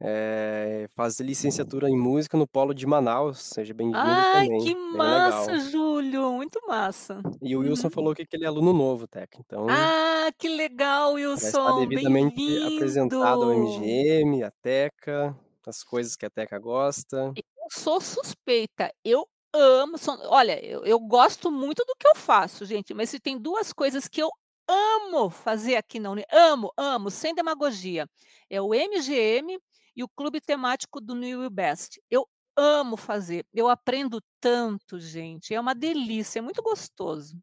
eh, 0.00 0.88
faz 0.94 1.20
licenciatura 1.20 1.88
em 1.88 1.96
música 1.96 2.36
no 2.36 2.46
Polo 2.46 2.74
de 2.74 2.86
Manaus. 2.86 3.38
Seja 3.42 3.74
bem-vindo 3.74 4.26
Ai, 4.26 4.26
também, 4.26 4.58
que 4.58 4.74
massa. 4.92 5.56
Júlio, 5.58 6.32
muito 6.34 6.60
massa. 6.66 7.20
E 7.42 7.56
o 7.56 7.60
Wilson 7.60 7.88
Uhum. 7.88 7.90
falou 7.90 8.14
que 8.14 8.26
ele 8.32 8.44
é 8.44 8.48
aluno 8.48 8.72
novo, 8.72 9.06
Teca. 9.06 9.38
Então, 9.40 9.92
Ah, 9.92 10.30
que 10.38 10.48
legal, 10.48 11.14
está 11.36 11.72
Wilson, 11.72 11.72
devidamente 11.72 12.58
apresentado 12.62 13.44
ao. 13.44 13.50
MGM, 13.50 14.42
a 14.44 14.50
Teca, 14.50 15.36
as 15.66 15.82
coisas 15.82 16.16
que 16.16 16.26
a 16.26 16.30
Teca 16.30 16.58
gosta. 16.58 17.36
Eu 17.36 17.68
sou 17.70 18.00
suspeita, 18.00 18.92
eu 19.04 19.26
amo, 19.52 19.98
são 19.98 20.16
olha, 20.28 20.64
eu 20.64 20.84
eu 20.84 21.00
gosto 21.00 21.50
muito 21.50 21.84
do 21.84 21.94
que 21.98 22.06
eu 22.06 22.14
faço, 22.16 22.64
gente, 22.64 22.94
mas 22.94 23.10
se 23.10 23.18
tem 23.20 23.38
2 23.38 23.72
coisas 23.72 24.06
que 24.08 24.22
eu 24.22 24.30
amo 24.68 25.30
fazer 25.30 25.76
aqui 25.76 25.98
na 25.98 26.10
Uni 26.10 26.24
amo, 26.30 26.72
amo, 26.76 27.10
sem 27.10 27.34
demagogia, 27.34 28.06
é 28.50 28.60
o 28.60 28.72
MGM 28.74 29.58
e 29.96 30.02
o 30.04 30.08
clube 30.08 30.40
temático 30.40 31.00
do 31.00 31.14
New 31.14 31.48
Best. 31.50 32.00
Eu 32.10 32.26
amo 32.56 32.96
fazer, 32.96 33.46
eu 33.52 33.68
aprendo 33.68 34.20
tanto, 34.40 34.98
gente, 35.00 35.54
é 35.54 35.60
uma 35.60 35.74
delícia, 35.74 36.38
é 36.38 36.42
muito 36.42 36.62
gostoso. 36.62 37.36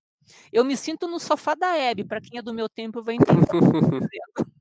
Eu 0.53 0.65
me 0.65 0.77
sinto 0.77 1.07
no 1.07 1.19
sofá 1.19 1.55
da 1.55 1.77
Hebe, 1.77 2.05
para 2.05 2.21
quem 2.21 2.39
é 2.39 2.41
do 2.43 2.53
meu 2.53 2.69
tempo 2.69 3.03
vai 3.03 3.15
entender 3.15 3.55
o 3.57 3.63
que 3.65 3.77
eu 3.77 3.83
tô 3.89 3.99
dizendo. 4.01 4.51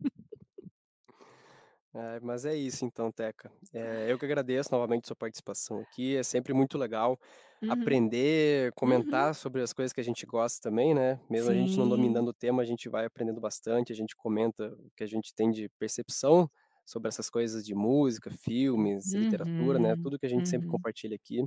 É, 1.92 2.20
mas 2.20 2.44
é 2.44 2.54
isso 2.54 2.84
então, 2.84 3.10
Teca. 3.10 3.50
Eh, 3.74 4.06
eu 4.12 4.16
que 4.18 4.24
agradeço 4.24 4.70
novamente 4.70 5.08
sua 5.08 5.16
participação 5.16 5.80
aqui. 5.80 6.16
É 6.16 6.22
sempre 6.22 6.52
muito 6.54 6.78
legal 6.78 7.18
Uhum. 7.62 7.90
aprender, 7.90 8.72
Uhum. 8.84 9.20
comentar 9.20 9.34
sobre 9.34 9.60
as 9.62 9.72
coisas 9.72 9.92
que 9.92 10.00
a 10.00 10.04
gente 10.04 10.24
gosta 10.26 10.60
também, 10.62 10.94
né? 10.94 11.20
Mesmo 11.28 11.50
a 11.50 11.54
gente 11.54 11.76
não 11.78 11.88
Sim. 11.88 11.88
dominando 11.88 12.28
o 12.28 12.32
tema, 12.34 12.62
a 12.62 12.64
gente 12.64 12.88
vai 12.88 13.04
aprendendo 13.06 13.40
bastante, 13.40 13.92
a 13.92 13.96
gente 13.96 14.14
comenta 14.16 14.72
o 14.74 14.90
que 14.96 15.02
a 15.04 15.06
gente 15.06 15.34
tem 15.34 15.50
de 15.50 15.68
percepção 15.78 16.48
sobre 16.90 17.08
essas 17.08 17.30
coisas 17.30 17.64
de 17.64 17.74
música, 17.74 18.30
filmes, 18.30 19.14
literatura, 19.14 19.78
né? 19.78 19.96
Uhum, 19.96 20.02
Tudo 20.02 20.18
que 20.18 20.26
a 20.26 20.28
gente 20.30 20.48
sempre 20.48 20.66
uhum. 20.66 20.68
compartilha 20.68 21.16
aqui. 21.16 21.44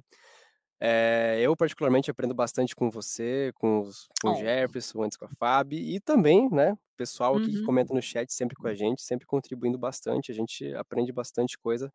Eh, 0.81 1.39
eu 1.41 1.55
particularmente 1.55 2.11
aprendo 2.11 2.33
bastante 2.35 2.75
com 2.75 2.89
você, 2.91 3.51
com 3.55 3.81
os 3.81 4.07
com 4.21 4.29
o 4.31 4.33
Oh. 4.33 4.35
Jefferson, 4.35 5.03
antes 5.03 5.17
com 5.17 5.25
a 5.25 5.29
Fabi 5.29 5.95
e 5.95 5.99
também, 6.01 6.49
né, 6.51 6.73
o 6.73 6.77
pessoal 6.97 7.37
aqui 7.37 7.53
que 7.53 7.61
Uhum. 7.61 7.63
comenta 7.63 7.93
no 7.93 8.01
chat 8.01 8.31
sempre 8.33 8.55
com 8.57 8.67
a 8.67 8.75
gente, 8.75 9.01
sempre 9.03 9.25
contribuindo 9.27 9.77
bastante. 9.77 10.31
A 10.31 10.35
gente 10.35 10.73
aprende 10.75 11.11
bastante 11.13 11.57
coisa 11.57 11.91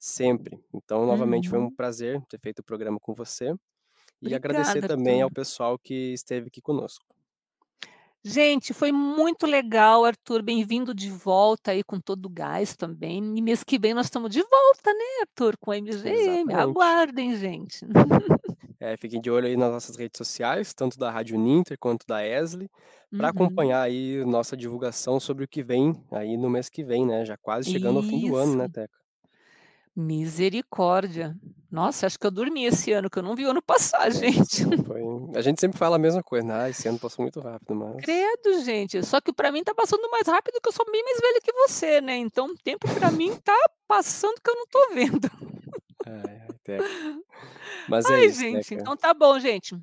sempre. 0.00 0.58
Então, 0.74 1.06
novamente, 1.06 1.48
foi 1.50 1.58
um 1.60 1.68
Uhum. 1.68 1.76
prazer 1.76 2.22
ter 2.28 2.40
feito 2.40 2.60
o 2.60 2.64
programa 2.64 2.98
com 3.00 3.14
você. 3.14 3.54
E 4.22 4.34
agradecer 4.34 4.82
Obrigada, 4.82 4.84
também 4.84 5.22
ao 5.22 5.30
Arthur. 5.30 5.32
pessoal 5.32 5.78
que 5.78 6.12
esteve 6.14 6.48
aqui 6.48 6.62
conosco. 6.62 7.15
Gente, 8.28 8.74
foi 8.74 8.90
muito 8.90 9.46
legal, 9.46 10.04
Arthur, 10.04 10.42
bem-vindo 10.42 10.92
de 10.92 11.08
volta 11.08 11.70
aí 11.70 11.84
com 11.84 12.00
todo 12.00 12.26
o 12.26 12.28
gás 12.28 12.74
também. 12.74 13.18
E 13.38 13.40
mês 13.40 13.62
que 13.62 13.78
vem 13.78 13.94
nós 13.94 14.06
estamos 14.06 14.32
de 14.32 14.40
volta, 14.42 14.92
né, 14.92 15.04
Arthur, 15.20 15.56
com 15.60 15.70
o 15.70 15.74
MGM. 15.74 16.10
Exatamente. 16.10 16.52
Aguardem, 16.54 17.36
gente. 17.36 17.86
É, 18.80 18.96
fiquem 18.96 19.20
de 19.20 19.30
olho 19.30 19.46
aí 19.46 19.56
nas 19.56 19.70
nossas 19.70 19.96
redes 19.96 20.18
sociais, 20.18 20.74
tanto 20.74 20.98
da 20.98 21.08
Rádio 21.08 21.38
Ninter 21.38 21.78
quanto 21.78 22.04
da 22.04 22.26
ESLI, 22.26 22.68
para 23.16 23.28
Uhum. 23.28 23.30
acompanhar 23.30 23.82
aí 23.82 24.24
nossa 24.24 24.56
divulgação 24.56 25.20
sobre 25.20 25.44
o 25.44 25.48
que 25.48 25.62
vem 25.62 25.94
aí 26.10 26.36
no 26.36 26.50
mês 26.50 26.68
que 26.68 26.82
vem, 26.82 27.06
né? 27.06 27.24
Já 27.24 27.36
quase 27.36 27.70
chegando 27.70 27.98
ao 27.98 28.02
fim 28.02 28.28
do 28.28 28.34
ano, 28.34 28.56
né, 28.56 28.64
Isso. 28.64 28.72
Teca? 28.72 29.05
Misericórdia. 29.96 31.34
Nossa, 31.70 32.06
acho 32.06 32.18
que 32.18 32.26
eu 32.26 32.30
dormi 32.30 32.64
esse 32.66 32.92
ano, 32.92 33.10
que 33.10 33.18
eu 33.18 33.22
não 33.22 33.34
vi 33.34 33.44
o 33.46 33.50
ano 33.50 33.62
passado, 33.62 34.12
É, 34.22 34.30
gente. 34.30 34.64
foi 34.86 35.02
a 35.34 35.40
gente 35.42 35.60
sempre 35.60 35.78
fala 35.78 35.96
a 35.96 35.98
mesma 35.98 36.22
coisa, 36.22 36.46
né: 36.46 36.54
"Ah, 36.54 36.70
esse 36.70 36.86
ano 36.88 36.98
passou 36.98 37.22
muito 37.22 37.40
rápido", 37.40 37.74
mas 37.74 37.96
Credo, 38.02 38.62
gente. 38.62 39.02
Só 39.04 39.20
que 39.20 39.32
para 39.32 39.50
mim 39.50 39.64
tá 39.64 39.74
passando 39.74 40.08
mais 40.10 40.26
rápido, 40.26 40.60
que 40.62 40.68
eu 40.68 40.72
sou 40.72 40.86
bem 40.90 41.02
mais 41.02 41.18
velha 41.20 41.40
que 41.42 41.52
você, 41.52 42.00
né, 42.00 42.16
então 42.16 42.46
o 42.48 42.54
tempo 42.56 42.86
para 42.94 43.10
mim 43.10 43.34
tá 43.42 43.56
passando 43.88 44.34
que 44.42 44.50
eu 44.50 44.54
não 44.54 44.66
tô 44.66 44.88
vendo. 44.94 45.30
Ai, 46.06 46.46
Teca. 46.62 46.84
Mas 47.88 48.08
é 48.10 48.14
Ai, 48.14 48.26
isso, 48.26 48.40
gente, 48.40 48.68
Teca. 48.68 48.80
então 48.82 48.96
tá 48.96 49.14
bom, 49.14 49.38
gente. 49.40 49.74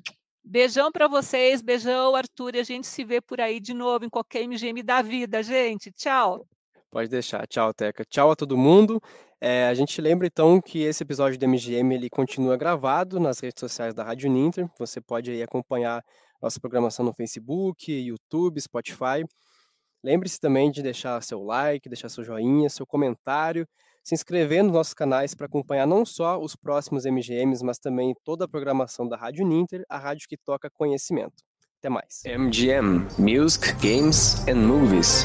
Beijão 0.44 0.92
para 0.92 1.08
vocês, 1.08 1.62
beijão, 1.62 2.14
Arthur, 2.14 2.54
e 2.54 2.60
a 2.60 2.62
gente 2.62 2.86
se 2.86 3.04
vê 3.04 3.20
por 3.20 3.40
aí 3.40 3.58
de 3.60 3.72
novo 3.74 4.04
em 4.04 4.10
qualquer 4.10 4.42
MGM 4.46 4.82
da 4.82 5.00
vida, 5.02 5.42
gente. 5.42 5.90
Tchau. 5.92 6.46
Pode 6.94 7.08
deixar. 7.08 7.44
Tchau, 7.48 7.74
Teca. 7.74 8.04
Tchau 8.04 8.30
a 8.30 8.36
todo 8.36 8.56
mundo. 8.56 9.02
Eh, 9.40 9.66
a 9.66 9.74
gente 9.74 10.00
lembra 10.00 10.28
então 10.28 10.60
que 10.60 10.80
esse 10.80 11.02
episódio 11.02 11.36
do 11.36 11.48
MGM 11.48 11.92
ele 11.92 12.08
continua 12.08 12.56
gravado 12.56 13.18
nas 13.18 13.40
redes 13.40 13.58
sociais 13.58 13.92
da 13.92 14.04
Rádio 14.04 14.30
Ninter. 14.30 14.70
Você 14.78 15.00
pode 15.00 15.28
aí 15.28 15.42
acompanhar 15.42 16.04
nossa 16.40 16.60
programação 16.60 17.04
no 17.04 17.12
Facebook, 17.12 17.92
YouTube, 17.92 18.60
Spotify. 18.60 19.24
Lembre-se 20.04 20.38
também 20.38 20.70
de 20.70 20.84
deixar 20.84 21.20
seu 21.20 21.42
like, 21.42 21.88
deixar 21.88 22.08
seu 22.08 22.22
joinha, 22.22 22.70
seu 22.70 22.86
comentário, 22.86 23.66
se 24.04 24.14
inscrever 24.14 24.62
nos 24.62 24.72
nossos 24.72 24.94
canais 24.94 25.34
para 25.34 25.46
acompanhar 25.46 25.88
não 25.88 26.06
só 26.06 26.40
os 26.40 26.54
próximos 26.54 27.04
MGMs, 27.06 27.64
mas 27.64 27.80
também 27.80 28.14
toda 28.22 28.44
a 28.44 28.48
programação 28.48 29.08
da 29.08 29.16
Rádio 29.16 29.44
Ninter, 29.44 29.84
a 29.88 29.98
rádio 29.98 30.28
que 30.28 30.36
toca 30.36 30.70
conhecimento. 30.70 31.42
Até 31.80 31.88
mais. 31.88 32.22
MGM 32.24 33.08
Music, 33.18 33.72
Games 33.82 34.46
and 34.46 34.64
Movies. 34.64 35.24